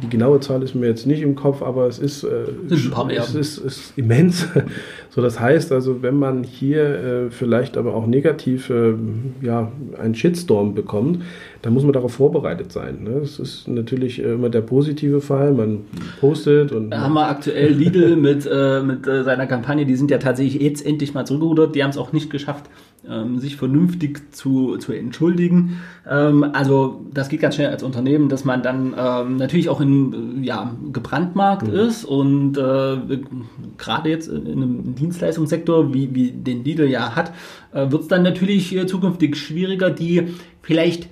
Die 0.04 0.10
genaue 0.10 0.40
Zahl 0.42 0.62
ist 0.62 0.76
mir 0.76 0.88
jetzt 0.88 1.08
nicht 1.08 1.22
im 1.22 1.36
Kopf, 1.36 1.64
aber 1.64 1.88
es 1.88 1.98
ist, 1.98 2.24
äh, 2.24 2.44
es 2.70 3.34
ist, 3.34 3.58
ist 3.58 3.94
immens. 3.98 4.48
so, 5.10 5.22
das 5.22 5.40
heißt 5.40 5.72
also, 5.72 6.04
wenn 6.04 6.20
man 6.20 6.44
hier 6.44 6.84
äh, 6.84 7.32
vielleicht 7.32 7.78
aber 7.78 7.96
auch 7.96 8.06
negativ 8.06 8.70
äh, 8.70 8.94
ja, 9.42 9.72
einen 10.00 10.14
Shitstorm 10.14 10.76
bekommt, 10.76 11.24
dann 11.62 11.74
muss 11.74 11.84
man 11.84 11.94
darauf 11.94 12.14
vorbereitet 12.14 12.72
sein. 12.72 13.04
Ne? 13.04 13.20
Das 13.22 13.40
ist 13.40 13.68
natürlich 13.68 14.20
äh, 14.20 14.34
immer 14.34 14.50
der 14.50 14.62
positive 14.62 15.22
Fall. 15.22 15.54
Man 15.54 15.86
postet 16.20 16.72
und. 16.72 16.92
Da 16.92 17.02
haben 17.02 17.14
wir 17.14 17.28
aktuell 17.28 17.74
Lidl 17.74 18.16
mit, 18.18 18.48
äh, 18.52 18.82
mit 18.82 19.08
äh, 19.08 19.24
seiner 19.24 19.48
Kampagne, 19.48 19.86
die 19.86 19.96
sind 19.96 20.12
ja 20.12 20.18
tatsächlich 20.18 20.62
jetzt 20.62 20.86
endlich 20.86 21.14
mal 21.14 21.26
zurückgerudert. 21.26 21.76
Die 21.76 21.84
haben 21.84 21.90
es 21.90 21.98
auch 21.98 22.14
nicht 22.14 22.30
geschafft, 22.30 22.70
ähm, 23.10 23.40
sich 23.40 23.56
vernünftig 23.56 24.34
zu, 24.34 24.78
zu 24.78 24.92
entschuldigen. 24.92 25.80
Ähm, 26.10 26.46
also 26.54 27.06
das 27.14 27.30
geht 27.30 27.42
ganz 27.42 27.56
schnell 27.56 27.70
als 27.70 27.84
Unternehmen, 27.84 28.30
dass 28.30 28.46
man 28.46 28.62
dann 28.62 28.94
ähm, 28.98 29.38
natürlich 29.38 29.70
auch 29.70 29.82
in 29.82 30.44
ja, 30.44 30.76
gebrandmarkt 30.92 31.68
mhm. 31.68 31.74
ist 31.74 32.06
und 32.06 32.58
äh, 32.58 32.98
gerade 33.78 34.10
jetzt 34.10 34.28
in 34.28 34.48
einem 34.48 34.96
Dienstleistungssektor, 34.96 35.94
wie, 35.94 36.14
wie 36.14 36.32
den 36.32 36.64
Lidl 36.64 36.88
ja 36.88 37.16
hat, 37.16 37.32
äh, 37.74 37.92
wird 37.92 38.04
es 38.04 38.08
dann 38.08 38.24
natürlich 38.24 38.76
äh, 38.76 38.86
zukünftig 38.86 39.36
schwieriger, 39.38 39.90
die 39.90 40.34
vielleicht 40.62 41.06
äh, 41.06 41.08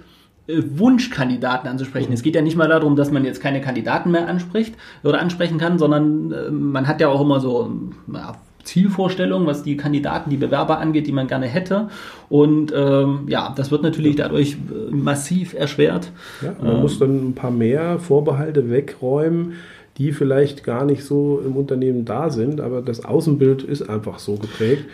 Wunschkandidaten 0.48 1.68
anzusprechen. 1.70 2.14
Es 2.14 2.22
geht 2.22 2.36
ja 2.36 2.42
nicht 2.42 2.56
mal 2.56 2.68
darum, 2.68 2.96
dass 2.96 3.12
man 3.12 3.26
jetzt 3.26 3.42
keine 3.42 3.62
Kandidaten 3.62 4.12
mehr 4.12 4.28
anspricht 4.28 4.76
oder 5.04 5.20
ansprechen 5.20 5.58
kann, 5.58 5.80
sondern 5.80 6.32
äh, 6.32 6.52
man 6.52 6.88
hat 6.88 7.02
ja 7.02 7.08
auch 7.08 7.22
immer 7.22 7.40
so 7.40 7.72
ja, 8.14 8.36
Zielvorstellungen, 8.64 9.48
was 9.48 9.64
die 9.64 9.78
Kandidaten, 9.78 10.30
die 10.30 10.38
Bewerber 10.38 10.80
angeht, 10.80 11.08
die 11.08 11.12
man 11.12 11.28
gerne 11.28 11.48
hätte. 11.48 11.90
Und 12.30 12.74
ähm, 12.76 13.26
ja, 13.28 13.54
das 13.56 13.72
wird 13.72 13.84
natürlich 13.84 14.18
dadurch 14.18 14.54
äh, 14.54 14.94
massiv 14.94 15.54
erschwert. 15.54 16.12
Ja, 16.42 16.56
man 16.62 16.76
ähm, 16.76 16.82
muss 16.82 17.00
dann 17.00 17.30
ein 17.30 17.36
paar 17.36 17.52
mehr 17.52 18.00
Vorbehalte 18.00 18.70
wegräumen, 18.70 19.54
die 19.98 20.12
vielleicht 20.12 20.64
gar 20.64 20.86
nicht 20.86 21.06
so 21.06 21.42
im 21.46 21.56
Unternehmen 21.56 22.06
da 22.06 22.30
sind, 22.30 22.60
aber 22.60 22.82
das 22.82 23.06
Außenbild 23.06 23.64
ist 23.64 23.90
einfach 23.90 24.20
so 24.20 24.36
geprägt. 24.36 24.86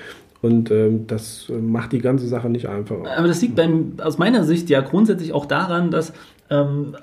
Und 0.41 0.71
ähm, 0.71 1.05
das 1.07 1.51
macht 1.61 1.91
die 1.91 1.99
ganze 1.99 2.27
Sache 2.27 2.49
nicht 2.49 2.67
einfacher. 2.67 3.03
Aber 3.15 3.27
das 3.27 3.41
liegt 3.41 3.55
beim, 3.55 3.93
aus 4.01 4.17
meiner 4.17 4.43
Sicht 4.43 4.69
ja 4.69 4.81
grundsätzlich 4.81 5.33
auch 5.33 5.45
daran, 5.45 5.91
dass 5.91 6.13
ähm, 6.51 6.97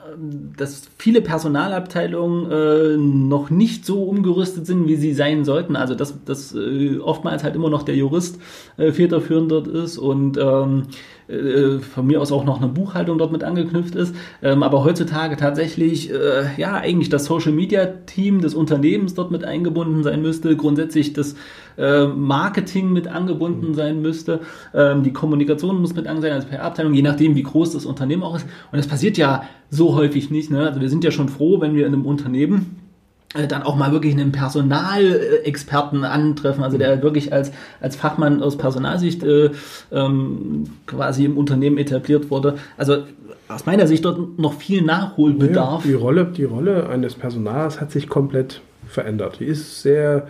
dass 0.59 0.89
viele 0.99 1.23
Personalabteilungen 1.23 2.51
äh, 2.51 2.97
noch 2.99 3.49
nicht 3.49 3.87
so 3.87 4.03
umgerüstet 4.03 4.67
sind, 4.67 4.87
wie 4.87 4.97
sie 4.97 5.15
sein 5.15 5.47
sollten. 5.47 5.75
Also 5.75 5.95
dass, 5.95 6.23
dass 6.25 6.55
äh, 6.55 6.99
oftmals 6.99 7.43
halt 7.43 7.57
immer 7.57 7.71
noch 7.71 7.83
der 7.83 7.97
Jurist 7.97 8.39
äh, 8.77 8.93
federführend 8.93 9.51
dort 9.51 9.67
ist 9.67 9.97
und 9.97 10.37
ähm, 10.37 10.83
äh, 11.29 11.79
von 11.81 12.07
mir 12.07 12.21
aus 12.21 12.33
auch 12.33 12.45
noch 12.45 12.59
eine 12.59 12.69
Buchhaltung 12.69 13.19
dort 13.19 13.33
mit 13.33 13.45
angeknüpft 13.45 13.95
ist. 13.95 14.15
Ähm, 14.43 14.63
aber 14.63 14.83
heutzutage 14.85 15.37
tatsächlich, 15.37 16.11
äh, 16.11 16.47
ja, 16.57 16.75
eigentlich 16.75 17.11
das 17.11 17.27
Social 17.27 17.53
Media 17.53 17.85
Team 18.07 18.41
des 18.41 18.55
Unternehmens 18.55 19.15
dort 19.15 19.31
mit 19.31 19.45
eingebunden 19.45 20.03
sein 20.03 20.23
müsste, 20.23 20.57
grundsätzlich 20.57 21.13
das 21.13 21.37
äh, 21.77 22.07
Marketing 22.07 22.93
mit 22.93 23.09
angebunden 23.09 23.75
sein 23.75 24.01
müsste, 24.01 24.41
ähm, 24.75 25.03
die 25.03 25.13
Kommunikation 25.13 25.81
muss 25.81 25.95
mit 25.95 26.07
angebunden 26.07 26.23
sein 26.23 26.33
als 26.33 26.47
PR-Abteilung, 26.47 26.95
je 26.95 27.03
nachdem, 27.03 27.35
wie 27.37 27.43
groß 27.43 27.73
das 27.73 27.85
Unternehmen 27.85 28.23
auch 28.23 28.37
ist. 28.37 28.47
Und 28.73 28.79
das 28.79 28.87
passiert 28.87 29.19
ja 29.19 29.45
so 29.71 29.95
häufig 29.95 30.31
nicht. 30.31 30.51
Ne? 30.51 30.67
Also 30.67 30.81
wir 30.81 30.89
sind 30.89 31.05
ja 31.05 31.11
schon 31.11 31.29
froh, 31.29 31.61
wenn 31.61 31.75
wir 31.75 31.87
in 31.87 31.93
einem 31.93 32.07
Unternehmen 32.07 32.88
dann 33.35 33.63
auch 33.63 33.77
mal 33.77 33.93
wirklich 33.93 34.15
einen 34.15 34.33
Personalexperten 34.33 36.05
antreffen, 36.05 36.65
also 36.65 36.79
der 36.79 37.03
wirklich 37.03 37.33
als, 37.33 37.53
als 37.81 37.95
Fachmann 37.97 38.43
aus 38.43 38.57
Personalsicht 38.57 39.23
äh, 39.23 39.51
ähm, 39.93 40.65
quasi 40.87 41.27
im 41.27 41.37
Unternehmen 41.37 41.77
etabliert 41.77 42.31
wurde. 42.31 42.57
Also 42.79 43.05
aus 43.49 43.67
meiner 43.67 43.87
Sicht 43.87 44.05
dort 44.05 44.39
noch 44.39 44.55
viel 44.55 44.83
Nachholbedarf. 44.83 45.85
Ja, 45.85 45.91
die, 45.91 45.95
Rolle, 45.95 46.25
die 46.25 46.45
Rolle 46.45 46.89
eines 46.89 47.15
Personals 47.15 47.81
hat 47.81 47.91
sich 47.91 48.09
komplett 48.09 48.63
verändert. 48.87 49.41
Die 49.41 49.47
ist 49.47 49.83
sehr 49.83 50.29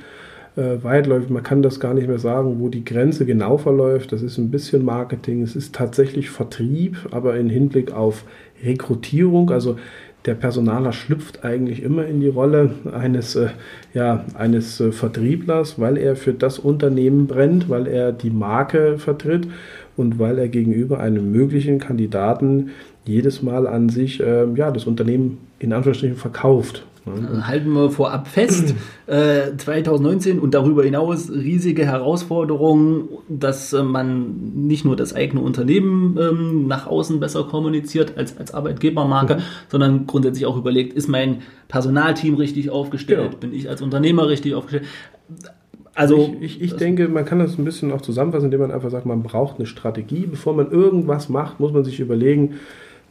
äh, 0.59 0.83
weitläufig. 0.83 1.31
Man 1.31 1.43
kann 1.43 1.63
das 1.63 1.79
gar 1.79 1.95
nicht 1.95 2.09
mehr 2.09 2.19
sagen, 2.19 2.57
wo 2.59 2.69
die 2.69 2.85
Grenze 2.85 3.25
genau 3.25 3.59
verläuft. 3.59 4.13
Das 4.13 4.23
ist 4.23 4.39
ein 4.39 4.51
bisschen 4.51 4.85
Marketing, 4.85 5.43
es 5.43 5.55
ist 5.55 5.75
tatsächlich 5.75 6.31
Vertrieb, 6.31 6.97
aber 7.13 7.37
in 7.37 7.49
Hinblick 7.49 7.93
auf 7.93 8.25
Rekrutierung. 8.65 9.51
Also 9.51 9.77
der 10.25 10.35
Personaler 10.35 10.93
schlüpft 10.93 11.45
eigentlich 11.45 11.83
immer 11.83 12.05
in 12.07 12.21
die 12.21 12.29
Rolle 12.29 12.73
eines, 12.93 13.37
äh, 13.37 13.51
ja, 13.95 14.25
eines 14.35 14.81
äh, 14.81 14.91
Vertrieblers, 14.91 15.79
weil 15.79 15.97
er 15.97 16.17
für 16.17 16.33
das 16.33 16.59
Unternehmen 16.59 17.29
brennt, 17.29 17.69
weil 17.69 17.87
er 17.87 18.13
die 18.13 18.31
Marke 18.31 18.99
vertritt 18.99 19.47
und 19.97 20.19
weil 20.19 20.39
er 20.39 20.49
gegenüber 20.49 21.01
einem 21.01 21.31
möglichen 21.31 21.79
Kandidaten 21.79 22.71
jedes 23.05 23.43
Mal 23.43 23.67
an 23.67 23.89
sich 23.89 24.21
äh, 24.21 24.47
ja, 24.55 24.71
das 24.71 24.85
Unternehmen 24.85 25.39
in 25.61 25.73
Anführungsstrichen 25.73 26.17
verkauft. 26.17 26.85
Also 27.11 27.47
halten 27.47 27.73
wir 27.73 27.91
vorab 27.91 28.29
fest, 28.29 28.75
äh, 29.07 29.57
2019 29.57 30.39
und 30.39 30.55
darüber 30.55 30.85
hinaus 30.85 31.31
riesige 31.31 31.85
Herausforderungen, 31.87 33.09
dass 33.29 33.73
äh, 33.73 33.83
man 33.83 34.53
nicht 34.55 34.85
nur 34.85 34.97
das 34.97 35.15
eigene 35.15 35.41
Unternehmen 35.41 36.19
ähm, 36.21 36.67
nach 36.67 36.87
außen 36.87 37.21
besser 37.21 37.45
kommuniziert 37.45 38.17
als, 38.17 38.37
als 38.39 38.55
Arbeitgebermarke, 38.55 39.37
mhm. 39.37 39.43
sondern 39.69 40.07
grundsätzlich 40.07 40.47
auch 40.47 40.57
überlegt, 40.57 40.93
ist 40.93 41.09
mein 41.09 41.43
Personalteam 41.69 42.35
richtig 42.35 42.71
aufgestellt, 42.71 43.33
ja. 43.33 43.39
bin 43.39 43.53
ich 43.53 43.69
als 43.69 43.83
Unternehmer 43.83 44.29
richtig 44.29 44.55
aufgestellt. 44.55 44.87
Also 45.99 46.37
ich, 46.41 46.61
ich, 46.61 46.63
ich 46.63 46.77
denke, 46.77 47.09
man 47.09 47.25
kann 47.25 47.41
das 47.41 47.59
ein 47.59 47.65
bisschen 47.65 47.91
auch 47.91 48.01
zusammenfassen, 48.01 48.45
indem 48.45 48.61
man 48.61 48.71
einfach 48.71 48.91
sagt, 48.91 49.05
man 49.05 49.25
braucht 49.25 49.57
eine 49.57 49.67
Strategie. 49.67 50.27
Bevor 50.27 50.55
man 50.55 50.71
irgendwas 50.71 51.29
macht, 51.29 51.59
muss 51.59 51.73
man 51.73 51.83
sich 51.83 51.99
überlegen, 51.99 52.55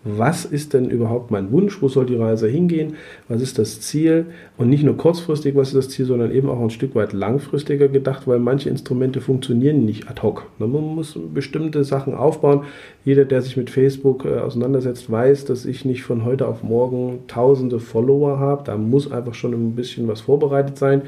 was 0.04 0.46
ist 0.46 0.74
denn 0.74 0.90
überhaupt 0.90 1.32
mein 1.32 1.52
Wunsch, 1.52 1.82
wo 1.82 1.88
soll 1.88 2.06
die 2.06 2.16
Reise 2.16 2.48
hingehen, 2.48 2.96
was 3.28 3.42
ist 3.42 3.60
das 3.60 3.82
Ziel 3.82 4.28
und 4.58 4.70
nicht 4.70 4.84
nur 4.84 4.96
kurzfristig, 4.96 5.56
was 5.56 5.70
ist 5.70 5.76
das 5.76 5.90
Ziel, 5.90 6.06
sondern 6.06 6.32
eben 6.32 6.50
auch 6.50 6.62
ein 6.62 6.70
Stück 6.70 6.96
weit 6.96 7.14
langfristiger 7.14 7.88
gedacht, 7.88 8.28
weil 8.28 8.40
manche 8.40 8.70
Instrumente 8.70 9.22
funktionieren 9.22 9.86
nicht 9.86 10.10
ad 10.10 10.22
hoc. 10.22 10.46
Man 10.60 10.72
muss 10.72 11.18
bestimmte 11.34 11.84
Sachen 11.84 12.14
aufbauen. 12.14 12.62
Jeder, 13.04 13.26
der 13.26 13.42
sich 13.42 13.58
mit 13.58 13.70
Facebook 13.70 14.26
äh, 14.26 14.40
auseinandersetzt, 14.40 15.12
weiß, 15.12 15.46
dass 15.46 15.66
ich 15.66 15.86
nicht 15.86 16.04
von 16.04 16.24
heute 16.24 16.48
auf 16.48 16.64
morgen 16.64 17.20
tausende 17.28 17.80
Follower 17.80 18.40
habe. 18.40 18.64
Da 18.66 18.78
muss 18.78 19.12
einfach 19.12 19.34
schon 19.34 19.54
ein 19.54 19.76
bisschen 19.76 20.08
was 20.08 20.22
vorbereitet 20.22 20.78
sein. 20.78 21.02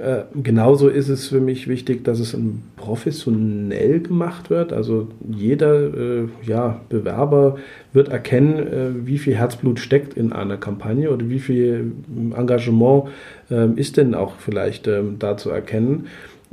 Äh, 0.00 0.22
genauso 0.42 0.88
ist 0.88 1.08
es 1.08 1.28
für 1.28 1.40
mich 1.40 1.68
wichtig, 1.68 2.02
dass 2.04 2.18
es 2.18 2.36
professionell 2.76 4.00
gemacht 4.00 4.48
wird. 4.48 4.72
Also 4.72 5.08
jeder 5.28 5.94
äh, 5.94 6.28
ja, 6.44 6.80
Bewerber 6.88 7.56
wird 7.92 8.08
erkennen, 8.08 8.58
äh, 8.58 9.06
wie 9.06 9.18
viel 9.18 9.34
Herzblut 9.34 9.80
steckt 9.80 10.14
in 10.14 10.32
einer 10.32 10.56
Kampagne 10.56 11.10
oder 11.10 11.28
wie 11.28 11.40
viel 11.40 11.92
Engagement 12.34 13.04
ähm, 13.50 13.76
ist 13.76 13.98
denn 13.98 14.14
auch 14.14 14.36
vielleicht 14.38 14.86
ähm, 14.88 15.16
da 15.18 15.36
zu 15.36 15.50
erkennen. 15.50 16.06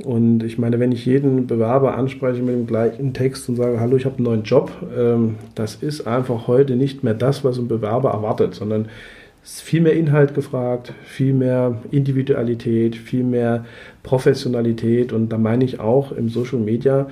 Und 0.04 0.42
ich 0.42 0.58
meine, 0.58 0.78
wenn 0.78 0.92
ich 0.92 1.04
jeden 1.06 1.46
Bewerber 1.46 1.96
anspreche 1.96 2.42
mit 2.42 2.54
dem 2.54 2.66
gleichen 2.66 3.12
Text 3.12 3.48
und 3.48 3.56
sage, 3.56 3.80
hallo, 3.80 3.96
ich 3.96 4.04
habe 4.04 4.16
einen 4.16 4.24
neuen 4.24 4.42
Job, 4.42 4.70
ähm, 4.96 5.36
das 5.54 5.76
ist 5.76 6.06
einfach 6.06 6.46
heute 6.46 6.76
nicht 6.76 7.04
mehr 7.04 7.14
das, 7.14 7.44
was 7.44 7.58
ein 7.58 7.68
Bewerber 7.68 8.10
erwartet, 8.10 8.54
sondern 8.54 8.88
ist 9.42 9.62
viel 9.62 9.80
mehr 9.80 9.94
Inhalt 9.94 10.34
gefragt, 10.34 10.92
viel 11.04 11.32
mehr 11.32 11.80
Individualität, 11.90 12.96
viel 12.96 13.24
mehr 13.24 13.64
Professionalität. 14.02 15.12
Und 15.12 15.30
da 15.30 15.38
meine 15.38 15.64
ich 15.64 15.80
auch 15.80 16.12
im 16.12 16.28
Social 16.28 16.58
Media 16.58 17.08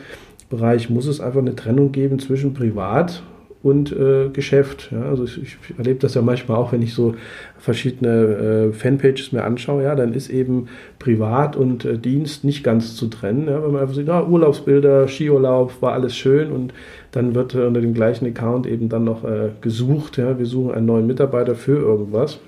Bereich 0.49 0.89
muss 0.89 1.07
es 1.07 1.21
einfach 1.21 1.41
eine 1.41 1.55
Trennung 1.55 1.93
geben 1.93 2.19
zwischen 2.19 2.55
privat 2.55 3.23
und 3.63 3.93
äh, 3.93 4.29
Geschäft. 4.29 4.91
Ja, 4.93 5.03
also 5.03 5.25
ich, 5.25 5.39
ich, 5.39 5.57
erlebe 5.77 5.99
das 5.99 6.15
ja 6.15 6.23
manchmal 6.23 6.59
auch, 6.59 6.73
wenn 6.73 6.83
ich 6.83 6.95
so 6.95 7.15
verschiedene 7.59 8.69
äh, 8.69 8.73
Fanpages 8.73 9.33
mir 9.33 9.43
anschaue, 9.43 9.83
ja, 9.83 9.97
dann 9.97 10.15
ist 10.15 10.31
eben 10.31 10.69
Privat 11.01 11.57
und 11.57 11.85
äh, 11.85 11.99
Dienst 11.99 12.45
nicht 12.45 12.63
ganz 12.63 12.95
zu 12.95 13.09
trennen. 13.09 13.49
Ja, 13.49 13.63
wenn 13.63 13.73
man 13.73 13.83
einfach 13.83 13.97
sieht, 13.97 14.09
ah, 14.09 14.23
Urlaubsbilder, 14.23 15.09
Skiurlaub, 15.09 15.83
war 15.83 15.93
alles 15.93 16.17
schön 16.17 16.53
und 16.53 16.73
dann 17.11 17.35
wird 17.35 17.55
äh, 17.55 17.63
unter 17.63 17.81
dem 17.81 17.95
gleichen 17.95 18.27
Account 18.27 18.67
eben 18.67 18.89
dann 18.89 19.05
noch 19.05 19.25
äh, 19.25 19.51
gesucht. 19.61 20.19
Ja, 20.19 20.39
wir 20.39 20.47
suchen 20.47 20.73
einen 20.73 20.87
neuen 20.87 21.07
Mitarbeiter 21.07 21.57
für 21.57 21.79
irgendwas. 21.79 22.39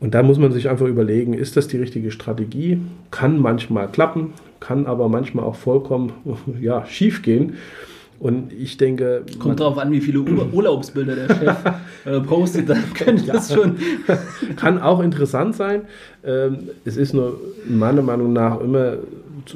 Und 0.00 0.14
da 0.14 0.22
muss 0.24 0.38
man 0.38 0.50
sich 0.50 0.68
einfach 0.68 0.86
überlegen, 0.86 1.34
ist 1.34 1.56
das 1.56 1.68
die 1.68 1.78
richtige 1.78 2.10
Strategie? 2.10 2.80
Kann 3.12 3.40
manchmal 3.40 3.88
klappen, 3.88 4.32
kann 4.58 4.86
aber 4.86 5.08
manchmal 5.08 5.44
auch 5.44 5.56
vollkommen 5.56 6.12
ja, 6.60 6.84
schief 6.86 7.22
gehen. 7.22 7.54
Und 8.18 8.52
ich 8.52 8.76
denke. 8.76 9.22
Kommt 9.38 9.60
darauf 9.60 9.78
an, 9.78 9.92
wie 9.92 10.00
viele 10.00 10.20
Urlaubsbilder 10.20 11.14
der 11.14 11.34
Chef 11.34 11.56
äh, 12.04 12.20
postet, 12.20 12.68
dann 12.68 12.82
könnte 12.94 13.24
ja. 13.26 13.34
das 13.34 13.52
schon. 13.52 13.76
Kann 14.56 14.80
auch 14.80 15.00
interessant 15.00 15.54
sein. 15.54 15.82
Ähm, 16.24 16.70
es 16.84 16.96
ist 16.96 17.12
nur 17.12 17.38
meiner 17.68 18.02
Meinung 18.02 18.32
nach 18.32 18.60
immer 18.60 18.96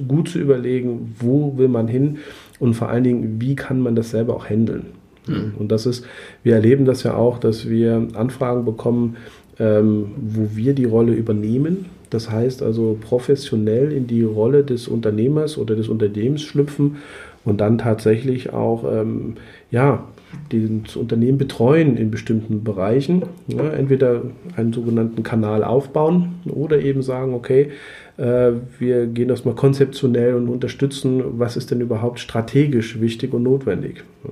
gut 0.07 0.29
zu 0.29 0.39
überlegen, 0.39 1.15
wo 1.19 1.57
will 1.57 1.69
man 1.69 1.89
hin 1.89 2.19
und 2.59 2.75
vor 2.75 2.89
allen 2.91 3.05
Dingen, 3.05 3.41
wie 3.41 3.57
kann 3.57 3.81
man 3.81 3.97
das 3.97 4.11
selber 4.11 4.37
auch 4.37 4.49
handeln. 4.49 4.87
Mhm. 5.27 5.55
Und 5.59 5.73
das 5.73 5.87
ist, 5.87 6.05
wir 6.43 6.55
erleben 6.55 6.85
das 6.85 7.03
ja 7.03 7.15
auch, 7.15 7.39
dass 7.39 7.69
wir 7.69 8.09
Anfragen 8.15 8.65
bekommen, 8.65 9.17
ähm, 9.59 10.13
wo 10.17 10.51
wir 10.55 10.75
die 10.75 10.85
Rolle 10.85 11.15
übernehmen. 11.15 11.87
Das 12.11 12.31
heißt 12.31 12.63
also 12.63 12.99
professionell 13.01 13.93
in 13.93 14.07
die 14.07 14.25
Rolle 14.25 14.65
des 14.65 14.89
Unternehmers 14.89 15.59
oder 15.59 15.77
des 15.77 15.89
Unternehmens 15.89 16.43
schlüpfen 16.43 16.97
und 17.45 17.61
dann 17.61 17.78
tatsächlich 17.78 18.53
auch 18.53 18.84
ähm, 18.91 19.36
ja, 19.70 20.05
das 20.51 20.97
Unternehmen 20.97 21.38
betreuen 21.38 21.97
in 21.97 22.11
bestimmten 22.11 22.62
Bereichen. 22.62 23.22
Ja, 23.49 23.68
entweder 23.70 24.22
einen 24.57 24.72
sogenannten 24.72 25.22
Kanal 25.22 25.64
aufbauen 25.64 26.41
oder 26.47 26.80
eben 26.80 27.03
sagen, 27.03 27.34
okay, 27.34 27.70
äh, 28.16 28.53
wir 28.78 29.07
gehen 29.07 29.28
das 29.28 29.45
mal 29.45 29.55
konzeptionell 29.55 30.34
und 30.34 30.49
unterstützen, 30.49 31.22
was 31.38 31.57
ist 31.57 31.70
denn 31.70 31.80
überhaupt 31.80 32.20
strategisch 32.20 33.01
wichtig 33.01 33.32
und 33.32 33.43
notwendig. 33.43 34.05
Ja. 34.24 34.30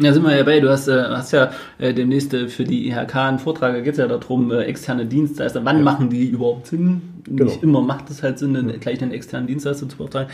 Ja, 0.00 0.14
sind 0.14 0.22
wir 0.22 0.34
ja 0.34 0.42
bei. 0.44 0.60
Du 0.60 0.70
hast, 0.70 0.88
äh, 0.88 1.04
hast 1.08 1.32
ja 1.32 1.50
äh, 1.78 1.92
demnächst 1.92 2.32
äh, 2.32 2.48
für 2.48 2.64
die 2.64 2.88
IHK 2.88 3.16
einen 3.16 3.38
Vortrag, 3.38 3.74
da 3.74 3.80
geht 3.80 3.92
es 3.92 3.98
ja 3.98 4.06
darum, 4.06 4.50
äh, 4.50 4.62
externe 4.62 5.04
Dienstleister, 5.04 5.62
wann 5.64 5.78
ja. 5.78 5.82
machen 5.82 6.08
die 6.08 6.24
überhaupt 6.24 6.68
Sinn? 6.68 7.02
Genau. 7.24 7.44
Nicht 7.44 7.62
immer 7.62 7.82
macht 7.82 8.08
es 8.08 8.22
halt 8.22 8.38
Sinn, 8.38 8.56
einen, 8.56 8.80
gleich 8.80 9.02
einen 9.02 9.12
externen 9.12 9.46
Dienstleister 9.46 9.88
zu 9.88 9.98
beauftragen. 9.98 10.30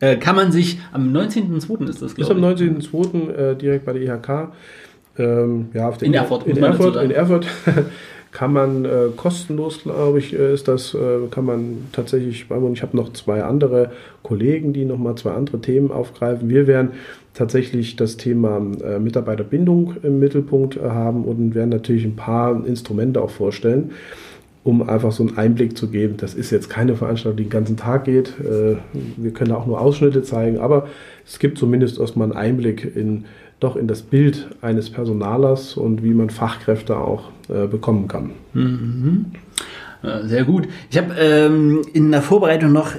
Äh, 0.00 0.16
kann 0.16 0.36
man 0.36 0.52
sich 0.52 0.78
am 0.92 1.12
19.02. 1.12 1.88
ist 1.88 2.02
das, 2.02 2.14
glaube 2.14 2.20
ich. 2.20 2.20
Ist 2.20 2.30
am 2.30 2.38
19.02. 2.38 3.30
Äh, 3.30 3.56
direkt 3.56 3.84
bei 3.84 3.92
der 3.92 4.02
IHK. 4.02 4.52
Ähm, 5.16 5.68
ja, 5.72 5.88
auf 5.88 6.02
in 6.02 6.14
Erfurt. 6.14 6.46
In 6.46 6.56
Erfurt, 6.56 6.96
in 6.96 7.10
Erfurt 7.10 7.46
kann 8.32 8.52
man 8.52 8.84
äh, 8.84 9.08
kostenlos, 9.16 9.82
glaube 9.84 10.18
ich, 10.18 10.36
äh, 10.36 10.52
ist 10.52 10.66
das, 10.66 10.92
äh, 10.94 11.28
kann 11.30 11.44
man 11.44 11.88
tatsächlich, 11.92 12.50
und 12.50 12.72
ich 12.72 12.82
habe 12.82 12.96
noch 12.96 13.12
zwei 13.12 13.44
andere 13.44 13.92
Kollegen, 14.22 14.72
die 14.72 14.84
nochmal 14.84 15.14
zwei 15.14 15.30
andere 15.32 15.60
Themen 15.60 15.92
aufgreifen. 15.92 16.48
Wir 16.48 16.66
werden 16.66 16.92
tatsächlich 17.32 17.94
das 17.94 18.16
Thema 18.16 18.56
äh, 18.84 18.98
Mitarbeiterbindung 18.98 19.94
im 20.02 20.18
Mittelpunkt 20.18 20.80
haben 20.80 21.24
und 21.24 21.54
werden 21.54 21.70
natürlich 21.70 22.04
ein 22.04 22.16
paar 22.16 22.66
Instrumente 22.66 23.22
auch 23.22 23.30
vorstellen 23.30 23.92
um 24.64 24.88
einfach 24.88 25.12
so 25.12 25.24
einen 25.24 25.36
Einblick 25.36 25.76
zu 25.76 25.88
geben. 25.88 26.16
Das 26.16 26.34
ist 26.34 26.50
jetzt 26.50 26.70
keine 26.70 26.96
Veranstaltung, 26.96 27.36
die 27.36 27.44
den 27.44 27.50
ganzen 27.50 27.76
Tag 27.76 28.04
geht. 28.04 28.32
Äh, 28.40 28.76
wir 29.16 29.30
können 29.32 29.52
auch 29.52 29.66
nur 29.66 29.80
Ausschnitte 29.80 30.22
zeigen, 30.22 30.58
aber 30.58 30.88
es 31.26 31.38
gibt 31.38 31.58
zumindest 31.58 32.00
erstmal 32.00 32.28
einen 32.28 32.36
Einblick 32.36 32.96
in 32.96 33.26
doch 33.60 33.76
in 33.76 33.86
das 33.86 34.02
Bild 34.02 34.48
eines 34.60 34.90
Personalers 34.90 35.76
und 35.76 36.02
wie 36.02 36.12
man 36.12 36.28
Fachkräfte 36.28 36.98
auch 36.98 37.30
äh, 37.48 37.66
bekommen 37.66 38.08
kann. 38.08 38.32
Mhm. 38.52 39.26
Sehr 40.24 40.44
gut. 40.44 40.68
Ich 40.90 40.98
habe 40.98 41.14
ähm, 41.18 41.80
in 41.94 42.10
der 42.10 42.20
Vorbereitung 42.20 42.72
noch, 42.72 42.92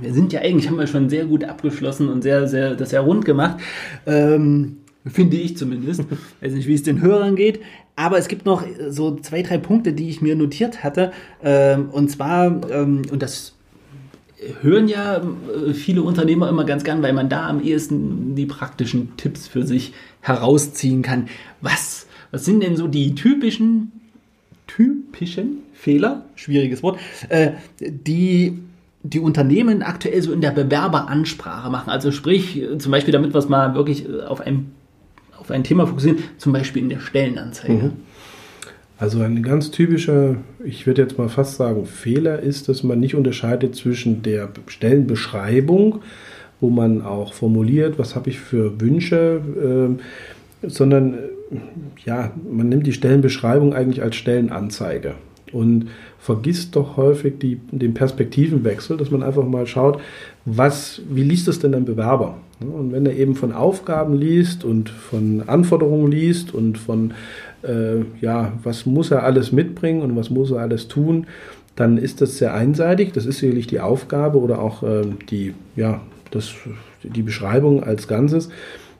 wir 0.00 0.14
sind 0.14 0.32
ja 0.32 0.40
eigentlich, 0.40 0.66
haben 0.66 0.78
wir 0.78 0.86
schon 0.86 1.10
sehr 1.10 1.26
gut 1.26 1.44
abgeschlossen 1.44 2.08
und 2.08 2.22
sehr, 2.22 2.46
sehr, 2.46 2.76
das 2.76 2.90
sehr 2.90 3.02
rund 3.02 3.26
gemacht. 3.26 3.58
Ähm, 4.06 4.78
finde 5.06 5.36
ich 5.36 5.58
zumindest. 5.58 6.04
Weiß 6.40 6.54
nicht, 6.54 6.66
wie 6.66 6.72
es 6.72 6.82
den 6.82 7.02
Hörern 7.02 7.36
geht. 7.36 7.60
Aber 7.98 8.16
es 8.16 8.28
gibt 8.28 8.46
noch 8.46 8.62
so 8.90 9.16
zwei, 9.16 9.42
drei 9.42 9.58
Punkte, 9.58 9.92
die 9.92 10.08
ich 10.08 10.22
mir 10.22 10.36
notiert 10.36 10.84
hatte. 10.84 11.10
Ähm, 11.42 11.88
und 11.90 12.08
zwar, 12.08 12.46
ähm, 12.70 13.02
und 13.10 13.22
das 13.22 13.54
hören 14.60 14.86
ja 14.86 15.16
äh, 15.16 15.74
viele 15.74 16.02
Unternehmer 16.02 16.48
immer 16.48 16.64
ganz 16.64 16.84
gern, 16.84 17.02
weil 17.02 17.12
man 17.12 17.28
da 17.28 17.48
am 17.48 17.60
ehesten 17.60 18.36
die 18.36 18.46
praktischen 18.46 19.16
Tipps 19.16 19.48
für 19.48 19.66
sich 19.66 19.94
herausziehen 20.20 21.02
kann. 21.02 21.26
Was, 21.60 22.06
was 22.30 22.44
sind 22.44 22.62
denn 22.62 22.76
so 22.76 22.86
die 22.86 23.16
typischen, 23.16 23.90
typischen 24.68 25.64
Fehler, 25.74 26.24
schwieriges 26.36 26.84
Wort, 26.84 27.00
äh, 27.30 27.50
die 27.80 28.60
die 29.02 29.20
Unternehmen 29.20 29.82
aktuell 29.82 30.22
so 30.22 30.32
in 30.32 30.40
der 30.40 30.50
Bewerberansprache 30.50 31.70
machen. 31.70 31.88
Also 31.88 32.10
sprich, 32.10 32.62
zum 32.78 32.92
Beispiel 32.92 33.12
damit 33.12 33.34
es 33.34 33.48
mal 33.48 33.74
wirklich 33.74 34.08
auf 34.08 34.40
einem 34.40 34.72
auf 35.48 35.54
ein 35.54 35.64
Thema 35.64 35.86
fokussieren, 35.86 36.18
zum 36.36 36.52
Beispiel 36.52 36.82
in 36.82 36.90
der 36.90 37.00
Stellenanzeige. 37.00 37.72
Mhm. 37.72 37.92
Also 38.98 39.20
ein 39.20 39.42
ganz 39.42 39.70
typischer, 39.70 40.36
ich 40.64 40.86
würde 40.86 41.02
jetzt 41.02 41.18
mal 41.18 41.28
fast 41.28 41.56
sagen, 41.56 41.86
Fehler 41.86 42.40
ist, 42.40 42.68
dass 42.68 42.82
man 42.82 42.98
nicht 42.98 43.14
unterscheidet 43.14 43.76
zwischen 43.76 44.22
der 44.22 44.50
Stellenbeschreibung, 44.66 46.00
wo 46.60 46.68
man 46.68 47.02
auch 47.02 47.32
formuliert, 47.32 47.98
was 47.98 48.16
habe 48.16 48.30
ich 48.30 48.40
für 48.40 48.80
Wünsche, 48.80 49.96
äh, 50.62 50.68
sondern 50.68 51.14
ja, 52.04 52.32
man 52.50 52.68
nimmt 52.68 52.86
die 52.86 52.92
Stellenbeschreibung 52.92 53.72
eigentlich 53.72 54.02
als 54.02 54.16
Stellenanzeige 54.16 55.14
und 55.52 55.88
vergisst 56.18 56.76
doch 56.76 56.96
häufig 56.96 57.38
die, 57.38 57.60
den 57.70 57.94
Perspektivenwechsel, 57.94 58.96
dass 58.96 59.10
man 59.10 59.22
einfach 59.22 59.44
mal 59.44 59.66
schaut, 59.66 60.00
was, 60.44 61.00
wie 61.08 61.22
liest 61.22 61.48
es 61.48 61.58
denn 61.60 61.74
ein 61.74 61.84
Bewerber? 61.84 62.36
Und 62.60 62.92
wenn 62.92 63.06
er 63.06 63.16
eben 63.16 63.36
von 63.36 63.52
Aufgaben 63.52 64.14
liest 64.14 64.64
und 64.64 64.88
von 64.90 65.44
Anforderungen 65.46 66.10
liest 66.10 66.52
und 66.52 66.76
von, 66.76 67.14
äh, 67.62 68.00
ja, 68.20 68.52
was 68.64 68.84
muss 68.84 69.10
er 69.10 69.22
alles 69.22 69.52
mitbringen 69.52 70.02
und 70.02 70.16
was 70.16 70.28
muss 70.30 70.50
er 70.50 70.58
alles 70.58 70.88
tun, 70.88 71.26
dann 71.76 71.96
ist 71.96 72.20
das 72.20 72.38
sehr 72.38 72.54
einseitig. 72.54 73.12
Das 73.12 73.24
ist 73.24 73.38
sicherlich 73.38 73.68
die 73.68 73.78
Aufgabe 73.78 74.38
oder 74.38 74.60
auch 74.60 74.82
äh, 74.82 75.02
die, 75.30 75.54
ja, 75.76 76.00
das, 76.32 76.52
die 77.04 77.22
Beschreibung 77.22 77.84
als 77.84 78.08
Ganzes. 78.08 78.48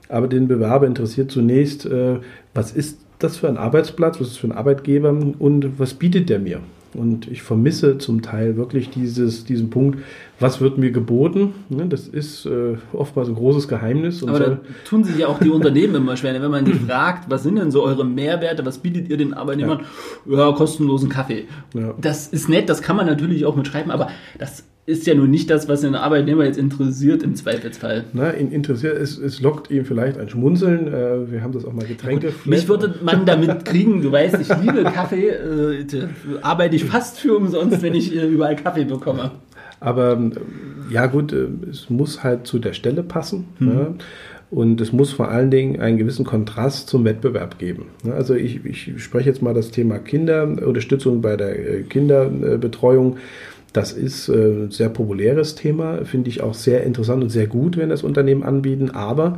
Aber 0.07 0.27
den 0.29 0.47
Bewerber 0.47 0.87
interessiert 0.87 1.29
zunächst, 1.29 1.85
äh, 1.85 2.19
was 2.53 2.71
ist 2.71 2.99
das 3.19 3.35
für 3.35 3.49
ein 3.49 3.57
Arbeitsplatz, 3.57 4.21
was 4.21 4.27
ist 4.27 4.35
das 4.35 4.39
für 4.39 4.47
ein 4.47 4.57
Arbeitgeber 4.57 5.09
und 5.09 5.77
was 5.77 5.93
bietet 5.93 6.29
der 6.29 6.39
mir? 6.39 6.61
Und 6.93 7.27
ich 7.29 7.41
vermisse 7.41 7.97
zum 7.97 8.21
Teil 8.21 8.57
wirklich 8.57 8.89
dieses, 8.89 9.45
diesen 9.45 9.69
Punkt, 9.69 9.99
was 10.39 10.61
wird 10.61 10.77
mir 10.77 10.91
geboten? 10.91 11.53
Ne, 11.69 11.87
das 11.87 12.07
ist 12.07 12.45
äh, 12.45 12.77
oftmals 12.93 13.29
ein 13.29 13.35
großes 13.35 13.67
Geheimnis. 13.67 14.23
Aber 14.23 14.39
da 14.39 14.59
tun 14.85 15.03
sich 15.03 15.17
ja 15.17 15.27
auch 15.27 15.39
die 15.39 15.49
Unternehmen 15.49 15.95
immer 15.95 16.17
schwer. 16.17 16.41
Wenn 16.41 16.51
man 16.51 16.65
die 16.65 16.73
fragt, 16.87 17.29
was 17.29 17.43
sind 17.43 17.57
denn 17.57 17.71
so 17.71 17.83
eure 17.83 18.05
Mehrwerte, 18.05 18.65
was 18.65 18.77
bietet 18.77 19.09
ihr 19.09 19.17
den 19.17 19.33
Arbeitnehmern? 19.33 19.81
Ja, 20.25 20.49
ja 20.49 20.51
kostenlosen 20.53 21.09
Kaffee. 21.09 21.45
Ja. 21.73 21.93
Das 21.99 22.27
ist 22.27 22.49
nett, 22.49 22.69
das 22.69 22.81
kann 22.81 22.95
man 22.95 23.05
natürlich 23.05 23.45
auch 23.45 23.55
mitschreiben, 23.55 23.91
aber 23.91 24.09
das 24.37 24.63
ist 24.89 25.05
ja 25.05 25.13
nun 25.13 25.29
nicht 25.29 25.51
das, 25.51 25.69
was 25.69 25.81
den 25.81 25.93
Arbeitnehmer 25.93 26.45
jetzt 26.45 26.57
interessiert 26.57 27.21
im 27.21 27.35
Zweifelsfall. 27.35 28.05
Na, 28.13 28.33
ihn 28.33 28.51
interessiert, 28.51 28.97
es, 28.97 29.19
es 29.19 29.39
lockt 29.39 29.69
ihm 29.69 29.85
vielleicht 29.85 30.17
ein 30.17 30.29
Schmunzeln. 30.29 30.87
Äh, 30.87 31.31
wir 31.31 31.43
haben 31.43 31.53
das 31.53 31.63
auch 31.63 31.73
mal 31.73 31.85
Getränke. 31.85 32.33
Mich 32.45 32.67
würde 32.67 32.95
man 33.03 33.25
damit 33.25 33.65
kriegen, 33.65 34.01
du 34.01 34.11
weißt, 34.11 34.39
ich 34.41 34.49
liebe 34.61 34.83
Kaffee, 34.85 35.27
äh, 35.29 35.85
arbeite 36.41 36.75
ich 36.75 36.85
fast 36.85 37.19
für 37.19 37.37
umsonst, 37.37 37.83
wenn 37.83 37.93
ich 37.93 38.15
äh, 38.15 38.25
überall 38.25 38.55
Kaffee 38.55 38.85
bekomme. 38.85 39.31
Aber 39.79 40.13
ähm, 40.13 40.33
ja 40.91 41.05
gut, 41.05 41.33
äh, 41.33 41.47
es 41.69 41.89
muss 41.89 42.23
halt 42.23 42.47
zu 42.47 42.59
der 42.59 42.73
Stelle 42.73 43.03
passen. 43.03 43.45
Mhm. 43.59 43.67
Ja. 43.67 43.93
Und 44.51 44.81
es 44.81 44.91
muss 44.91 45.11
vor 45.11 45.29
allen 45.29 45.51
Dingen 45.51 45.79
einen 45.79 45.97
gewissen 45.97 46.25
Kontrast 46.25 46.89
zum 46.89 47.05
Wettbewerb 47.05 47.59
geben. 47.59 47.85
Also 48.09 48.33
ich, 48.33 48.65
ich 48.65 49.03
spreche 49.03 49.29
jetzt 49.29 49.43
mal 49.43 49.53
das 49.53 49.69
Thema 49.69 49.99
Kinderunterstützung 49.99 51.21
bei 51.21 51.37
der 51.37 51.59
äh, 51.59 51.83
Kinderbetreuung. 51.83 53.17
Das 53.73 53.91
ist 53.91 54.27
äh, 54.27 54.33
ein 54.33 54.71
sehr 54.71 54.89
populäres 54.89 55.53
Thema, 55.53 56.03
finde 56.03 56.29
ich 56.29 56.41
auch 56.41 56.55
sehr 56.55 56.83
interessant 56.83 57.21
und 57.21 57.29
sehr 57.29 57.45
gut, 57.45 57.77
wenn 57.77 57.89
das 57.89 58.01
Unternehmen 58.01 58.41
anbieten. 58.41 58.89
Aber 58.89 59.37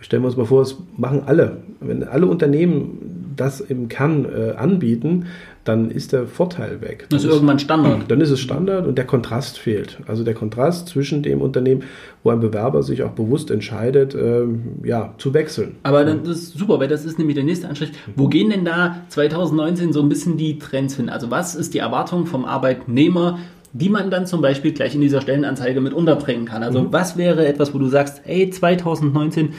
Stellen 0.00 0.22
wir 0.22 0.28
uns 0.28 0.36
mal 0.36 0.46
vor, 0.46 0.62
es 0.62 0.76
machen 0.96 1.22
alle. 1.26 1.58
Wenn 1.80 2.02
alle 2.04 2.26
Unternehmen 2.26 3.19
das 3.40 3.60
im 3.60 3.88
Kern 3.88 4.26
äh, 4.26 4.52
anbieten, 4.52 5.26
dann 5.64 5.90
ist 5.90 6.12
der 6.12 6.26
Vorteil 6.26 6.80
weg. 6.80 7.06
Das 7.10 7.24
ist 7.24 7.30
irgendwann 7.30 7.58
Standard. 7.58 8.10
Dann 8.10 8.20
ist 8.20 8.30
es 8.30 8.40
Standard 8.40 8.86
und 8.86 8.96
der 8.96 9.04
Kontrast 9.06 9.58
fehlt. 9.58 9.98
Also 10.06 10.24
der 10.24 10.34
Kontrast 10.34 10.88
zwischen 10.88 11.22
dem 11.22 11.40
Unternehmen, 11.40 11.82
wo 12.22 12.30
ein 12.30 12.40
Bewerber 12.40 12.82
sich 12.82 13.02
auch 13.02 13.12
bewusst 13.12 13.50
entscheidet, 13.50 14.14
ähm, 14.14 14.80
ja, 14.84 15.14
zu 15.18 15.34
wechseln. 15.34 15.76
Aber 15.82 16.04
das 16.04 16.28
ist 16.28 16.58
super, 16.58 16.80
weil 16.80 16.88
das 16.88 17.04
ist 17.04 17.18
nämlich 17.18 17.34
der 17.34 17.44
nächste 17.44 17.68
Anstrich. 17.68 17.92
Wo 18.16 18.28
gehen 18.28 18.50
denn 18.50 18.64
da 18.64 19.02
2019 19.08 19.92
so 19.92 20.02
ein 20.02 20.08
bisschen 20.08 20.36
die 20.36 20.58
Trends 20.58 20.96
hin? 20.96 21.08
Also 21.08 21.30
was 21.30 21.54
ist 21.54 21.74
die 21.74 21.78
Erwartung 21.78 22.26
vom 22.26 22.44
Arbeitnehmer? 22.44 23.38
die 23.72 23.88
man 23.88 24.10
dann 24.10 24.26
zum 24.26 24.42
Beispiel 24.42 24.72
gleich 24.72 24.94
in 24.94 25.00
dieser 25.00 25.20
Stellenanzeige 25.20 25.80
mit 25.80 25.92
unterbringen 25.92 26.44
kann. 26.44 26.62
Also 26.62 26.82
mhm. 26.82 26.92
was 26.92 27.16
wäre 27.16 27.46
etwas, 27.46 27.72
wo 27.72 27.78
du 27.78 27.86
sagst, 27.86 28.22
hey, 28.24 28.50
2019, 28.50 29.46
äh, 29.46 29.50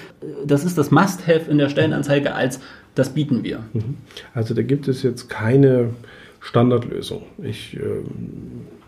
das 0.46 0.66
ist 0.66 0.78
das 0.78 0.92
Must-Have 0.92 1.50
in 1.50 1.58
der 1.58 1.70
Stellenanzeige 1.70 2.36
als 2.36 2.60
das 2.96 3.14
bieten 3.14 3.44
wir. 3.44 3.64
Mhm. 3.74 3.98
Also 4.34 4.54
da 4.54 4.62
gibt 4.62 4.88
es 4.88 5.04
jetzt 5.04 5.30
keine 5.30 5.92
Standardlösung. 6.40 7.24
Ich 7.42 7.78
äh, 7.78 7.80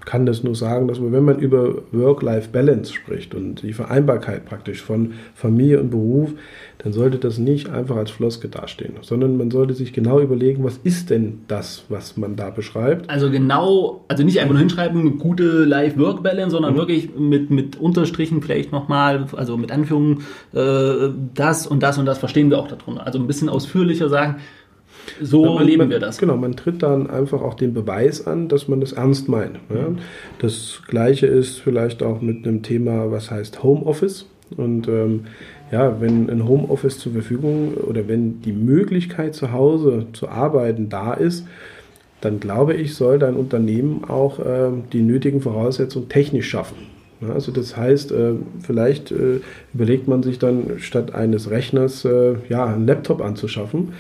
kann 0.06 0.26
das 0.26 0.44
nur 0.44 0.56
sagen, 0.56 0.88
dass 0.88 1.02
wenn 1.02 1.24
man 1.24 1.40
über 1.40 1.76
Work-Life-Balance 1.92 2.94
spricht 2.94 3.34
und 3.36 3.62
die 3.62 3.74
Vereinbarkeit 3.74 4.46
praktisch 4.46 4.82
von 4.82 5.14
Familie 5.34 5.80
und 5.80 5.90
Beruf, 5.92 6.34
dann 6.80 6.92
sollte 6.92 7.18
das 7.18 7.38
nicht 7.38 7.70
einfach 7.70 7.96
als 7.96 8.12
Floske 8.12 8.50
dastehen, 8.50 8.96
sondern 9.02 9.38
man 9.38 9.52
sollte 9.52 9.74
sich 9.74 9.94
genau 9.94 10.20
überlegen, 10.20 10.64
was 10.64 10.78
ist 10.84 11.10
denn 11.10 11.42
das, 11.48 11.86
was 11.88 12.18
man 12.18 12.36
da 12.36 12.50
beschreibt. 12.50 13.10
Also 13.10 13.32
genau, 13.32 14.04
also 14.10 14.24
nicht 14.24 14.40
einfach 14.40 14.54
nur 14.54 14.60
hinschreiben, 14.60 15.18
gute 15.18 15.64
Life-Work-Balance, 15.64 16.52
sondern 16.52 16.74
mhm. 16.74 16.78
wirklich 16.78 17.10
mit, 17.18 17.50
mit 17.50 17.78
Unterstrichen 17.78 18.42
vielleicht 18.42 18.72
nochmal, 18.72 19.28
also 19.34 19.56
mit 19.56 19.72
Anführungen, 19.72 20.24
äh, 20.54 21.10
das 21.34 21.66
und 21.66 21.82
das 21.82 21.98
und 21.98 22.06
das 22.06 22.18
verstehen 22.18 22.50
wir 22.50 22.60
auch 22.60 22.68
darunter. 22.68 23.06
Also 23.06 23.20
ein 23.20 23.28
bisschen 23.28 23.48
ausführlicher 23.48 24.10
sagen, 24.10 24.38
so 25.22 25.58
erleben 25.58 25.90
wir 25.90 26.00
das. 26.00 26.18
Genau, 26.18 26.38
man 26.38 26.56
tritt 26.56 26.84
dann 26.84 27.10
einfach 27.10 27.42
auch 27.42 27.54
den 27.54 27.74
Beweis 27.74 28.26
an, 28.26 28.48
dass 28.48 28.68
man 28.68 28.82
das 28.82 28.94
ernst 28.94 29.30
meint. 29.30 29.60
Ja. 29.70 29.88
Das 30.40 30.82
gleiche 30.88 31.28
ist 31.28 31.60
vielleicht 31.60 32.04
auch 32.04 32.22
mit 32.22 32.48
einem 32.48 32.64
Thema, 32.64 33.12
was 33.12 33.32
heißt 33.32 33.64
Homeoffice. 33.64 34.26
Und 34.58 34.88
ähm, 34.88 35.26
ja, 35.72 36.00
wenn 36.00 36.30
ein 36.30 36.48
Homeoffice 36.48 37.00
zur 37.00 37.14
Verfügung 37.14 37.74
oder 37.76 38.08
wenn 38.08 38.42
die 38.42 38.52
Möglichkeit 38.52 39.34
zu 39.34 39.52
Hause 39.52 40.06
zu 40.14 40.30
arbeiten 40.30 40.90
da 40.90 41.14
ist, 41.14 41.48
dann 42.22 42.40
glaube 42.40 42.74
ich, 42.76 42.96
soll 42.96 43.20
dein 43.20 43.36
Unternehmen 43.36 44.06
auch 44.06 44.40
äh, 44.40 44.70
die 44.94 45.02
nötigen 45.02 45.42
Voraussetzungen 45.42 46.10
technisch 46.10 46.50
schaffen. 46.50 46.78
Ja, 47.22 47.34
also 47.34 47.52
das 47.52 47.76
heißt, 47.76 48.12
äh, 48.12 48.34
vielleicht 48.62 49.12
äh, 49.12 49.40
überlegt 49.74 50.08
man 50.08 50.24
sich 50.24 50.40
dann 50.40 50.80
statt 50.80 51.14
eines 51.14 51.50
Rechners 51.50 52.06
äh, 52.06 52.36
ja, 52.50 52.66
einen 52.66 52.88
Laptop 52.88 53.22
anzuschaffen 53.22 53.94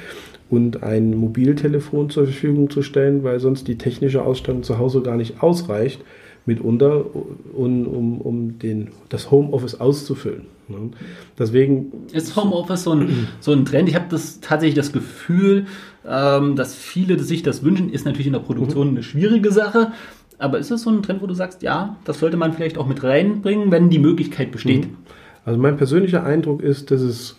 und 0.49 0.83
ein 0.83 1.15
Mobiltelefon 1.15 2.09
zur 2.09 2.25
Verfügung 2.25 2.69
zu 2.69 2.81
stellen, 2.81 3.23
weil 3.23 3.39
sonst 3.39 3.67
die 3.67 3.77
technische 3.77 4.23
Ausstattung 4.23 4.63
zu 4.63 4.77
Hause 4.77 5.01
gar 5.01 5.17
nicht 5.17 5.41
ausreicht, 5.41 6.01
mitunter, 6.45 7.05
um, 7.53 7.87
um, 7.87 8.21
um 8.21 8.59
den, 8.59 8.89
das 9.09 9.31
Homeoffice 9.31 9.79
auszufüllen. 9.79 10.43
Ne? 10.67 10.91
Deswegen 11.39 11.91
ist 12.11 12.35
Homeoffice 12.35 12.83
so 12.83 12.91
ein, 12.91 13.27
so 13.39 13.51
ein 13.53 13.65
Trend. 13.65 13.89
Ich 13.89 13.95
habe 13.95 14.05
das 14.09 14.41
tatsächlich 14.41 14.75
das 14.75 14.91
Gefühl, 14.91 15.65
ähm, 16.07 16.55
dass 16.55 16.75
viele 16.75 17.17
sich 17.19 17.43
das 17.43 17.63
wünschen. 17.63 17.89
Ist 17.89 18.05
natürlich 18.05 18.27
in 18.27 18.33
der 18.33 18.39
Produktion 18.39 18.89
eine 18.89 19.03
schwierige 19.03 19.51
Sache. 19.51 19.91
Aber 20.37 20.59
ist 20.59 20.71
es 20.71 20.81
so 20.81 20.89
ein 20.89 21.03
Trend, 21.03 21.21
wo 21.21 21.27
du 21.27 21.33
sagst, 21.33 21.63
ja, 21.63 21.95
das 22.03 22.19
sollte 22.19 22.37
man 22.37 22.53
vielleicht 22.53 22.77
auch 22.77 22.87
mit 22.87 23.03
reinbringen, 23.03 23.71
wenn 23.71 23.89
die 23.89 23.99
Möglichkeit 23.99 24.51
besteht? 24.51 24.87
Mhm. 24.87 24.97
Also 25.45 25.59
mein 25.59 25.77
persönlicher 25.77 26.23
Eindruck 26.23 26.61
ist, 26.61 26.91
dass 26.91 27.01
es 27.01 27.37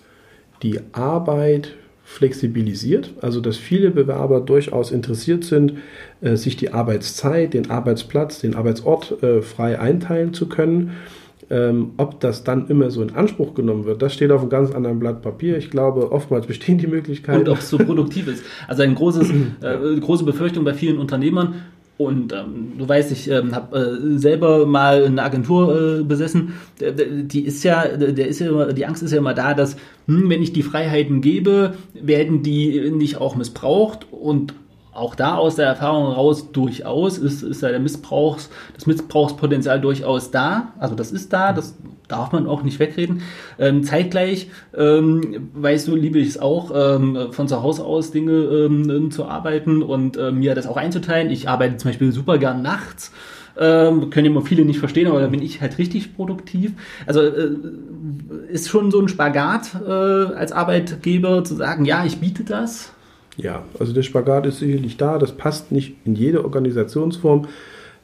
die 0.63 0.81
Arbeit 0.93 1.75
flexibilisiert, 2.05 3.11
also 3.23 3.41
dass 3.41 3.57
viele 3.57 3.91
Bewerber 3.91 4.41
durchaus 4.41 4.91
interessiert 4.91 5.45
sind, 5.45 5.75
äh, 6.21 6.37
sich 6.37 6.57
die 6.57 6.73
Arbeitszeit, 6.73 7.55
den 7.55 7.71
Arbeitsplatz, 7.71 8.41
den 8.41 8.55
Arbeitsort 8.55 9.23
äh, 9.23 9.43
frei 9.43 9.81
einteilen 9.81 10.35
zu 10.35 10.49
können. 10.49 10.93
Ähm, 11.51 11.93
ob 11.99 12.21
das 12.21 12.43
dann 12.43 12.69
immer 12.69 12.91
so 12.91 13.03
in 13.03 13.15
Anspruch 13.15 13.55
genommen 13.55 13.85
wird, 13.85 14.01
das 14.01 14.15
steht 14.15 14.31
auf 14.31 14.41
einem 14.41 14.49
ganz 14.49 14.71
anderen 14.71 14.99
Blatt 14.99 15.21
Papier. 15.21 15.59
Ich 15.59 15.71
glaube, 15.71 16.11
oftmals 16.11 16.47
bestehen 16.47 16.79
die 16.79 16.87
Möglichkeiten. 16.87 17.41
Und 17.41 17.49
ob 17.51 17.59
es 17.59 17.69
so 17.69 17.77
produktiv 17.77 18.29
ist. 18.29 18.45
Also 18.67 18.83
eine 18.83 18.95
äh, 18.95 20.01
große 20.01 20.25
Befürchtung 20.25 20.65
bei 20.65 20.73
vielen 20.73 20.99
Unternehmern, 20.99 21.57
und 21.97 22.33
ähm, 22.33 22.73
du 22.77 22.89
weißt, 22.89 23.13
ich 23.13 23.31
ähm, 23.31 23.55
habe 23.55 23.79
äh, 23.79 24.19
selber 24.19 24.67
mal 24.67 25.05
eine 25.05 25.23
Agentur 25.23 26.01
äh, 26.01 26.03
besessen. 26.03 26.55
Die 26.81 27.45
ist 27.45 27.63
ja, 27.63 27.87
der 27.87 28.27
ist 28.27 28.41
ja 28.41 28.49
immer, 28.49 28.73
die 28.73 28.85
Angst 28.85 29.03
ist 29.05 29.13
ja 29.13 29.19
immer 29.19 29.35
da, 29.35 29.55
dass 29.55 29.77
hm, 30.09 30.29
wenn 30.29 30.43
ich 30.43 30.53
die 30.53 30.65
Freiheiten 30.65 31.21
gebe, 31.21 31.75
werden 31.93 32.43
die 32.43 32.91
nicht 32.91 33.19
auch 33.19 33.37
missbraucht 33.37 34.07
und 34.11 34.55
auch 34.95 35.15
da 35.15 35.35
aus 35.37 35.57
der 35.57 35.67
Erfahrung 35.67 36.13
raus 36.13 36.53
durchaus 36.53 37.19
ist, 37.19 37.43
ist 37.43 37.63
ja 37.63 37.71
der 37.71 37.81
Missbrauchs, 37.81 38.51
das 38.75 38.87
Missbrauchspotenzial 38.87 39.81
durchaus 39.81 40.31
da. 40.31 40.73
Also 40.79 40.95
das 40.95 41.13
ist 41.13 41.33
da, 41.33 41.53
das 41.53 41.75
darf 42.09 42.33
man 42.33 42.47
auch 42.47 42.63
nicht 42.63 42.79
wegreden. 42.79 43.23
Ähm, 43.59 43.83
zeitgleich, 43.83 44.49
ähm, 44.77 45.51
weißt 45.55 45.89
du, 45.89 45.97
liebe 45.97 46.19
ich 46.19 46.29
es 46.29 46.39
auch, 46.39 46.71
ähm, 46.75 47.29
von 47.33 47.49
zu 47.49 47.63
Hause 47.63 47.85
aus 47.85 48.11
Dinge 48.11 48.33
ähm, 48.33 49.11
zu 49.11 49.25
arbeiten 49.25 49.83
und 49.83 50.17
äh, 50.17 50.31
mir 50.31 50.55
das 50.55 50.67
auch 50.67 50.77
einzuteilen. 50.77 51.31
Ich 51.31 51.49
arbeite 51.49 51.77
zum 51.77 51.91
Beispiel 51.91 52.13
super 52.13 52.39
gern 52.39 52.63
nachts. 52.63 53.13
Ähm, 53.57 54.11
können 54.11 54.27
immer 54.27 54.43
viele 54.43 54.65
nicht 54.65 54.81
verstehen, 54.81 55.07
aber 55.07 55.21
da 55.21 55.29
bin 55.29 55.41
ich 55.41 55.61
halt 55.61 55.79
richtig 55.79 56.17
produktiv. 56.17 56.73
Also 57.07 57.21
äh, 57.21 57.51
ist 58.49 58.69
schon 58.69 58.91
so 58.91 59.01
ein 59.01 59.09
Spagat 59.09 59.71
äh, 59.87 59.91
als 59.91 60.51
Arbeitgeber 60.51 61.45
zu 61.45 61.55
sagen, 61.55 61.85
ja, 61.85 62.05
ich 62.05 62.19
biete 62.19 62.43
das. 62.43 62.94
Ja, 63.37 63.65
also 63.79 63.93
der 63.93 64.03
Spagat 64.03 64.47
ist 64.47 64.59
sicherlich 64.61 64.97
da. 64.97 65.19
Das 65.19 65.33
passt 65.33 65.73
nicht 65.73 65.97
in 66.05 66.15
jede 66.15 66.45
Organisationsform 66.45 67.47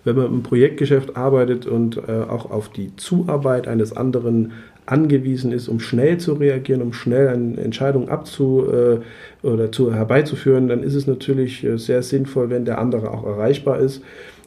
wenn 0.05 0.17
man 0.17 0.27
im 0.27 0.43
Projektgeschäft 0.43 1.17
arbeitet 1.17 1.67
und 1.67 1.97
äh, 1.97 2.23
auch 2.29 2.51
auf 2.51 2.71
die 2.71 2.95
Zuarbeit 2.97 3.69
eines 3.69 3.97
anderen 3.97 4.53
angewiesen 4.87 5.53
ist, 5.53 5.69
um 5.69 5.79
schnell 5.79 6.19
zu 6.19 6.35
reagieren, 6.35 6.83
um 6.83 6.93
schnell 6.93 7.29
eine 7.29 7.61
Entscheidung 7.61 8.09
abzu 8.09 8.67
äh, 8.67 9.47
oder 9.47 9.71
zu 9.71 9.95
herbeizuführen, 9.95 10.69
dann 10.69 10.83
ist 10.83 10.95
es 10.95 11.07
natürlich 11.07 11.63
äh, 11.65 11.77
sehr 11.77 12.03
sinnvoll, 12.03 12.51
wenn 12.51 12.65
der 12.65 12.79
andere 12.79 13.11
auch 13.11 13.25
erreichbar 13.25 13.79
ist. 13.79 14.03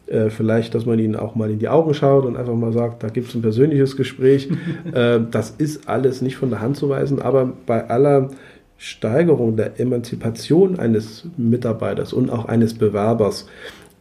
Äh, 0.08 0.30
vielleicht, 0.30 0.76
dass 0.76 0.86
man 0.86 1.00
ihnen 1.00 1.16
auch 1.16 1.36
mal 1.36 1.50
in 1.50 1.60
die 1.60 1.70
Augen 1.70 1.94
schaut 1.94 2.26
und 2.26 2.36
einfach 2.36 2.56
mal 2.56 2.74
sagt, 2.74 3.04
da 3.04 3.08
gibt 3.08 3.30
es 3.30 3.36
ein 3.36 3.42
persönliches 3.42 3.96
Gespräch. 3.96 4.50
Äh, 4.94 5.22
das 5.32 5.50
ist 5.50 5.88
alles 5.88 6.22
nicht 6.22 6.36
von 6.36 6.50
der 6.50 6.62
Hand 6.62 6.78
zu 6.78 6.90
weisen, 6.90 7.22
aber 7.22 7.54
bei 7.66 7.90
aller 7.90 8.30
Steigerung 8.84 9.56
der 9.56 9.80
Emanzipation 9.80 10.78
eines 10.78 11.26
Mitarbeiters 11.38 12.12
und 12.12 12.30
auch 12.30 12.46
eines 12.46 12.74
Bewerbers 12.74 13.48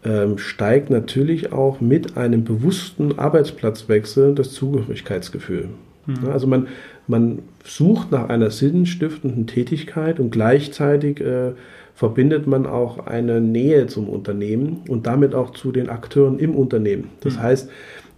ähm, 0.04 0.38
steigt 0.38 0.90
natürlich 0.90 1.52
auch 1.52 1.80
mit 1.80 2.16
einem 2.16 2.42
bewussten 2.42 3.16
Arbeitsplatzwechsel 3.16 4.34
das 4.34 4.50
Zugehörigkeitsgefühl. 4.50 5.68
Mhm. 6.06 6.28
Also 6.32 6.48
man, 6.48 6.66
man 7.06 7.42
sucht 7.62 8.10
nach 8.10 8.28
einer 8.28 8.50
sinnstiftenden 8.50 9.46
Tätigkeit 9.46 10.18
und 10.18 10.32
gleichzeitig 10.32 11.20
äh, 11.20 11.52
verbindet 11.94 12.48
man 12.48 12.66
auch 12.66 13.06
eine 13.06 13.40
Nähe 13.40 13.86
zum 13.86 14.08
Unternehmen 14.08 14.80
und 14.88 15.06
damit 15.06 15.32
auch 15.32 15.50
zu 15.50 15.70
den 15.70 15.90
Akteuren 15.90 16.40
im 16.40 16.56
Unternehmen. 16.56 17.10
Das 17.20 17.36
mhm. 17.36 17.42
heißt, 17.42 17.70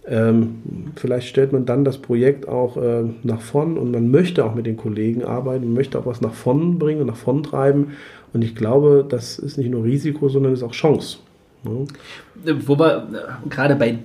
ähm, 0.07 0.61
vielleicht 0.95 1.27
stellt 1.27 1.51
man 1.51 1.65
dann 1.65 1.83
das 1.83 1.97
Projekt 1.97 2.47
auch 2.47 2.77
äh, 2.77 3.03
nach 3.23 3.41
vorn 3.41 3.77
und 3.77 3.91
man 3.91 4.11
möchte 4.11 4.45
auch 4.45 4.53
mit 4.53 4.65
den 4.65 4.77
Kollegen 4.77 5.23
arbeiten, 5.23 5.73
möchte 5.73 5.97
auch 5.97 6.05
was 6.05 6.21
nach 6.21 6.33
vorn 6.33 6.77
bringen, 6.77 7.05
nach 7.07 7.15
vorn 7.15 7.43
treiben. 7.43 7.93
Und 8.33 8.43
ich 8.43 8.55
glaube, 8.55 9.05
das 9.07 9.39
ist 9.39 9.57
nicht 9.57 9.71
nur 9.71 9.83
Risiko, 9.83 10.29
sondern 10.29 10.53
ist 10.53 10.63
auch 10.63 10.73
Chance. 10.73 11.17
Wo 11.63 12.77
wir 12.77 13.07
äh, 13.13 13.49
gerade 13.49 13.75
bei 13.75 13.89
äh, 13.89 13.97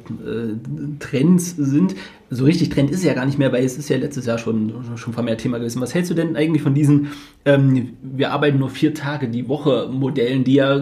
Trends 0.98 1.56
sind, 1.56 1.94
so 2.30 2.44
richtig 2.44 2.70
Trend 2.70 2.90
ist 2.90 3.04
ja 3.04 3.12
gar 3.12 3.26
nicht 3.26 3.38
mehr, 3.38 3.52
weil 3.52 3.64
es 3.64 3.76
ist 3.76 3.90
ja 3.90 3.98
letztes 3.98 4.24
Jahr 4.24 4.38
schon, 4.38 4.72
schon 4.96 5.12
vermehrt 5.12 5.40
Thema 5.40 5.58
gewesen. 5.58 5.82
Was 5.82 5.94
hältst 5.94 6.10
du 6.10 6.14
denn 6.14 6.36
eigentlich 6.36 6.62
von 6.62 6.74
diesen, 6.74 7.08
ähm, 7.44 7.90
wir 8.02 8.30
arbeiten 8.30 8.58
nur 8.58 8.70
vier 8.70 8.94
Tage 8.94 9.28
die 9.28 9.48
Woche 9.48 9.88
Modellen, 9.92 10.44
die 10.44 10.54
ja 10.54 10.80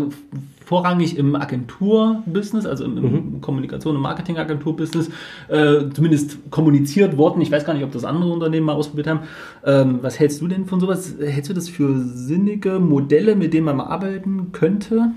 vorrangig 0.69 1.17
im 1.17 1.35
Agenturbusiness, 1.35 2.67
also 2.67 2.85
im, 2.85 2.97
im 2.99 3.05
mhm. 3.05 3.41
Kommunikation- 3.41 3.97
und 3.97 4.03
Marketingagenturbusiness, 4.03 5.09
äh, 5.49 5.89
zumindest 5.93 6.51
kommuniziert 6.51 7.17
worden. 7.17 7.41
Ich 7.41 7.51
weiß 7.51 7.65
gar 7.65 7.75
nicht, 7.75 7.85
ob 7.85 7.93
das 7.93 8.05
andere 8.05 8.33
Unternehmen 8.33 8.67
mal 8.67 8.75
ausprobiert 8.75 9.07
haben. 9.07 9.21
Ähm, 9.65 9.99
was 10.03 10.19
hältst 10.19 10.41
du 10.41 10.49
denn 10.49 10.67
von 10.67 10.81
sowas? 10.81 11.15
Hältst 11.21 11.51
du 11.51 11.55
das 11.55 11.69
für 11.69 11.99
sinnige 11.99 12.79
Modelle, 12.79 13.35
mit 13.35 13.55
denen 13.55 13.65
man 13.67 13.77
mal 13.77 13.87
arbeiten 13.87 14.53
könnte? 14.53 15.13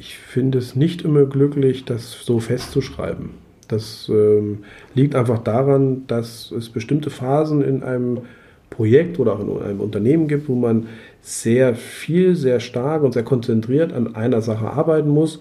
ich 0.00 0.16
finde 0.16 0.56
es 0.58 0.74
nicht 0.74 1.02
immer 1.02 1.26
glücklich, 1.26 1.84
das 1.84 2.24
so 2.24 2.40
festzuschreiben. 2.40 3.30
Das 3.68 4.08
ähm, 4.08 4.64
liegt 4.94 5.14
einfach 5.14 5.38
daran, 5.38 6.06
dass 6.06 6.50
es 6.50 6.70
bestimmte 6.70 7.10
Phasen 7.10 7.60
in 7.60 7.82
einem 7.82 8.22
Projekt 8.70 9.18
oder 9.18 9.34
auch 9.34 9.40
in 9.40 9.62
einem 9.62 9.80
Unternehmen 9.80 10.28
gibt, 10.28 10.48
wo 10.48 10.54
man 10.54 10.86
sehr 11.20 11.74
viel, 11.74 12.34
sehr 12.36 12.60
stark 12.60 13.02
und 13.02 13.12
sehr 13.12 13.24
konzentriert 13.24 13.92
an 13.92 14.14
einer 14.14 14.40
Sache 14.40 14.70
arbeiten 14.70 15.10
muss. 15.10 15.40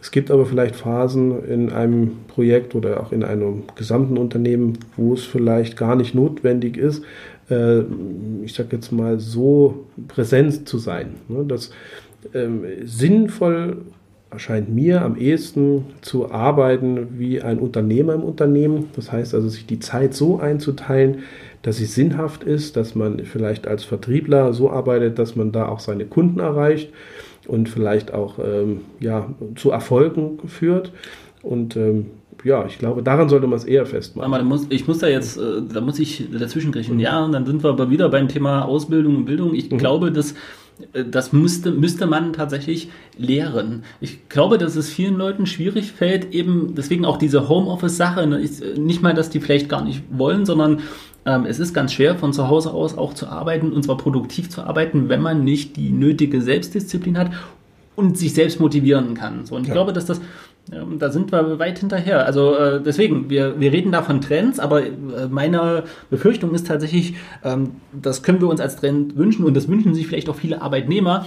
Es 0.00 0.10
gibt 0.10 0.30
aber 0.30 0.46
vielleicht 0.46 0.76
Phasen 0.76 1.44
in 1.44 1.70
einem 1.70 2.12
Projekt 2.26 2.74
oder 2.74 3.00
auch 3.00 3.12
in 3.12 3.22
einem 3.22 3.64
gesamten 3.76 4.16
Unternehmen, 4.16 4.78
wo 4.96 5.12
es 5.12 5.24
vielleicht 5.24 5.76
gar 5.76 5.94
nicht 5.94 6.14
notwendig 6.14 6.78
ist, 6.78 7.04
äh, 7.50 7.80
ich 8.42 8.54
sage 8.54 8.70
jetzt 8.72 8.92
mal, 8.92 9.20
so 9.20 9.86
präsent 10.08 10.68
zu 10.68 10.78
sein. 10.78 11.16
Ne? 11.28 11.44
Das 11.46 11.70
ähm, 12.34 12.64
sinnvoll 12.84 13.82
erscheint 14.30 14.72
mir 14.72 15.02
am 15.02 15.16
ehesten 15.16 15.86
zu 16.02 16.30
arbeiten 16.30 17.18
wie 17.18 17.42
ein 17.42 17.58
Unternehmer 17.58 18.14
im 18.14 18.22
Unternehmen. 18.22 18.88
Das 18.94 19.10
heißt 19.10 19.34
also, 19.34 19.48
sich 19.48 19.66
die 19.66 19.80
Zeit 19.80 20.14
so 20.14 20.38
einzuteilen, 20.38 21.24
dass 21.62 21.76
sie 21.76 21.84
sinnhaft 21.84 22.44
ist, 22.44 22.76
dass 22.76 22.94
man 22.94 23.24
vielleicht 23.24 23.66
als 23.66 23.84
Vertriebler 23.84 24.52
so 24.52 24.70
arbeitet, 24.70 25.18
dass 25.18 25.36
man 25.36 25.52
da 25.52 25.68
auch 25.68 25.80
seine 25.80 26.06
Kunden 26.06 26.40
erreicht 26.40 26.90
und 27.46 27.68
vielleicht 27.68 28.14
auch 28.14 28.38
ähm, 28.38 28.82
ja, 28.98 29.34
zu 29.56 29.70
Erfolgen 29.70 30.38
führt. 30.46 30.92
Und 31.42 31.76
ähm, 31.76 32.06
ja, 32.44 32.64
ich 32.66 32.78
glaube, 32.78 33.02
daran 33.02 33.28
sollte 33.28 33.46
man 33.46 33.58
es 33.58 33.64
eher 33.64 33.86
festmachen. 33.86 34.32
Aber 34.32 34.42
muss, 34.42 34.66
ich 34.70 34.86
muss 34.86 34.98
da 34.98 35.08
jetzt, 35.08 35.36
äh, 35.36 35.62
da 35.72 35.80
muss 35.80 35.98
ich 35.98 36.28
dazwischen 36.32 36.72
kriegen. 36.72 36.98
Ja, 36.98 37.24
und 37.24 37.32
dann 37.32 37.44
sind 37.44 37.62
wir 37.62 37.70
aber 37.70 37.90
wieder 37.90 38.08
beim 38.08 38.28
Thema 38.28 38.64
Ausbildung 38.64 39.16
und 39.16 39.24
Bildung. 39.26 39.54
Ich 39.54 39.70
mhm. 39.70 39.78
glaube, 39.78 40.12
dass 40.12 40.34
äh, 40.92 41.04
das 41.04 41.32
müsste, 41.32 41.72
müsste 41.72 42.06
man 42.06 42.32
tatsächlich 42.32 42.88
lehren. 43.16 43.84
Ich 44.00 44.28
glaube, 44.28 44.58
dass 44.58 44.76
es 44.76 44.88
vielen 44.88 45.16
Leuten 45.16 45.46
schwierig 45.46 45.92
fällt, 45.92 46.32
eben 46.32 46.74
deswegen 46.74 47.04
auch 47.04 47.18
diese 47.18 47.48
Homeoffice-Sache. 47.48 48.26
Ne, 48.26 48.48
nicht 48.78 49.02
mal, 49.02 49.14
dass 49.14 49.30
die 49.30 49.40
vielleicht 49.40 49.68
gar 49.68 49.84
nicht 49.84 50.02
wollen, 50.10 50.46
sondern 50.46 50.80
ähm, 51.26 51.46
es 51.46 51.58
ist 51.58 51.74
ganz 51.74 51.92
schwer, 51.92 52.16
von 52.16 52.32
zu 52.32 52.48
Hause 52.48 52.72
aus 52.72 52.96
auch 52.96 53.14
zu 53.14 53.28
arbeiten 53.28 53.72
und 53.72 53.84
zwar 53.84 53.96
produktiv 53.96 54.48
zu 54.50 54.62
arbeiten, 54.62 55.08
wenn 55.08 55.20
man 55.20 55.44
nicht 55.44 55.76
die 55.76 55.90
nötige 55.90 56.40
Selbstdisziplin 56.40 57.18
hat 57.18 57.30
und 57.96 58.16
sich 58.16 58.32
selbst 58.32 58.60
motivieren 58.60 59.14
kann. 59.14 59.44
So, 59.44 59.56
und 59.56 59.62
ich 59.62 59.68
ja. 59.68 59.74
glaube, 59.74 59.92
dass 59.92 60.06
das 60.06 60.20
da 60.98 61.10
sind 61.10 61.32
wir 61.32 61.58
weit 61.58 61.78
hinterher. 61.80 62.24
Also 62.26 62.54
äh, 62.54 62.80
deswegen, 62.82 63.28
wir, 63.28 63.58
wir 63.58 63.72
reden 63.72 63.92
da 63.92 64.02
von 64.02 64.20
Trends, 64.20 64.60
aber 64.60 64.84
äh, 64.84 64.92
meine 65.28 65.84
Befürchtung 66.10 66.54
ist 66.54 66.66
tatsächlich, 66.66 67.14
ähm, 67.42 67.72
das 67.92 68.22
können 68.22 68.40
wir 68.40 68.48
uns 68.48 68.60
als 68.60 68.76
Trend 68.76 69.16
wünschen 69.16 69.44
und 69.44 69.54
das 69.54 69.68
wünschen 69.68 69.94
sich 69.94 70.06
vielleicht 70.06 70.28
auch 70.28 70.36
viele 70.36 70.62
Arbeitnehmer. 70.62 71.26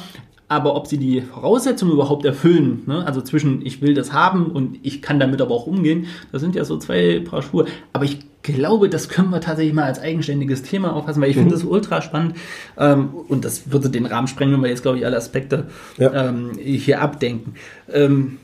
Aber 0.54 0.76
ob 0.76 0.86
sie 0.86 1.00
die 1.00 1.22
Voraussetzungen 1.22 1.94
überhaupt 1.94 2.26
erfüllen, 2.26 2.84
ne? 2.86 3.04
also 3.08 3.22
zwischen 3.22 3.66
ich 3.66 3.82
will 3.82 3.96
das 3.96 4.14
haben 4.14 4.52
und 4.52 4.78
ich 4.84 5.02
kann 5.02 5.20
damit 5.20 5.42
aber 5.42 5.56
auch 5.56 5.66
umgehen, 5.66 6.06
das 6.32 6.42
sind 6.42 6.54
ja 6.54 6.64
so 6.64 6.78
zwei 6.78 7.22
Paar 7.22 7.42
Schuhe. 7.42 7.66
Aber 7.92 8.06
ich 8.06 8.20
glaube, 8.44 8.88
das 8.88 9.10
können 9.10 9.32
wir 9.32 9.42
tatsächlich 9.42 9.74
mal 9.74 9.86
als 9.86 10.00
eigenständiges 10.00 10.62
Thema 10.62 10.94
auffassen, 10.94 11.24
weil 11.24 11.32
ich 11.32 11.38
mhm. 11.38 11.42
finde 11.42 11.56
das 11.56 11.64
ultra 11.64 12.04
spannend 12.04 12.36
ähm, 12.78 13.10
und 13.28 13.46
das 13.46 13.72
würde 13.72 13.90
den 13.90 14.06
Rahmen 14.06 14.28
sprengen, 14.28 14.54
wenn 14.54 14.62
wir 14.62 14.70
jetzt, 14.70 14.84
glaube 14.84 15.00
ich, 15.00 15.06
alle 15.08 15.18
Aspekte 15.18 15.66
ja. 15.98 16.30
ähm, 16.30 16.52
hier 16.60 17.02
abdenken. 17.02 17.56
Ähm, 17.92 18.38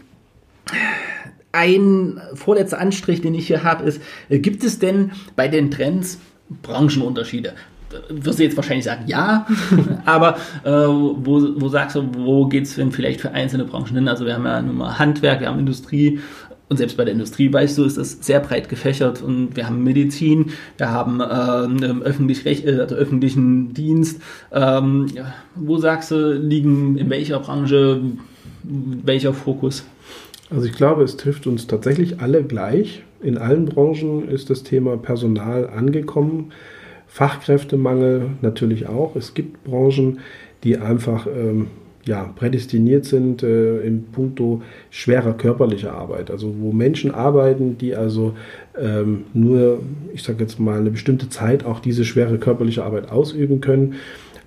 ein 1.52 2.20
vorletzter 2.34 2.80
Anstrich, 2.80 3.22
den 3.22 3.36
ich 3.36 3.46
hier 3.46 3.64
habe, 3.64 3.84
ist, 3.84 4.02
äh, 4.30 4.40
gibt 4.40 4.64
es 4.64 4.80
denn 4.80 5.12
bei 5.36 5.48
den 5.48 5.70
Trends 5.70 6.18
Branchenunterschiede? 6.64 7.54
Wirst 8.10 8.40
du 8.40 8.44
jetzt 8.44 8.56
wahrscheinlich 8.56 8.86
sagen, 8.86 9.04
ja, 9.08 9.46
aber 10.06 10.38
äh, 10.64 10.72
wo, 10.72 11.48
wo 11.56 11.68
sagst 11.70 11.96
du, 11.96 12.10
wo 12.16 12.48
geht 12.48 12.66
es 12.66 12.76
denn 12.76 12.92
vielleicht 12.92 13.22
für 13.22 13.32
einzelne 13.32 13.66
Branchen 13.66 13.96
hin? 13.96 14.08
Also 14.08 14.26
wir 14.26 14.36
haben 14.36 14.46
ja 14.46 14.62
nun 14.62 14.78
mal 14.78 15.00
Handwerk, 15.00 15.42
wir 15.42 15.48
haben 15.48 15.60
Industrie 15.60 16.20
und 16.70 16.78
selbst 16.78 16.98
bei 16.98 17.04
der 17.04 17.14
Industrie, 17.14 17.52
weißt 17.52 17.80
du, 17.80 17.84
ist 17.84 17.98
das 17.98 18.20
sehr 18.22 18.40
breit 18.40 18.70
gefächert 18.70 19.24
und 19.24 19.56
wir 19.56 19.66
haben 19.66 19.84
Medizin, 19.84 20.52
wir 20.78 20.92
haben 20.92 21.20
äh, 21.20 21.86
öffentlich 22.04 22.46
äh, 22.46 22.80
also 22.80 22.96
öffentlichen 22.96 23.74
Dienst. 23.74 24.22
Ähm, 24.52 25.08
ja, 25.16 25.34
wo 25.56 25.78
sagst 25.78 26.12
du, 26.12 26.34
liegen 26.34 26.98
in 26.98 27.10
welcher 27.10 27.40
Branche 27.40 28.02
welcher 28.64 29.34
Fokus? 29.34 29.84
Also 30.50 30.66
ich 30.66 30.74
glaube, 30.74 31.04
es 31.04 31.18
trifft 31.18 31.48
uns 31.48 31.68
tatsächlich 31.68 32.22
alle 32.22 32.44
gleich. 32.44 33.04
In 33.22 33.38
allen 33.38 33.66
Branchen 33.66 34.28
ist 34.28 34.50
das 34.50 34.64
Thema 34.64 34.98
Personal 34.98 35.70
angekommen. 35.70 36.52
Fachkräftemangel 37.10 38.30
natürlich 38.42 38.88
auch. 38.88 39.16
Es 39.16 39.34
gibt 39.34 39.64
Branchen, 39.64 40.20
die 40.64 40.78
einfach 40.78 41.28
ähm, 41.28 41.68
ja, 42.06 42.24
prädestiniert 42.36 43.06
sind 43.06 43.44
äh, 43.44 43.82
im 43.82 44.06
Punkto 44.06 44.62
schwerer 44.90 45.34
körperlicher 45.34 45.94
Arbeit. 45.94 46.32
Also 46.32 46.54
wo 46.60 46.72
Menschen 46.72 47.12
arbeiten, 47.12 47.78
die 47.78 47.96
also 47.96 48.36
ähm, 48.80 49.26
nur, 49.34 49.82
ich 50.14 50.24
sage 50.24 50.40
jetzt 50.42 50.60
mal, 50.60 50.80
eine 50.80 50.92
bestimmte 50.92 51.30
Zeit 51.30 51.66
auch 51.66 51.80
diese 51.80 52.06
schwere 52.06 52.38
körperliche 52.38 52.84
Arbeit 52.84 53.12
ausüben 53.12 53.60
können. 53.60 53.96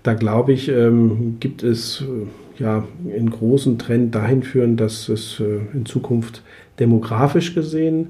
Da 0.02 0.14
glaube 0.14 0.52
ich, 0.52 0.68
ähm, 0.68 1.36
gibt 1.40 1.62
es 1.62 2.02
äh, 2.02 2.62
ja 2.62 2.84
einen 3.04 3.30
großen 3.30 3.78
Trend 3.78 4.14
dahin 4.14 4.42
führen, 4.42 4.76
dass 4.76 5.08
es 5.08 5.40
äh, 5.40 5.60
in 5.74 5.84
Zukunft 5.84 6.42
demografisch 6.78 7.54
gesehen 7.54 8.08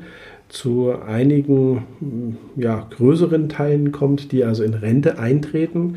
zu 0.52 0.92
einigen 1.06 2.36
ja, 2.56 2.86
größeren 2.90 3.48
Teilen 3.48 3.90
kommt, 3.90 4.32
die 4.32 4.44
also 4.44 4.62
in 4.62 4.74
Rente 4.74 5.18
eintreten. 5.18 5.94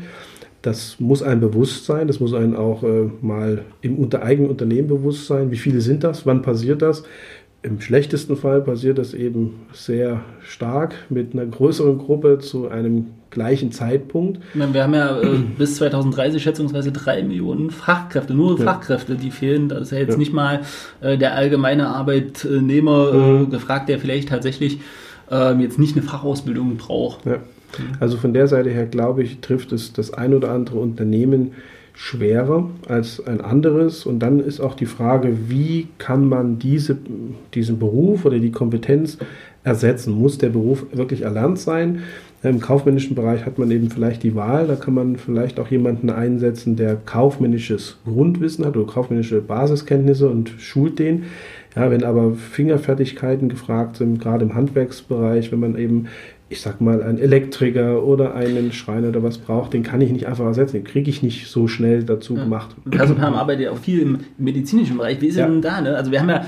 Das 0.62 0.98
muss 0.98 1.22
ein 1.22 1.40
bewusst 1.40 1.84
sein, 1.84 2.06
das 2.06 2.20
muss 2.20 2.32
einem 2.32 2.56
auch 2.56 2.82
äh, 2.82 3.10
mal 3.20 3.66
im 3.82 3.98
unter 3.98 4.22
eigenen 4.22 4.50
Unternehmen 4.50 4.88
bewusst 4.88 5.26
sein. 5.26 5.50
Wie 5.50 5.58
viele 5.58 5.82
sind 5.82 6.02
das? 6.02 6.24
Wann 6.24 6.40
passiert 6.40 6.80
das? 6.80 7.04
Im 7.66 7.80
schlechtesten 7.80 8.36
Fall 8.36 8.60
passiert 8.60 8.96
das 8.96 9.12
eben 9.12 9.66
sehr 9.72 10.20
stark 10.40 10.94
mit 11.08 11.32
einer 11.32 11.46
größeren 11.46 11.98
Gruppe 11.98 12.38
zu 12.38 12.68
einem 12.68 13.06
gleichen 13.30 13.72
Zeitpunkt. 13.72 14.40
Wir 14.54 14.84
haben 14.84 14.94
ja 14.94 15.20
äh, 15.20 15.38
bis 15.58 15.74
2030 15.74 16.40
schätzungsweise 16.40 16.92
drei 16.92 17.24
Millionen 17.24 17.72
Fachkräfte, 17.72 18.34
nur 18.34 18.56
ja. 18.56 18.64
Fachkräfte, 18.64 19.16
die 19.16 19.32
fehlen. 19.32 19.68
Da 19.68 19.78
ist 19.78 19.90
ja 19.90 19.98
jetzt 19.98 20.12
ja. 20.12 20.16
nicht 20.16 20.32
mal 20.32 20.60
äh, 21.00 21.18
der 21.18 21.34
allgemeine 21.34 21.88
Arbeitnehmer 21.88 23.10
äh, 23.12 23.16
mhm. 23.16 23.50
gefragt, 23.50 23.88
der 23.88 23.98
vielleicht 23.98 24.28
tatsächlich 24.28 24.78
ähm, 25.32 25.58
jetzt 25.58 25.80
nicht 25.80 25.96
eine 25.96 26.06
Fachausbildung 26.06 26.76
braucht. 26.76 27.26
Ja. 27.26 27.38
Also 27.98 28.16
von 28.16 28.32
der 28.32 28.46
Seite 28.46 28.70
her 28.70 28.86
glaube 28.86 29.24
ich, 29.24 29.40
trifft 29.40 29.72
es 29.72 29.92
das 29.92 30.14
ein 30.14 30.34
oder 30.34 30.52
andere 30.52 30.78
Unternehmen 30.78 31.50
schwerer 31.96 32.68
als 32.88 33.26
ein 33.26 33.40
anderes. 33.40 34.06
Und 34.06 34.20
dann 34.20 34.38
ist 34.38 34.60
auch 34.60 34.74
die 34.74 34.86
Frage, 34.86 35.48
wie 35.48 35.88
kann 35.98 36.28
man 36.28 36.58
diese, 36.58 36.96
diesen 37.54 37.78
Beruf 37.78 38.24
oder 38.26 38.38
die 38.38 38.52
Kompetenz 38.52 39.16
ersetzen? 39.64 40.12
Muss 40.12 40.38
der 40.38 40.50
Beruf 40.50 40.86
wirklich 40.92 41.22
erlernt 41.22 41.58
sein? 41.58 42.02
Im 42.42 42.60
kaufmännischen 42.60 43.16
Bereich 43.16 43.46
hat 43.46 43.58
man 43.58 43.70
eben 43.70 43.90
vielleicht 43.90 44.22
die 44.22 44.34
Wahl, 44.34 44.66
da 44.66 44.76
kann 44.76 44.92
man 44.92 45.16
vielleicht 45.16 45.58
auch 45.58 45.68
jemanden 45.68 46.10
einsetzen, 46.10 46.76
der 46.76 46.94
kaufmännisches 46.94 47.96
Grundwissen 48.04 48.66
hat 48.66 48.76
oder 48.76 48.86
kaufmännische 48.86 49.40
Basiskenntnisse 49.40 50.28
und 50.28 50.50
schult 50.58 50.98
den. 50.98 51.24
Ja, 51.74 51.90
wenn 51.90 52.04
aber 52.04 52.34
Fingerfertigkeiten 52.34 53.48
gefragt 53.48 53.96
sind, 53.96 54.20
gerade 54.20 54.44
im 54.44 54.54
Handwerksbereich, 54.54 55.50
wenn 55.50 55.60
man 55.60 55.76
eben 55.76 56.06
ich 56.48 56.60
sag 56.60 56.80
mal, 56.80 57.02
einen 57.02 57.18
Elektriker 57.18 58.04
oder 58.04 58.34
einen 58.34 58.72
Schreiner 58.72 59.08
oder 59.08 59.22
was 59.22 59.38
braucht, 59.38 59.72
den 59.72 59.82
kann 59.82 60.00
ich 60.00 60.12
nicht 60.12 60.26
einfach 60.26 60.44
ersetzen. 60.44 60.74
Den 60.74 60.84
kriege 60.84 61.10
ich 61.10 61.22
nicht 61.22 61.48
so 61.48 61.66
schnell 61.66 62.04
dazu 62.04 62.36
ja. 62.36 62.44
gemacht. 62.44 62.76
Personal 62.88 63.34
arbeitet 63.34 63.64
ja 63.64 63.70
auch 63.72 63.78
viel 63.78 64.00
im 64.00 64.18
medizinischen 64.38 64.96
Bereich. 64.96 65.20
Wie 65.20 65.26
ist 65.26 65.36
ja. 65.36 65.46
denn 65.48 65.60
da? 65.60 65.80
Ne? 65.80 65.96
Also 65.96 66.12
wir 66.12 66.20
haben 66.20 66.28
ja 66.28 66.46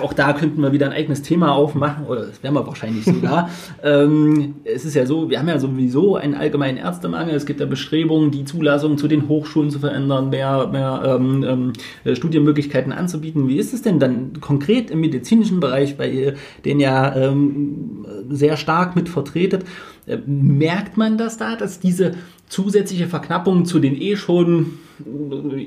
auch 0.00 0.12
da 0.12 0.32
könnten 0.32 0.60
wir 0.62 0.72
wieder 0.72 0.86
ein 0.86 0.92
eigenes 0.92 1.22
Thema 1.22 1.52
aufmachen, 1.52 2.06
oder 2.06 2.26
das 2.26 2.42
werden 2.42 2.54
wir 2.54 2.66
wahrscheinlich 2.66 3.04
sogar. 3.04 3.50
ähm, 3.82 4.56
es 4.64 4.84
ist 4.84 4.94
ja 4.94 5.06
so, 5.06 5.28
wir 5.28 5.38
haben 5.38 5.48
ja 5.48 5.58
sowieso 5.58 6.16
einen 6.16 6.34
allgemeinen 6.34 6.78
Ärztemangel. 6.78 7.34
Es 7.34 7.46
gibt 7.46 7.60
ja 7.60 7.66
Bestrebungen, 7.66 8.30
die 8.30 8.44
Zulassung 8.44 8.96
zu 8.96 9.08
den 9.08 9.28
Hochschulen 9.28 9.70
zu 9.70 9.78
verändern, 9.78 10.30
mehr, 10.30 10.68
mehr 10.68 11.02
ähm, 11.04 11.44
ähm, 11.44 11.72
äh, 12.04 12.14
Studienmöglichkeiten 12.14 12.92
anzubieten. 12.92 13.48
Wie 13.48 13.58
ist 13.58 13.74
es 13.74 13.82
denn 13.82 13.98
dann 13.98 14.40
konkret 14.40 14.90
im 14.90 15.00
medizinischen 15.00 15.60
Bereich, 15.60 15.96
bei 15.96 16.34
den 16.64 16.80
ja 16.80 17.14
ähm, 17.16 18.06
sehr 18.30 18.56
stark 18.56 18.94
mit 18.94 19.08
vertretet? 19.08 19.64
Äh, 20.06 20.18
merkt 20.26 20.96
man 20.96 21.18
das 21.18 21.38
da, 21.38 21.56
dass 21.56 21.80
diese 21.80 22.12
zusätzliche 22.48 23.08
Verknappung 23.08 23.64
zu 23.64 23.80
den 23.80 24.00
eh 24.00 24.16
schon 24.16 24.78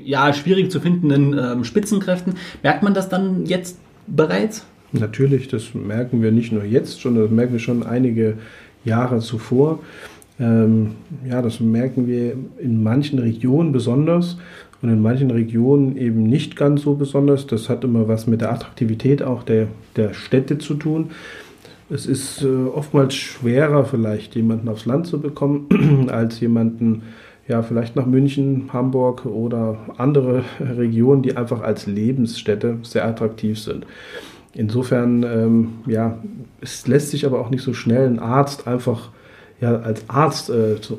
ja, 0.04 0.32
schwierig 0.32 0.70
zu 0.70 0.80
findenden 0.80 1.38
ähm, 1.38 1.64
Spitzenkräften, 1.64 2.34
merkt 2.62 2.82
man 2.82 2.94
das 2.94 3.08
dann 3.08 3.46
jetzt 3.46 3.78
bereits? 4.06 4.64
Natürlich, 4.92 5.48
das 5.48 5.74
merken 5.74 6.22
wir 6.22 6.32
nicht 6.32 6.52
nur 6.52 6.64
jetzt 6.64 7.00
schon, 7.00 7.14
das 7.14 7.30
merken 7.30 7.52
wir 7.52 7.60
schon 7.60 7.84
einige 7.84 8.34
Jahre 8.84 9.20
zuvor. 9.20 9.80
Ähm, 10.40 10.92
ja, 11.28 11.42
das 11.42 11.60
merken 11.60 12.06
wir 12.06 12.34
in 12.58 12.82
manchen 12.82 13.18
Regionen 13.18 13.72
besonders 13.72 14.38
und 14.82 14.88
in 14.88 15.02
manchen 15.02 15.30
Regionen 15.30 15.96
eben 15.96 16.24
nicht 16.24 16.56
ganz 16.56 16.82
so 16.82 16.94
besonders. 16.94 17.46
Das 17.46 17.68
hat 17.68 17.84
immer 17.84 18.08
was 18.08 18.26
mit 18.26 18.40
der 18.40 18.52
Attraktivität 18.52 19.22
auch 19.22 19.42
der, 19.42 19.68
der 19.96 20.14
Städte 20.14 20.58
zu 20.58 20.74
tun. 20.74 21.10
Es 21.90 22.06
ist 22.06 22.42
äh, 22.42 22.46
oftmals 22.46 23.14
schwerer, 23.14 23.84
vielleicht 23.84 24.34
jemanden 24.34 24.68
aufs 24.68 24.86
Land 24.86 25.06
zu 25.06 25.20
bekommen, 25.20 26.08
als 26.10 26.40
jemanden 26.40 27.02
ja, 27.50 27.62
vielleicht 27.62 27.96
nach 27.96 28.06
München, 28.06 28.70
Hamburg 28.72 29.26
oder 29.26 29.76
andere 29.96 30.44
Regionen, 30.60 31.22
die 31.22 31.36
einfach 31.36 31.62
als 31.62 31.86
Lebensstätte 31.86 32.78
sehr 32.82 33.04
attraktiv 33.04 33.58
sind. 33.58 33.86
Insofern, 34.54 35.24
ähm, 35.24 35.68
ja, 35.86 36.18
es 36.60 36.86
lässt 36.86 37.10
sich 37.10 37.26
aber 37.26 37.40
auch 37.40 37.50
nicht 37.50 37.62
so 37.62 37.74
schnell 37.74 38.06
ein 38.06 38.20
Arzt 38.20 38.68
einfach 38.68 39.10
ja, 39.60 39.80
als 39.80 40.08
Arzt 40.08 40.48
äh, 40.48 40.80
zu, 40.80 40.98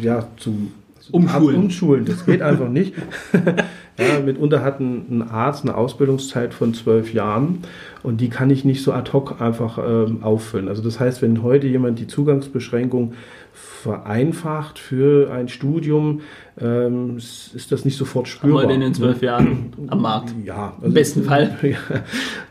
ja, 0.00 0.28
zu 0.36 0.68
umschulen. 1.10 1.56
umschulen. 1.56 2.04
Das 2.04 2.24
geht 2.26 2.42
einfach 2.42 2.68
nicht. 2.68 2.94
Ja, 3.98 4.20
mitunter 4.20 4.62
hat 4.62 4.78
ein, 4.78 5.06
ein, 5.08 5.22
Arzt 5.22 5.64
eine 5.64 5.74
Ausbildungszeit 5.74 6.52
von 6.52 6.74
zwölf 6.74 7.14
Jahren 7.14 7.60
und 8.02 8.20
die 8.20 8.28
kann 8.28 8.50
ich 8.50 8.64
nicht 8.64 8.82
so 8.82 8.92
ad 8.92 9.12
hoc 9.12 9.40
einfach 9.40 9.78
ähm, 9.78 10.22
auffüllen. 10.22 10.68
Also 10.68 10.82
das 10.82 11.00
heißt, 11.00 11.22
wenn 11.22 11.42
heute 11.42 11.66
jemand 11.66 11.98
die 11.98 12.06
Zugangsbeschränkung 12.06 13.14
vereinfacht 13.54 14.78
für 14.78 15.32
ein 15.32 15.48
Studium, 15.48 16.20
ähm, 16.60 17.16
ist 17.16 17.70
das 17.70 17.86
nicht 17.86 17.96
sofort 17.96 18.28
spürbar. 18.28 18.62
Haben 18.62 18.68
wir 18.68 18.74
in 18.74 18.80
den 18.82 18.94
zwölf 18.94 19.22
Jahren 19.22 19.72
am 19.88 20.02
Markt? 20.02 20.34
Ja. 20.44 20.74
Also 20.76 20.86
Im 20.86 20.94
besten 20.94 21.22
Fall. 21.22 21.56
Ja. 21.62 21.78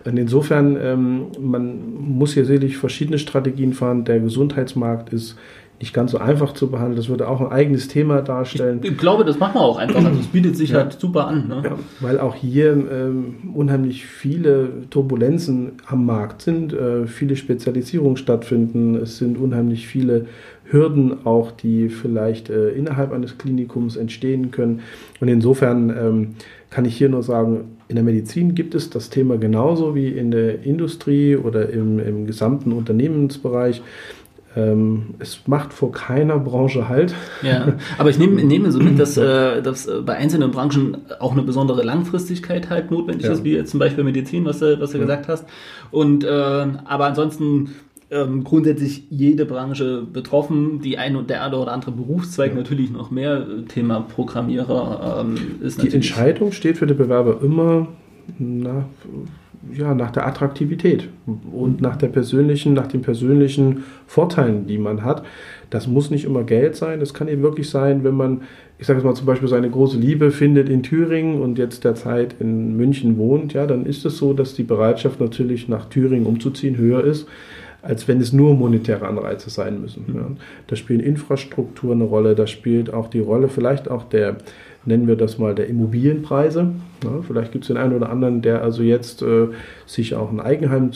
Und 0.04 0.18
insofern, 0.18 0.78
ähm, 0.82 1.26
man 1.40 1.94
muss 2.00 2.34
hier 2.34 2.46
sicherlich 2.46 2.78
verschiedene 2.78 3.20
Strategien 3.20 3.74
fahren. 3.74 4.04
Der 4.06 4.20
Gesundheitsmarkt 4.20 5.14
ist 5.14 5.36
nicht 5.80 5.94
ganz 5.94 6.12
so 6.12 6.18
einfach 6.18 6.54
zu 6.54 6.70
behandeln. 6.70 6.96
Das 6.96 7.10
würde 7.10 7.28
auch 7.28 7.42
ein 7.42 7.52
eigenes 7.52 7.88
Thema 7.88 8.22
darstellen. 8.22 8.80
Ich, 8.82 8.92
ich 8.92 8.98
glaube, 8.98 9.26
das 9.26 9.40
machen 9.40 9.56
wir 9.56 9.62
auch 9.62 9.78
einfach. 9.78 10.04
Also 10.04 10.20
es 10.20 10.28
bietet 10.28 10.56
sich 10.56 10.70
ja. 10.70 10.78
halt 10.80 10.94
super 10.94 11.28
an. 11.28 11.48
Ne? 11.48 11.62
Ja, 11.64 11.78
weil 12.00 12.20
auch 12.20 12.36
hier 12.36 12.72
ähm, 12.72 13.36
unheimlich 13.54 14.06
viele 14.06 14.70
Turbulenzen 14.90 15.74
am 15.88 16.06
Markt 16.06 16.42
sind, 16.42 16.74
äh, 16.74 17.08
viele 17.08 17.36
Spezialisierungen 17.36 18.18
stattfinden. 18.18 18.96
Es 18.96 19.18
sind 19.18 19.38
unheimlich 19.38 19.88
viele 19.88 20.28
Hürden 20.66 21.26
auch, 21.26 21.52
die 21.52 21.90
vielleicht 21.90 22.50
äh, 22.50 22.70
innerhalb 22.70 23.12
eines 23.12 23.38
Klinikums 23.38 23.98
entstehen 23.98 24.52
können. 24.52 24.82
Und 25.20 25.28
insofern 25.28 25.90
ähm, 25.90 26.36
kann 26.70 26.86
ich 26.86 26.98
hier 26.98 27.10
nur 27.10 27.24
sagen, 27.24 27.76
in 27.88 27.96
der 27.96 28.04
Medizin 28.04 28.56
gibt 28.56 28.74
es 28.74 28.90
das 28.90 29.10
Thema 29.10 29.38
genauso 29.38 29.94
wie 29.94 30.08
in 30.08 30.32
der 30.32 30.64
Industrie 30.64 31.36
oder 31.36 31.70
im, 31.70 32.00
im 32.00 32.26
gesamten 32.26 32.72
Unternehmensbereich. 32.72 33.82
Ähm, 34.56 35.16
es 35.20 35.48
macht 35.48 35.74
vor 35.74 35.92
keiner 35.92 36.40
Branche 36.40 36.88
halt. 36.88 37.14
Ja, 37.42 37.74
aber 37.98 38.10
ich 38.10 38.18
nehme, 38.18 38.44
nehme 38.46 38.72
so 38.72 38.80
mit, 38.80 38.98
dass, 38.98 39.18
äh, 39.18 39.62
dass 39.62 39.86
äh, 39.88 40.02
bei 40.02 40.16
einzelnen 40.16 40.52
Branchen 40.52 40.98
auch 41.20 41.34
eine 41.34 41.42
besondere 41.42 41.84
Langfristigkeit 41.84 42.70
halt 42.70 42.90
notwendig 42.90 43.26
ja. 43.26 43.34
ist, 43.34 43.44
wie 43.44 43.54
jetzt 43.54 43.72
zum 43.72 43.80
Beispiel 43.80 44.04
Medizin, 44.04 44.46
was 44.46 44.60
du, 44.60 44.80
was 44.80 44.92
du 44.92 44.98
ja. 44.98 45.04
gesagt 45.04 45.28
hast. 45.28 45.46
Und 45.92 46.24
äh, 46.24 46.28
aber 46.30 47.06
ansonsten 47.06 47.72
ähm, 48.12 48.44
grundsätzlich 48.44 49.04
jede 49.10 49.46
Branche 49.46 50.04
betroffen. 50.04 50.80
Die 50.80 50.98
ein 50.98 51.16
und 51.16 51.30
der 51.30 51.44
eine 51.44 51.58
oder 51.58 51.74
andere 51.74 51.92
Berufszweig 51.92 52.52
ja. 52.52 52.58
natürlich 52.58 52.92
noch 52.92 53.12
mehr. 53.12 53.46
Thema 53.68 54.02
Programmierer 54.02 55.26
ähm, 55.26 55.38
ist 55.62 55.82
Die 55.82 55.94
Entscheidung 55.94 56.52
steht 56.52 56.78
für 56.78 56.88
den 56.88 56.98
Bewerber 56.98 57.42
immer 57.42 57.88
nach, 58.38 58.86
ja, 59.74 59.94
nach 59.94 60.12
der 60.12 60.28
Attraktivität 60.28 61.10
und 61.52 61.82
nach 61.82 61.96
der 61.96 62.08
persönlichen, 62.08 62.74
nach 62.74 62.88
den 62.88 63.02
persönlichen 63.02 63.84
Vorteilen, 64.08 64.68
die 64.68 64.78
man 64.78 65.04
hat. 65.04 65.26
Das 65.70 65.88
muss 65.88 66.12
nicht 66.12 66.26
immer 66.26 66.44
Geld 66.44 66.76
sein. 66.76 67.00
Das 67.00 67.14
kann 67.14 67.28
eben 67.28 67.42
wirklich 67.42 67.70
sein, 67.70 68.04
wenn 68.04 68.16
man, 68.16 68.42
ich 68.78 68.88
sage 68.88 69.00
jetzt 69.00 69.06
mal 69.06 69.16
zum 69.16 69.26
Beispiel, 69.26 69.48
seine 69.48 69.70
große 69.70 69.98
Liebe 69.98 70.32
findet 70.32 70.70
in 70.70 70.84
Thüringen 70.84 71.42
und 71.42 71.58
jetzt 71.58 71.84
derzeit 71.84 72.36
in 72.40 72.78
München 72.78 73.18
wohnt, 73.18 73.54
ja, 73.54 73.66
dann 73.66 73.86
ist 73.86 74.06
es 74.06 74.18
so, 74.18 74.34
dass 74.34 74.54
die 74.54 74.64
Bereitschaft 74.64 75.20
natürlich 75.20 75.68
nach 75.68 75.86
Thüringen 75.86 76.26
umzuziehen 76.26 76.78
höher 76.78 77.04
ist 77.04 77.28
als 77.86 78.08
wenn 78.08 78.20
es 78.20 78.34
nur 78.34 78.56
monetäre 78.56 79.08
Anreize 79.08 79.52
sein 79.52 79.80
müssen. 79.80 80.06
Ja. 80.14 80.28
Da 80.68 80.76
spielen 80.76 81.00
Infrastruktur 81.00 81.94
eine 81.94 82.04
Rolle, 82.04 82.34
da 82.34 82.48
spielt 82.48 82.92
auch 82.92 83.08
die 83.08 83.20
Rolle 83.20 83.48
vielleicht 83.48 83.92
auch 83.92 84.04
der, 84.04 84.38
nennen 84.86 85.08
wir 85.08 85.16
das 85.16 85.38
mal, 85.38 85.56
der 85.56 85.68
Immobilienpreise. 85.68 86.72
Ja, 87.04 87.22
vielleicht 87.28 87.52
gibt 87.52 87.64
es 87.64 87.68
den 87.68 87.78
einen 87.78 87.96
oder 87.96 88.10
anderen, 88.10 88.42
der 88.42 88.62
also 88.64 88.84
jetzt 88.84 89.22
äh, 89.22 89.48
sich 89.86 90.16
auch 90.16 90.32
ein 90.32 90.40
Eigenheim 90.40 90.92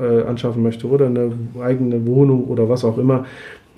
äh, 0.00 0.22
anschaffen 0.22 0.62
möchte 0.62 0.86
oder 0.86 1.06
eine 1.06 1.32
eigene 1.60 2.06
Wohnung 2.06 2.44
oder 2.44 2.68
was 2.68 2.84
auch 2.84 2.98
immer. 2.98 3.26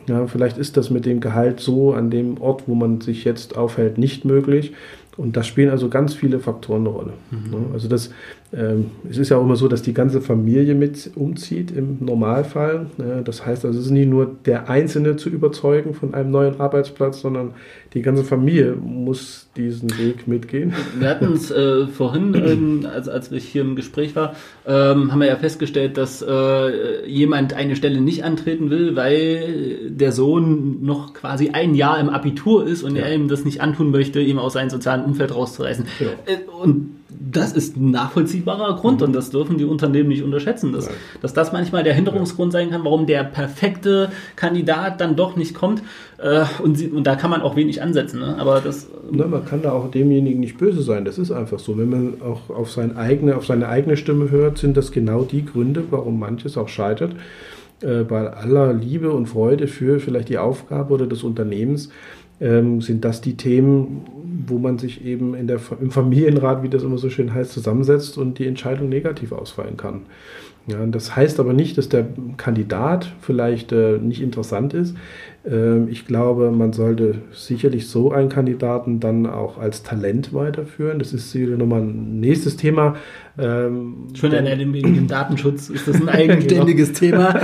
Ja, 0.08 0.26
vielleicht 0.26 0.56
ist 0.56 0.76
das 0.76 0.90
mit 0.90 1.04
dem 1.04 1.20
Gehalt 1.20 1.60
so 1.60 1.92
an 1.92 2.10
dem 2.10 2.40
Ort, 2.40 2.64
wo 2.66 2.74
man 2.74 3.00
sich 3.00 3.24
jetzt 3.24 3.56
aufhält, 3.56 3.98
nicht 3.98 4.24
möglich. 4.24 4.72
Und 5.18 5.36
da 5.36 5.42
spielen 5.42 5.68
also 5.68 5.88
ganz 5.88 6.14
viele 6.14 6.38
Faktoren 6.38 6.82
eine 6.82 6.90
Rolle. 6.90 7.12
Mhm. 7.30 7.72
Also 7.72 7.88
das, 7.88 8.10
es 8.50 9.18
ist 9.18 9.28
ja 9.28 9.36
auch 9.36 9.42
immer 9.42 9.56
so, 9.56 9.68
dass 9.68 9.82
die 9.82 9.92
ganze 9.92 10.22
Familie 10.22 10.74
mit 10.74 11.10
umzieht 11.16 11.70
im 11.70 11.98
Normalfall. 12.00 12.86
Das 13.24 13.44
heißt 13.44 13.66
also, 13.66 13.78
es 13.78 13.86
ist 13.86 13.90
nicht 13.90 14.08
nur 14.08 14.36
der 14.46 14.70
Einzelne 14.70 15.16
zu 15.16 15.28
überzeugen 15.28 15.92
von 15.92 16.14
einem 16.14 16.30
neuen 16.30 16.58
Arbeitsplatz, 16.58 17.20
sondern 17.20 17.52
die 17.92 18.00
ganze 18.00 18.24
Familie 18.24 18.74
muss 18.74 19.48
diesen 19.56 19.90
Weg 19.98 20.28
mitgehen. 20.28 20.72
Wir 20.98 21.08
hatten 21.08 21.32
es 21.32 21.50
äh, 21.50 21.86
vorhin, 21.86 22.34
ähm, 22.34 22.86
als, 22.90 23.08
als 23.08 23.32
ich 23.32 23.44
hier 23.44 23.62
im 23.62 23.76
Gespräch 23.76 24.14
war, 24.16 24.34
ähm, 24.66 25.12
haben 25.12 25.20
wir 25.20 25.26
ja 25.26 25.36
festgestellt, 25.36 25.96
dass 25.96 26.22
äh, 26.22 27.06
jemand 27.06 27.54
eine 27.54 27.76
Stelle 27.76 28.00
nicht 28.00 28.24
antreten 28.24 28.70
will, 28.70 28.96
weil 28.96 29.90
der 29.90 30.12
Sohn 30.12 30.84
noch 30.84 31.14
quasi 31.14 31.50
ein 31.50 31.74
Jahr 31.74 31.98
im 31.98 32.08
Abitur 32.08 32.66
ist 32.66 32.82
und 32.82 32.96
ja. 32.96 33.04
er 33.04 33.14
ihm 33.14 33.28
das 33.28 33.44
nicht 33.44 33.60
antun 33.60 33.90
möchte, 33.90 34.20
ihm 34.20 34.38
aus 34.38 34.54
seinem 34.54 34.70
sozialen 34.70 35.04
Umfeld 35.04 35.34
rauszureißen. 35.34 35.86
Ja. 36.00 36.06
Äh, 36.32 36.38
und 36.62 36.97
das 37.30 37.52
ist 37.52 37.76
ein 37.76 37.90
nachvollziehbarer 37.90 38.76
Grund 38.76 39.00
mhm. 39.00 39.08
und 39.08 39.12
das 39.12 39.30
dürfen 39.30 39.58
die 39.58 39.64
Unternehmen 39.64 40.08
nicht 40.08 40.22
unterschätzen, 40.22 40.72
dass, 40.72 40.88
dass 41.20 41.34
das 41.34 41.52
manchmal 41.52 41.82
der 41.82 41.94
Hinderungsgrund 41.94 42.52
sein 42.52 42.70
kann, 42.70 42.84
warum 42.84 43.06
der 43.06 43.24
perfekte 43.24 44.10
Kandidat 44.36 45.00
dann 45.00 45.16
doch 45.16 45.36
nicht 45.36 45.54
kommt. 45.54 45.82
Äh, 46.18 46.44
und, 46.62 46.76
sie, 46.76 46.88
und 46.88 47.06
da 47.06 47.16
kann 47.16 47.30
man 47.30 47.42
auch 47.42 47.56
wenig 47.56 47.82
ansetzen. 47.82 48.20
Ne? 48.20 48.36
Aber 48.38 48.60
das, 48.60 48.88
Na, 49.10 49.26
man 49.26 49.44
kann 49.44 49.62
da 49.62 49.72
auch 49.72 49.90
demjenigen 49.90 50.40
nicht 50.40 50.58
böse 50.58 50.82
sein. 50.82 51.04
Das 51.04 51.18
ist 51.18 51.30
einfach 51.30 51.58
so. 51.58 51.76
Wenn 51.76 51.90
man 51.90 52.22
auch 52.22 52.50
auf, 52.50 52.70
sein 52.70 52.96
eigene, 52.96 53.36
auf 53.36 53.46
seine 53.46 53.68
eigene 53.68 53.96
Stimme 53.96 54.30
hört, 54.30 54.58
sind 54.58 54.76
das 54.76 54.92
genau 54.92 55.22
die 55.22 55.44
Gründe, 55.44 55.84
warum 55.90 56.18
manches 56.18 56.56
auch 56.56 56.68
scheitert. 56.68 57.12
Äh, 57.80 58.02
bei 58.02 58.28
aller 58.28 58.72
Liebe 58.72 59.12
und 59.12 59.26
Freude 59.26 59.68
für 59.68 60.00
vielleicht 60.00 60.28
die 60.28 60.38
Aufgabe 60.38 60.94
oder 60.94 61.06
des 61.06 61.22
Unternehmens 61.22 61.90
ähm, 62.40 62.80
sind 62.80 63.04
das 63.04 63.20
die 63.20 63.36
Themen, 63.36 64.02
wo 64.46 64.58
man 64.58 64.78
sich 64.78 65.04
eben 65.04 65.34
in 65.34 65.46
der, 65.46 65.60
im 65.80 65.90
Familienrat, 65.90 66.62
wie 66.62 66.68
das 66.68 66.82
immer 66.82 66.98
so 66.98 67.10
schön 67.10 67.34
heißt, 67.34 67.52
zusammensetzt 67.52 68.18
und 68.18 68.38
die 68.38 68.46
Entscheidung 68.46 68.88
negativ 68.88 69.32
ausfallen 69.32 69.76
kann. 69.76 70.02
Ja, 70.68 70.84
das 70.84 71.16
heißt 71.16 71.40
aber 71.40 71.54
nicht, 71.54 71.78
dass 71.78 71.88
der 71.88 72.06
Kandidat 72.36 73.10
vielleicht 73.22 73.72
äh, 73.72 73.96
nicht 73.98 74.20
interessant 74.20 74.74
ist. 74.74 74.94
Ähm, 75.50 75.88
ich 75.90 76.06
glaube, 76.06 76.50
man 76.50 76.74
sollte 76.74 77.16
sicherlich 77.32 77.88
so 77.88 78.12
einen 78.12 78.28
Kandidaten 78.28 79.00
dann 79.00 79.26
auch 79.26 79.56
als 79.56 79.82
Talent 79.82 80.34
weiterführen. 80.34 80.98
Das 80.98 81.14
ist 81.14 81.34
nochmal 81.34 81.80
ein 81.80 82.20
nächstes 82.20 82.56
Thema. 82.56 82.96
Ähm, 83.38 84.08
Schon 84.12 84.30
denn, 84.30 84.72
wegen 84.74 84.94
dem 84.94 85.06
Datenschutz 85.06 85.70
ist 85.70 85.88
das 85.88 86.02
ein 86.02 86.08
eigenständiges. 86.08 86.92
Thema. 86.92 87.40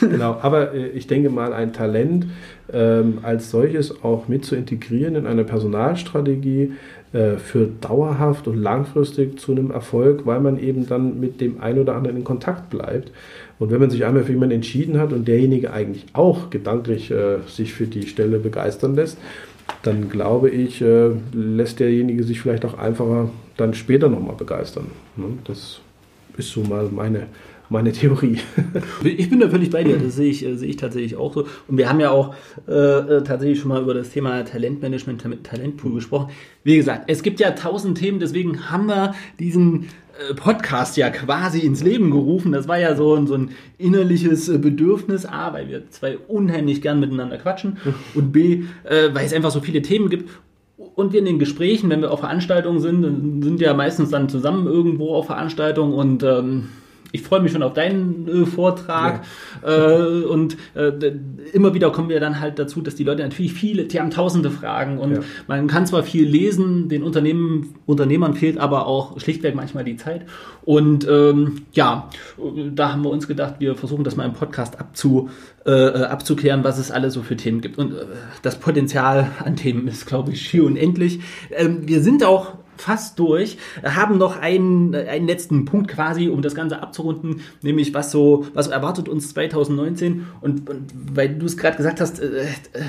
Genau, 0.00 0.38
aber 0.42 0.74
äh, 0.74 0.88
ich 0.88 1.06
denke 1.06 1.30
mal, 1.30 1.52
ein 1.52 1.72
Talent 1.72 2.26
ähm, 2.72 3.18
als 3.22 3.50
solches 3.50 4.02
auch 4.02 4.28
mit 4.28 4.44
zu 4.44 4.54
integrieren 4.54 5.14
in 5.14 5.26
eine 5.26 5.44
Personalstrategie 5.44 6.72
äh, 7.12 7.36
für 7.36 7.66
dauerhaft 7.80 8.48
und 8.48 8.56
langfristig 8.58 9.38
zu 9.40 9.52
einem 9.52 9.70
Erfolg, 9.70 10.26
weil 10.26 10.40
man 10.40 10.58
eben 10.58 10.86
dann 10.86 11.18
mit 11.18 11.40
dem 11.40 11.60
einen 11.60 11.78
oder 11.78 11.94
anderen 11.94 12.18
in 12.18 12.24
Kontakt 12.24 12.68
bleibt. 12.68 13.12
Und 13.58 13.70
wenn 13.70 13.80
man 13.80 13.90
sich 13.90 14.04
einmal 14.04 14.24
für 14.24 14.32
jemanden 14.32 14.56
entschieden 14.56 14.98
hat 14.98 15.12
und 15.12 15.26
derjenige 15.26 15.72
eigentlich 15.72 16.04
auch 16.12 16.50
gedanklich 16.50 17.10
äh, 17.10 17.38
sich 17.46 17.72
für 17.72 17.86
die 17.86 18.06
Stelle 18.06 18.38
begeistern 18.38 18.94
lässt, 18.94 19.16
dann 19.82 20.08
glaube 20.10 20.50
ich, 20.50 20.82
äh, 20.82 21.10
lässt 21.32 21.80
derjenige 21.80 22.24
sich 22.24 22.40
vielleicht 22.40 22.64
auch 22.64 22.76
einfacher 22.78 23.30
dann 23.56 23.74
später 23.74 24.08
nochmal 24.08 24.36
begeistern. 24.36 24.86
Ne? 25.16 25.26
Das 25.44 25.80
ist 26.36 26.50
so 26.50 26.62
mal 26.62 26.88
meine 26.90 27.26
meine 27.68 27.92
Theorie. 27.92 28.38
ich 29.04 29.30
bin 29.30 29.40
da 29.40 29.48
völlig 29.48 29.70
bei 29.70 29.84
dir, 29.84 29.98
das 29.98 30.16
sehe 30.16 30.30
ich, 30.30 30.44
äh, 30.44 30.56
sehe 30.56 30.70
ich 30.70 30.76
tatsächlich 30.76 31.16
auch 31.16 31.34
so. 31.34 31.46
Und 31.66 31.76
wir 31.76 31.88
haben 31.88 32.00
ja 32.00 32.10
auch 32.10 32.34
äh, 32.66 32.72
äh 32.72 33.22
tatsächlich 33.22 33.60
schon 33.60 33.68
mal 33.68 33.82
über 33.82 33.94
das 33.94 34.10
Thema 34.10 34.44
Talentmanagement, 34.44 35.22
Talentpool 35.44 35.94
gesprochen. 35.94 36.30
Wie 36.64 36.76
gesagt, 36.76 37.04
es 37.08 37.22
gibt 37.22 37.40
ja 37.40 37.50
tausend 37.52 37.98
Themen, 37.98 38.20
deswegen 38.20 38.70
haben 38.70 38.86
wir 38.86 39.14
diesen 39.38 39.86
äh, 40.30 40.34
Podcast 40.34 40.96
ja 40.96 41.10
quasi 41.10 41.60
ins 41.60 41.82
Leben 41.82 42.10
gerufen. 42.10 42.52
Das 42.52 42.68
war 42.68 42.78
ja 42.78 42.96
so 42.96 43.14
ein, 43.14 43.26
so 43.26 43.34
ein 43.34 43.50
innerliches 43.76 44.46
Bedürfnis, 44.60 45.26
A, 45.26 45.52
weil 45.52 45.68
wir 45.68 45.90
zwei 45.90 46.18
unheimlich 46.18 46.82
gern 46.82 47.00
miteinander 47.00 47.38
quatschen 47.38 47.76
und 48.14 48.32
B, 48.32 48.64
äh, 48.84 49.08
weil 49.12 49.26
es 49.26 49.32
einfach 49.32 49.50
so 49.50 49.60
viele 49.60 49.82
Themen 49.82 50.08
gibt 50.08 50.28
und 50.94 51.12
wir 51.12 51.20
in 51.20 51.26
den 51.26 51.38
Gesprächen, 51.38 51.90
wenn 51.90 52.00
wir 52.00 52.10
auf 52.10 52.20
Veranstaltungen 52.20 52.80
sind, 52.80 53.42
sind 53.42 53.60
ja 53.60 53.74
meistens 53.74 54.10
dann 54.10 54.28
zusammen 54.28 54.66
irgendwo 54.66 55.14
auf 55.14 55.26
Veranstaltungen 55.26 55.92
und 55.92 56.22
ähm, 56.22 56.68
ich 57.12 57.22
freue 57.22 57.40
mich 57.40 57.52
schon 57.52 57.62
auf 57.62 57.74
deinen 57.74 58.28
äh, 58.28 58.46
Vortrag. 58.46 59.22
Ja. 59.62 59.96
Äh, 59.96 60.24
und 60.24 60.56
äh, 60.74 60.92
immer 61.52 61.74
wieder 61.74 61.90
kommen 61.90 62.08
wir 62.08 62.20
dann 62.20 62.40
halt 62.40 62.58
dazu, 62.58 62.80
dass 62.80 62.94
die 62.94 63.04
Leute 63.04 63.22
natürlich 63.22 63.52
viele, 63.52 63.84
die 63.84 64.00
haben 64.00 64.10
tausende 64.10 64.50
Fragen 64.50 64.98
und 64.98 65.12
ja. 65.12 65.20
man 65.46 65.66
kann 65.66 65.86
zwar 65.86 66.02
viel 66.02 66.28
lesen, 66.28 66.88
den 66.88 67.02
Unternehmen, 67.02 67.74
Unternehmern 67.86 68.34
fehlt 68.34 68.58
aber 68.58 68.86
auch 68.86 69.18
schlichtweg 69.20 69.54
manchmal 69.54 69.84
die 69.84 69.96
Zeit. 69.96 70.26
Und 70.64 71.08
ähm, 71.08 71.62
ja, 71.72 72.10
da 72.74 72.92
haben 72.92 73.02
wir 73.02 73.10
uns 73.10 73.26
gedacht, 73.26 73.54
wir 73.58 73.74
versuchen 73.74 74.04
das 74.04 74.16
mal 74.16 74.26
im 74.26 74.34
Podcast 74.34 74.78
abzu, 74.78 75.30
äh, 75.64 75.70
abzuklären, 75.70 76.62
was 76.62 76.78
es 76.78 76.90
alles 76.90 77.14
so 77.14 77.22
für 77.22 77.36
Themen 77.36 77.62
gibt. 77.62 77.78
Und 77.78 77.92
äh, 77.92 78.04
das 78.42 78.56
Potenzial 78.56 79.30
an 79.42 79.56
Themen 79.56 79.88
ist, 79.88 80.06
glaube 80.06 80.32
ich, 80.32 80.42
schier 80.42 80.64
unendlich. 80.64 81.20
Ähm, 81.50 81.88
wir 81.88 82.02
sind 82.02 82.22
auch 82.22 82.58
fast 82.78 83.18
durch, 83.18 83.58
haben 83.82 84.18
noch 84.18 84.38
einen, 84.40 84.94
einen 84.94 85.26
letzten 85.26 85.64
Punkt 85.64 85.88
quasi, 85.88 86.28
um 86.28 86.42
das 86.42 86.54
Ganze 86.54 86.80
abzurunden, 86.80 87.40
nämlich 87.62 87.92
was 87.94 88.10
so, 88.10 88.46
was 88.54 88.68
erwartet 88.68 89.08
uns 89.08 89.30
2019 89.34 90.26
und, 90.40 90.68
und 90.68 90.92
weil 91.14 91.34
du 91.34 91.46
es 91.46 91.56
gerade 91.56 91.76
gesagt 91.76 92.00
hast, 92.00 92.20
äh, 92.20 92.46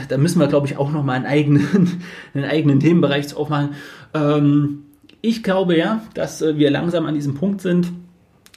da 0.07 0.17
müssen 0.17 0.39
wir 0.39 0.47
glaube 0.47 0.67
ich 0.67 0.77
auch 0.77 0.91
noch 0.91 1.03
mal 1.03 1.13
einen 1.13 1.25
eigenen, 1.25 2.01
einen 2.33 2.45
eigenen 2.45 2.79
Themenbereich 2.79 3.35
aufmachen. 3.35 3.75
Ähm, 4.13 4.83
Ich 5.21 5.43
glaube 5.43 5.75
ja, 5.75 6.01
dass 6.13 6.41
äh, 6.41 6.57
wir 6.57 6.71
langsam 6.71 7.05
an 7.05 7.13
diesem 7.13 7.33
Punkt 7.35 7.59
sind, 7.61 7.87
äh, 7.87 7.89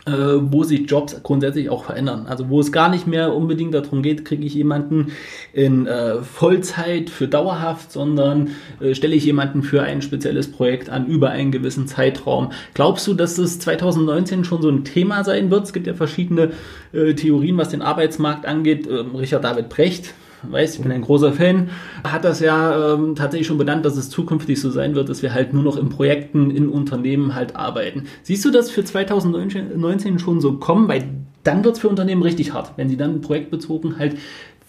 wo 0.05 0.65
sich 0.65 0.91
Jobs 0.91 1.23
grundsätzlich 1.23 1.71
auch 1.71 1.85
verändern. 1.85 2.27
Also 2.29 2.49
wo 2.49 2.59
es 2.59 2.73
gar 2.73 2.89
nicht 2.89 3.07
mehr 3.07 3.35
unbedingt 3.35 3.73
darum 3.73 4.03
geht, 4.03 4.25
kriege 4.25 4.45
ich 4.45 4.55
jemanden 4.55 5.13
in 5.53 5.87
äh, 5.87 6.23
Vollzeit 6.23 7.09
für 7.09 7.29
dauerhaft, 7.29 7.93
sondern 7.93 8.51
äh, 8.81 8.95
stelle 8.95 9.15
ich 9.15 9.25
jemanden 9.25 9.63
für 9.63 9.83
ein 9.83 10.03
spezielles 10.03 10.51
Projekt 10.51 10.91
an 10.91 11.07
über 11.07 11.31
einen 11.31 11.53
gewissen 11.53 11.87
Zeitraum. 11.87 12.51
Glaubst 12.75 13.07
du, 13.07 13.15
dass 13.15 13.37
das 13.37 13.61
2019 13.61 14.45
schon 14.45 14.61
so 14.61 14.69
ein 14.69 14.85
Thema 14.85 15.23
sein 15.23 15.51
wird? 15.51 15.65
Es 15.65 15.73
gibt 15.73 15.87
ja 15.87 15.95
verschiedene 15.95 16.51
äh, 16.93 17.15
Theorien, 17.15 17.57
was 17.57 17.69
den 17.69 17.83
Arbeitsmarkt 17.83 18.45
angeht. 18.45 18.89
Ähm, 18.89 19.15
Richard 19.15 19.45
David 19.45 19.69
Brecht 19.69 20.15
weiß, 20.43 20.77
ich 20.77 20.83
bin 20.83 20.93
ein 20.93 21.03
großer 21.03 21.33
Fan, 21.33 21.71
hat 22.05 22.25
das 22.25 22.41
ja 22.41 22.95
ähm, 22.95 23.15
tatsächlich 23.15 23.47
schon 23.47 23.59
benannt, 23.59 23.85
dass 23.85 23.97
es 23.97 24.11
zukünftig 24.11 24.61
so 24.61 24.71
sein 24.71 24.95
wird, 24.95 25.09
dass 25.09 25.23
wir 25.23 25.35
halt 25.35 25.53
nur 25.53 25.63
noch 25.63 25.77
in 25.77 25.89
Projekten, 25.89 26.51
in 26.51 26.69
Unternehmen 26.69 27.35
halt 27.35 27.57
arbeiten. 27.57 28.05
Siehst 28.23 28.45
du 28.45 28.51
das 28.51 28.71
für 28.71 28.85
2019 28.85 30.19
schon 30.19 30.41
so 30.41 30.55
kommen? 30.55 30.89
Weil 30.89 31.05
dann 31.45 31.65
wird 31.65 31.77
es 31.77 31.81
für 31.81 31.89
Unternehmen 31.89 32.23
richtig 32.23 32.53
hart, 32.53 32.73
wenn 32.77 32.89
sie 32.89 32.97
dann 32.97 33.21
projektbezogen 33.21 33.99
halt 33.99 34.17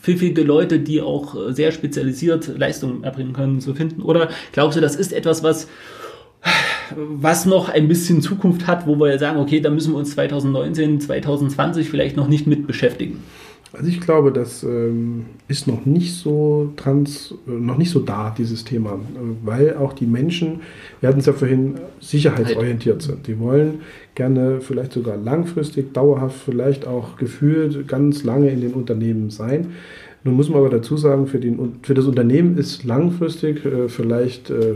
pfiffige 0.01 0.43
Leute, 0.43 0.79
die 0.79 1.01
auch 1.01 1.35
äh, 1.35 1.53
sehr 1.53 1.71
spezialisiert 1.71 2.57
Leistungen 2.57 3.03
erbringen 3.03 3.33
können, 3.33 3.61
zu 3.61 3.73
finden? 3.73 4.01
Oder 4.01 4.29
glaubst 4.51 4.77
du, 4.77 4.81
das 4.81 4.95
ist 4.95 5.13
etwas, 5.13 5.43
was 5.43 5.67
was 6.95 7.45
noch 7.45 7.69
ein 7.69 7.87
bisschen 7.87 8.21
Zukunft 8.21 8.67
hat, 8.67 8.87
wo 8.87 8.97
wir 8.97 9.17
sagen, 9.17 9.39
okay, 9.39 9.59
da 9.61 9.69
müssen 9.69 9.93
wir 9.93 9.97
uns 9.97 10.11
2019, 10.11 10.99
2020 10.99 11.89
vielleicht 11.89 12.17
noch 12.17 12.27
nicht 12.27 12.47
mit 12.47 12.67
beschäftigen? 12.67 13.23
Also 13.73 13.87
ich 13.87 13.99
glaube, 14.01 14.31
das 14.31 14.61
ähm, 14.61 15.25
ist 15.47 15.67
noch 15.67 15.83
nicht 15.85 16.13
so 16.13 16.71
trans, 16.75 17.33
äh, 17.47 17.51
noch 17.51 17.77
nicht 17.79 17.89
so 17.89 17.99
da, 17.99 18.33
dieses 18.37 18.63
Thema, 18.63 18.93
äh, 18.93 18.97
weil 19.43 19.77
auch 19.77 19.93
die 19.93 20.05
Menschen, 20.05 20.61
wir 20.99 21.09
hatten 21.09 21.19
es 21.19 21.25
ja 21.25 21.33
vorhin, 21.33 21.79
sicherheitsorientiert 21.99 23.01
sind. 23.01 23.25
Die 23.25 23.39
wollen 23.39 23.81
gerne 24.15 24.61
vielleicht 24.61 24.93
sogar 24.93 25.17
langfristig, 25.17 25.93
dauerhaft, 25.93 26.37
vielleicht 26.45 26.87
auch 26.87 27.17
gefühlt 27.17 27.87
ganz 27.87 28.23
lange 28.23 28.49
in 28.49 28.61
den 28.61 28.73
Unternehmen 28.73 29.29
sein. 29.29 29.73
Nun 30.25 30.35
muss 30.35 30.49
man 30.49 30.59
aber 30.59 30.69
dazu 30.69 30.95
sagen, 30.95 31.27
für, 31.27 31.39
den, 31.39 31.79
für 31.81 31.93
das 31.93 32.05
Unternehmen 32.05 32.57
ist 32.57 32.85
langfristig 32.85 33.65
äh, 33.65 33.89
vielleicht 33.89 34.49
äh, 34.49 34.75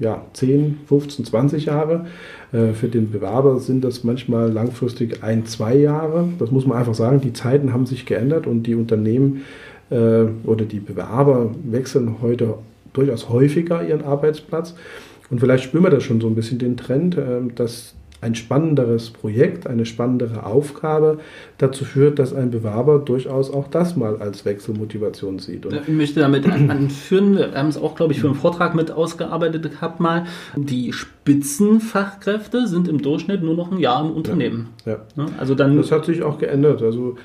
ja, 0.00 0.24
10, 0.32 0.80
15, 0.86 1.24
20 1.24 1.66
Jahre. 1.66 2.06
Äh, 2.52 2.72
für 2.72 2.88
den 2.88 3.10
Bewerber 3.10 3.60
sind 3.60 3.84
das 3.84 4.02
manchmal 4.02 4.50
langfristig 4.50 5.22
ein, 5.22 5.46
zwei 5.46 5.76
Jahre. 5.76 6.28
Das 6.40 6.50
muss 6.50 6.66
man 6.66 6.78
einfach 6.78 6.94
sagen. 6.94 7.20
Die 7.20 7.32
Zeiten 7.32 7.72
haben 7.72 7.86
sich 7.86 8.06
geändert 8.06 8.48
und 8.48 8.64
die 8.64 8.74
Unternehmen 8.74 9.42
äh, 9.90 10.24
oder 10.44 10.64
die 10.64 10.80
Bewerber 10.80 11.54
wechseln 11.62 12.16
heute 12.20 12.54
durchaus 12.92 13.28
häufiger 13.28 13.86
ihren 13.86 14.02
Arbeitsplatz. 14.02 14.74
Und 15.30 15.38
vielleicht 15.38 15.62
spüren 15.62 15.84
wir 15.84 15.90
da 15.90 16.00
schon 16.00 16.20
so 16.20 16.26
ein 16.26 16.34
bisschen 16.34 16.58
den 16.58 16.76
Trend, 16.76 17.16
äh, 17.16 17.40
dass 17.54 17.94
ein 18.20 18.34
spannenderes 18.34 19.10
Projekt, 19.10 19.66
eine 19.66 19.86
spannendere 19.86 20.44
Aufgabe 20.44 21.18
dazu 21.58 21.84
führt, 21.84 22.18
dass 22.18 22.34
ein 22.34 22.50
Bewerber 22.50 22.98
durchaus 22.98 23.50
auch 23.52 23.68
das 23.68 23.96
mal 23.96 24.16
als 24.16 24.44
Wechselmotivation 24.44 25.38
sieht. 25.38 25.66
Und 25.66 25.74
ich 25.74 25.88
möchte 25.88 26.20
damit 26.20 26.48
anführen, 26.48 27.36
wir 27.36 27.52
haben 27.52 27.68
es 27.68 27.76
auch, 27.76 27.94
glaube 27.94 28.12
ich, 28.12 28.20
für 28.20 28.26
einen 28.26 28.36
Vortrag 28.36 28.74
mit 28.74 28.90
ausgearbeitet 28.90 29.70
gehabt 29.70 30.00
mal, 30.00 30.24
die 30.56 30.92
Spitzenfachkräfte 30.92 32.66
sind 32.66 32.88
im 32.88 33.00
Durchschnitt 33.02 33.42
nur 33.42 33.54
noch 33.54 33.70
ein 33.70 33.78
Jahr 33.78 34.04
im 34.04 34.10
Unternehmen. 34.10 34.70
Ja, 34.84 34.98
ja. 35.16 35.26
Also 35.38 35.54
dann, 35.54 35.76
das 35.76 35.92
hat 35.92 36.04
sich 36.04 36.22
auch 36.22 36.38
geändert. 36.38 36.82
Also 36.82 37.16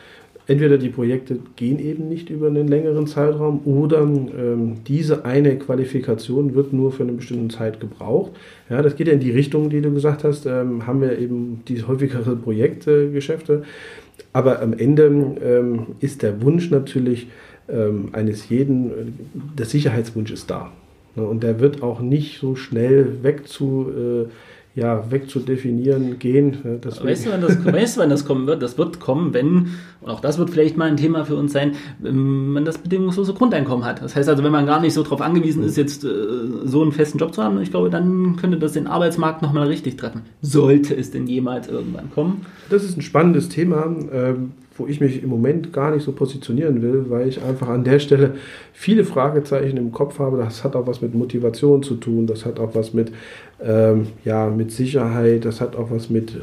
entweder 0.47 0.77
die 0.77 0.89
Projekte 0.89 1.39
gehen 1.55 1.79
eben 1.79 2.09
nicht 2.09 2.29
über 2.29 2.47
einen 2.47 2.67
längeren 2.67 3.07
Zeitraum 3.07 3.61
oder 3.65 4.01
ähm, 4.01 4.77
diese 4.87 5.25
eine 5.25 5.57
Qualifikation 5.57 6.55
wird 6.55 6.73
nur 6.73 6.91
für 6.91 7.03
eine 7.03 7.13
bestimmte 7.13 7.55
Zeit 7.55 7.79
gebraucht. 7.79 8.31
Ja, 8.69 8.81
das 8.81 8.95
geht 8.95 9.07
ja 9.07 9.13
in 9.13 9.19
die 9.19 9.31
Richtung, 9.31 9.69
die 9.69 9.81
du 9.81 9.93
gesagt 9.93 10.23
hast, 10.23 10.45
ähm, 10.45 10.85
haben 10.85 11.01
wir 11.01 11.17
eben 11.17 11.61
die 11.67 11.83
häufigere 11.83 12.35
Projektgeschäfte. 12.35 13.63
Aber 14.31 14.61
am 14.61 14.73
Ende 14.73 15.05
ähm, 15.43 15.87
ist 15.99 16.23
der 16.23 16.41
Wunsch 16.41 16.71
natürlich 16.71 17.27
ähm, 17.69 18.09
eines 18.13 18.49
jeden, 18.49 18.91
der 19.57 19.65
Sicherheitswunsch 19.65 20.31
ist 20.31 20.49
da. 20.49 20.71
Und 21.15 21.43
der 21.43 21.59
wird 21.59 21.83
auch 21.83 22.01
nicht 22.01 22.39
so 22.39 22.55
schnell 22.55 23.23
weg 23.23 23.47
zu 23.47 23.87
äh, 24.27 24.29
ja, 24.76 25.11
wegzudefinieren 25.11 26.17
gehen. 26.17 26.57
Weißt 26.84 27.26
du, 27.26 27.32
wann 27.32 27.41
das, 27.41 27.63
weißt 27.74 27.97
du, 27.97 28.01
wann 28.01 28.09
das 28.09 28.26
kommen 28.26 28.47
wird? 28.47 28.63
Das 28.63 28.78
wird 28.78 28.99
kommen, 28.99 29.34
wenn, 29.34 29.67
und 30.01 30.09
auch 30.09 30.19
das 30.19 30.39
wird 30.39 30.49
vielleicht 30.49 30.78
mal 30.78 30.89
ein 30.89 30.97
Thema 30.97 31.26
für 31.26 31.36
uns 31.36 31.53
sein, 31.53 31.74
wenn 31.99 32.51
man 32.53 32.65
das 32.65 32.80
bedingungslose 32.80 33.34
Grundeinkommen 33.34 33.86
hat. 33.86 34.01
Das 34.01 34.15
heißt 34.15 34.28
also, 34.28 34.43
wenn 34.43 34.51
man 34.51 34.65
gar 34.65 34.82
nicht 34.82 34.93
so 34.93 35.03
darauf 35.03 35.21
angewiesen 35.21 35.63
ist, 35.63 35.78
jetzt 35.78 36.03
äh, 36.03 36.09
so 36.65 36.82
einen 36.82 36.91
festen 36.91 37.19
Job 37.19 37.36
zu 37.36 37.43
haben, 37.43 37.61
ich 37.61 37.69
glaube, 37.69 37.91
dann 37.91 38.36
könnte 38.38 38.57
das 38.57 38.71
den 38.71 38.88
Arbeitsmarkt 38.88 39.43
nochmal 39.43 39.67
richtig 39.67 39.97
treffen. 39.97 40.21
Sollte 40.41 40.95
es 40.95 41.11
denn 41.11 41.28
jemals 41.28 41.67
irgendwann 41.67 42.09
kommen? 42.09 42.45
Das 42.69 42.84
ist 42.84 42.97
ein 42.97 43.01
spannendes 43.01 43.49
Thema. 43.49 43.95
Ähm, 44.11 44.53
wo 44.78 44.88
ich 44.88 44.99
mich 44.99 45.21
im 45.21 45.30
Moment 45.30 45.71
gar 45.71 45.91
nicht 45.91 46.03
so 46.03 46.11
positionieren 46.11 46.82
will, 46.82 47.05
weil 47.09 47.28
ich 47.28 47.41
einfach 47.43 47.67
an 47.67 47.84
der 47.84 47.99
Stelle 47.99 48.36
viele 48.71 49.05
Fragezeichen 49.05 49.78
im 49.78 49.91
Kopf 49.91 50.19
habe. 50.19 50.38
Das 50.38 50.63
hat 50.63 50.76
auch 50.76 50.88
was 50.88 51.01
mit 51.01 51.13
Motivation 51.13 51.84
zu 51.84 51.95
tun, 51.95 52.26
das 52.26 52.45
hat 52.45 52.59
auch 52.59 52.74
was 52.74 52.93
mit, 52.93 53.11
ähm, 53.64 54.07
ja, 54.26 54.49
mit 54.49 54.72
Sicherheit, 54.72 55.45
das 55.45 55.61
hat 55.61 55.76
auch 55.76 55.89
was 55.91 56.09
mit 56.09 56.32
äh, 56.32 56.39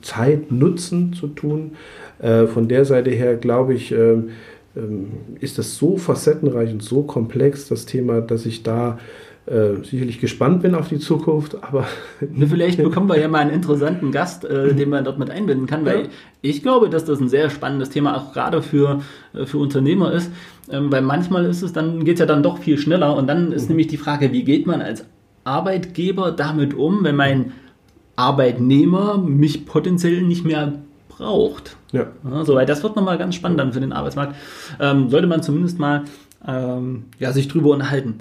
Zeitnutzen 0.00 1.12
zu 1.12 1.28
tun. 1.28 1.72
Äh, 2.18 2.46
von 2.46 2.68
der 2.68 2.84
Seite 2.84 3.10
her 3.10 3.36
glaube 3.36 3.74
ich, 3.74 3.92
ähm, 3.92 4.30
ähm, 4.74 5.08
ist 5.40 5.58
das 5.58 5.76
so 5.76 5.96
facettenreich 5.96 6.72
und 6.72 6.82
so 6.82 7.02
komplex, 7.02 7.68
das 7.68 7.84
Thema, 7.84 8.20
dass 8.20 8.46
ich 8.46 8.62
da 8.62 8.98
äh, 9.44 9.82
sicherlich 9.82 10.20
gespannt 10.20 10.62
bin 10.62 10.74
auf 10.74 10.88
die 10.88 11.00
Zukunft, 11.00 11.56
aber. 11.62 11.84
Vielleicht 12.48 12.82
bekommen 12.82 13.08
wir 13.08 13.18
ja 13.18 13.26
mal 13.26 13.40
einen 13.40 13.50
interessanten 13.50 14.12
Gast, 14.12 14.44
äh, 14.44 14.72
den 14.72 14.88
man 14.88 15.04
dort 15.04 15.18
mit 15.18 15.30
einbinden 15.30 15.66
kann, 15.66 15.84
weil 15.84 16.02
ja. 16.02 16.08
ich 16.42 16.62
glaube, 16.62 16.88
dass 16.88 17.04
das 17.04 17.20
ein 17.20 17.28
sehr 17.28 17.50
spannendes 17.50 17.90
Thema 17.90 18.16
auch 18.16 18.32
gerade 18.32 18.62
für, 18.62 19.00
äh, 19.34 19.44
für 19.44 19.58
Unternehmer 19.58 20.12
ist, 20.12 20.30
ähm, 20.70 20.92
weil 20.92 21.02
manchmal 21.02 21.44
ist 21.46 21.62
es 21.62 21.72
dann, 21.72 22.04
geht 22.04 22.14
es 22.14 22.20
ja 22.20 22.26
dann 22.26 22.44
doch 22.44 22.58
viel 22.58 22.78
schneller 22.78 23.16
und 23.16 23.26
dann 23.26 23.50
ist 23.50 23.64
mhm. 23.64 23.70
nämlich 23.70 23.88
die 23.88 23.96
Frage, 23.96 24.32
wie 24.32 24.44
geht 24.44 24.66
man 24.66 24.80
als 24.80 25.04
Arbeitgeber 25.44 26.32
damit 26.32 26.74
um, 26.74 27.04
wenn 27.04 27.16
mein 27.16 27.52
Arbeitnehmer 28.16 29.18
mich 29.18 29.66
potenziell 29.66 30.22
nicht 30.22 30.44
mehr 30.44 30.74
braucht. 31.08 31.76
Ja. 31.92 32.06
ja 32.28 32.44
so, 32.44 32.54
weil 32.54 32.66
das 32.66 32.82
wird 32.82 32.96
nochmal 32.96 33.18
ganz 33.18 33.34
spannend 33.34 33.60
dann 33.60 33.72
für 33.72 33.80
den 33.80 33.92
Arbeitsmarkt. 33.92 34.36
Ähm, 34.80 35.08
sollte 35.08 35.26
man 35.26 35.42
zumindest 35.42 35.78
mal 35.78 36.04
ähm, 36.46 37.04
ja, 37.18 37.32
sich 37.32 37.48
drüber 37.48 37.70
unterhalten. 37.70 38.18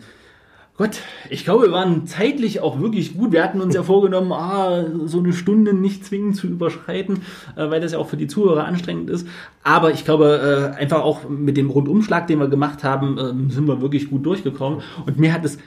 Gott, 0.78 1.01
ich 1.30 1.43
glaube, 1.43 1.65
wir 1.65 1.72
waren 1.74 2.07
zeitlich 2.07 2.61
auch 2.61 2.80
wirklich 2.80 3.15
gut. 3.15 3.34
Wir 3.34 3.43
hatten 3.43 3.61
uns 3.61 3.76
ja 3.76 3.84
vorgenommen, 3.84 4.32
ah, 4.32 4.84
so 5.05 5.19
eine 5.19 5.34
Stunde 5.34 5.74
nicht 5.74 6.05
zwingend 6.05 6.38
zu 6.38 6.47
überschreiten, 6.47 7.22
äh, 7.55 7.69
weil 7.69 7.82
das 7.82 7.91
ja 7.91 7.99
auch 7.99 8.07
für 8.07 8.17
die 8.17 8.28
Zuhörer 8.28 8.65
anstrengend 8.65 9.09
ist. 9.09 9.28
Aber 9.63 9.91
ich 9.91 10.05
glaube, 10.05 10.74
äh, 10.74 10.80
einfach 10.80 11.01
auch 11.01 11.30
mit 11.30 11.57
dem 11.57 11.69
Rundumschlag, 11.69 12.26
den 12.26 12.39
wir 12.39 12.47
gemacht 12.47 12.84
haben, 12.84 13.17
äh, 13.17 13.53
sind 13.53 13.67
wir 13.67 13.82
wirklich 13.82 14.09
gut 14.09 14.26
durchgekommen. 14.26 14.82
Und 15.05 15.19
mir 15.19 15.34
hat 15.34 15.45
es 15.45 15.59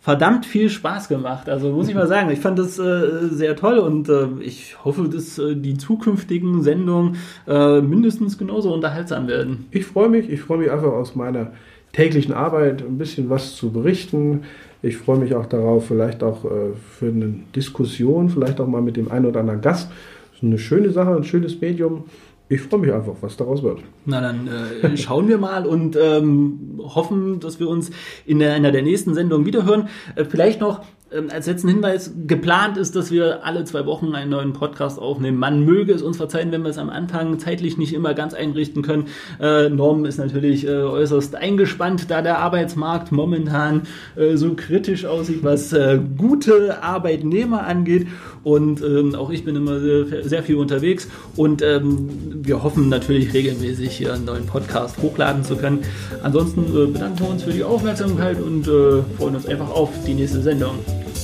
verdammt 0.00 0.46
viel 0.46 0.70
Spaß 0.70 1.08
gemacht. 1.08 1.48
Also 1.48 1.72
muss 1.72 1.88
ich 1.88 1.94
mal 1.94 2.06
sagen, 2.08 2.30
ich 2.30 2.40
fand 2.40 2.58
das 2.58 2.78
äh, 2.78 3.28
sehr 3.30 3.56
toll 3.56 3.78
und 3.78 4.08
äh, 4.08 4.28
ich 4.40 4.82
hoffe, 4.84 5.08
dass 5.08 5.38
äh, 5.38 5.54
die 5.54 5.76
zukünftigen 5.76 6.62
Sendungen 6.62 7.16
äh, 7.46 7.80
mindestens 7.80 8.38
genauso 8.38 8.72
unterhaltsam 8.72 9.28
werden. 9.28 9.66
Ich 9.70 9.86
freue 9.86 10.08
mich, 10.08 10.28
ich 10.28 10.40
freue 10.40 10.58
mich 10.58 10.70
einfach 10.70 10.92
aus 10.92 11.14
meiner 11.14 11.52
täglichen 11.92 12.32
Arbeit 12.32 12.82
ein 12.82 12.98
bisschen 12.98 13.30
was 13.30 13.56
zu 13.56 13.72
berichten. 13.72 14.42
Ich 14.82 14.96
freue 14.96 15.18
mich 15.18 15.34
auch 15.34 15.46
darauf, 15.46 15.88
vielleicht 15.88 16.22
auch 16.22 16.44
äh, 16.44 16.72
für 16.90 17.08
eine 17.08 17.34
Diskussion, 17.54 18.30
vielleicht 18.30 18.60
auch 18.60 18.66
mal 18.66 18.80
mit 18.80 18.96
dem 18.96 19.10
einen 19.10 19.26
oder 19.26 19.40
anderen 19.40 19.60
Gast. 19.60 19.90
Das 19.90 20.38
ist 20.38 20.44
eine 20.44 20.58
schöne 20.58 20.90
Sache, 20.90 21.14
ein 21.14 21.24
schönes 21.24 21.60
Medium. 21.60 22.04
Ich 22.52 22.62
freue 22.62 22.80
mich 22.80 22.92
einfach, 22.92 23.14
was 23.20 23.36
daraus 23.36 23.62
wird. 23.62 23.78
Na, 24.06 24.20
dann 24.20 24.48
äh, 24.48 24.96
schauen 24.96 25.28
wir 25.28 25.38
mal 25.38 25.66
und 25.66 25.96
ähm, 25.96 26.80
hoffen, 26.82 27.38
dass 27.38 27.60
wir 27.60 27.68
uns 27.68 27.92
in 28.26 28.42
einer 28.42 28.72
der 28.72 28.82
nächsten 28.82 29.14
Sendungen 29.14 29.46
wiederhören. 29.46 29.88
Äh, 30.16 30.24
vielleicht 30.24 30.60
noch 30.60 30.84
als 31.30 31.46
letzten 31.46 31.68
Hinweis, 31.68 32.12
geplant 32.26 32.76
ist, 32.76 32.94
dass 32.94 33.10
wir 33.10 33.44
alle 33.44 33.64
zwei 33.64 33.84
Wochen 33.84 34.14
einen 34.14 34.30
neuen 34.30 34.52
Podcast 34.52 34.98
aufnehmen. 34.98 35.38
Man 35.38 35.64
möge 35.64 35.92
es 35.92 36.02
uns 36.02 36.16
verzeihen, 36.16 36.52
wenn 36.52 36.62
wir 36.62 36.70
es 36.70 36.78
am 36.78 36.88
Anfang 36.88 37.38
zeitlich 37.40 37.76
nicht 37.78 37.92
immer 37.92 38.14
ganz 38.14 38.32
einrichten 38.32 38.82
können. 38.82 39.06
Äh, 39.40 39.70
Norm 39.70 40.04
ist 40.04 40.18
natürlich 40.18 40.66
äh, 40.66 40.70
äußerst 40.70 41.34
eingespannt, 41.34 42.10
da 42.10 42.22
der 42.22 42.38
Arbeitsmarkt 42.38 43.10
momentan 43.10 43.82
äh, 44.14 44.36
so 44.36 44.54
kritisch 44.54 45.04
aussieht, 45.04 45.42
was 45.42 45.72
äh, 45.72 45.98
gute 46.16 46.82
Arbeitnehmer 46.82 47.66
angeht. 47.66 48.06
Und 48.44 48.80
ähm, 48.80 49.14
auch 49.16 49.30
ich 49.30 49.44
bin 49.44 49.56
immer 49.56 49.80
sehr, 49.80 50.22
sehr 50.22 50.42
viel 50.44 50.56
unterwegs. 50.56 51.08
Und 51.34 51.60
ähm, 51.60 52.08
wir 52.42 52.62
hoffen 52.62 52.88
natürlich 52.88 53.34
regelmäßig 53.34 53.90
hier 53.96 54.14
einen 54.14 54.26
neuen 54.26 54.46
Podcast 54.46 54.96
hochladen 55.02 55.44
zu 55.44 55.56
können. 55.56 55.80
Ansonsten 56.22 56.62
äh, 56.62 56.86
bedanken 56.86 57.18
wir 57.18 57.28
uns 57.30 57.42
für 57.42 57.52
die 57.52 57.64
Aufmerksamkeit 57.64 58.40
und 58.40 58.68
äh, 58.68 59.02
freuen 59.18 59.34
uns 59.34 59.46
einfach 59.46 59.70
auf 59.70 59.90
die 60.06 60.14
nächste 60.14 60.40
Sendung. 60.40 60.78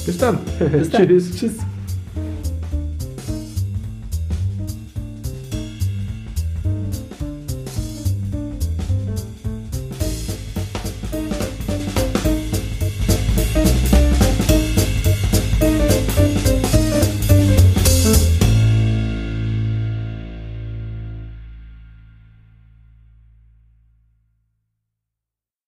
Bis 0.07 0.19
dann. 0.19 0.39
Bis 0.73 0.91
dann. 0.91 1.09
Tschüss. 1.09 1.37
Tschüss. 1.37 1.53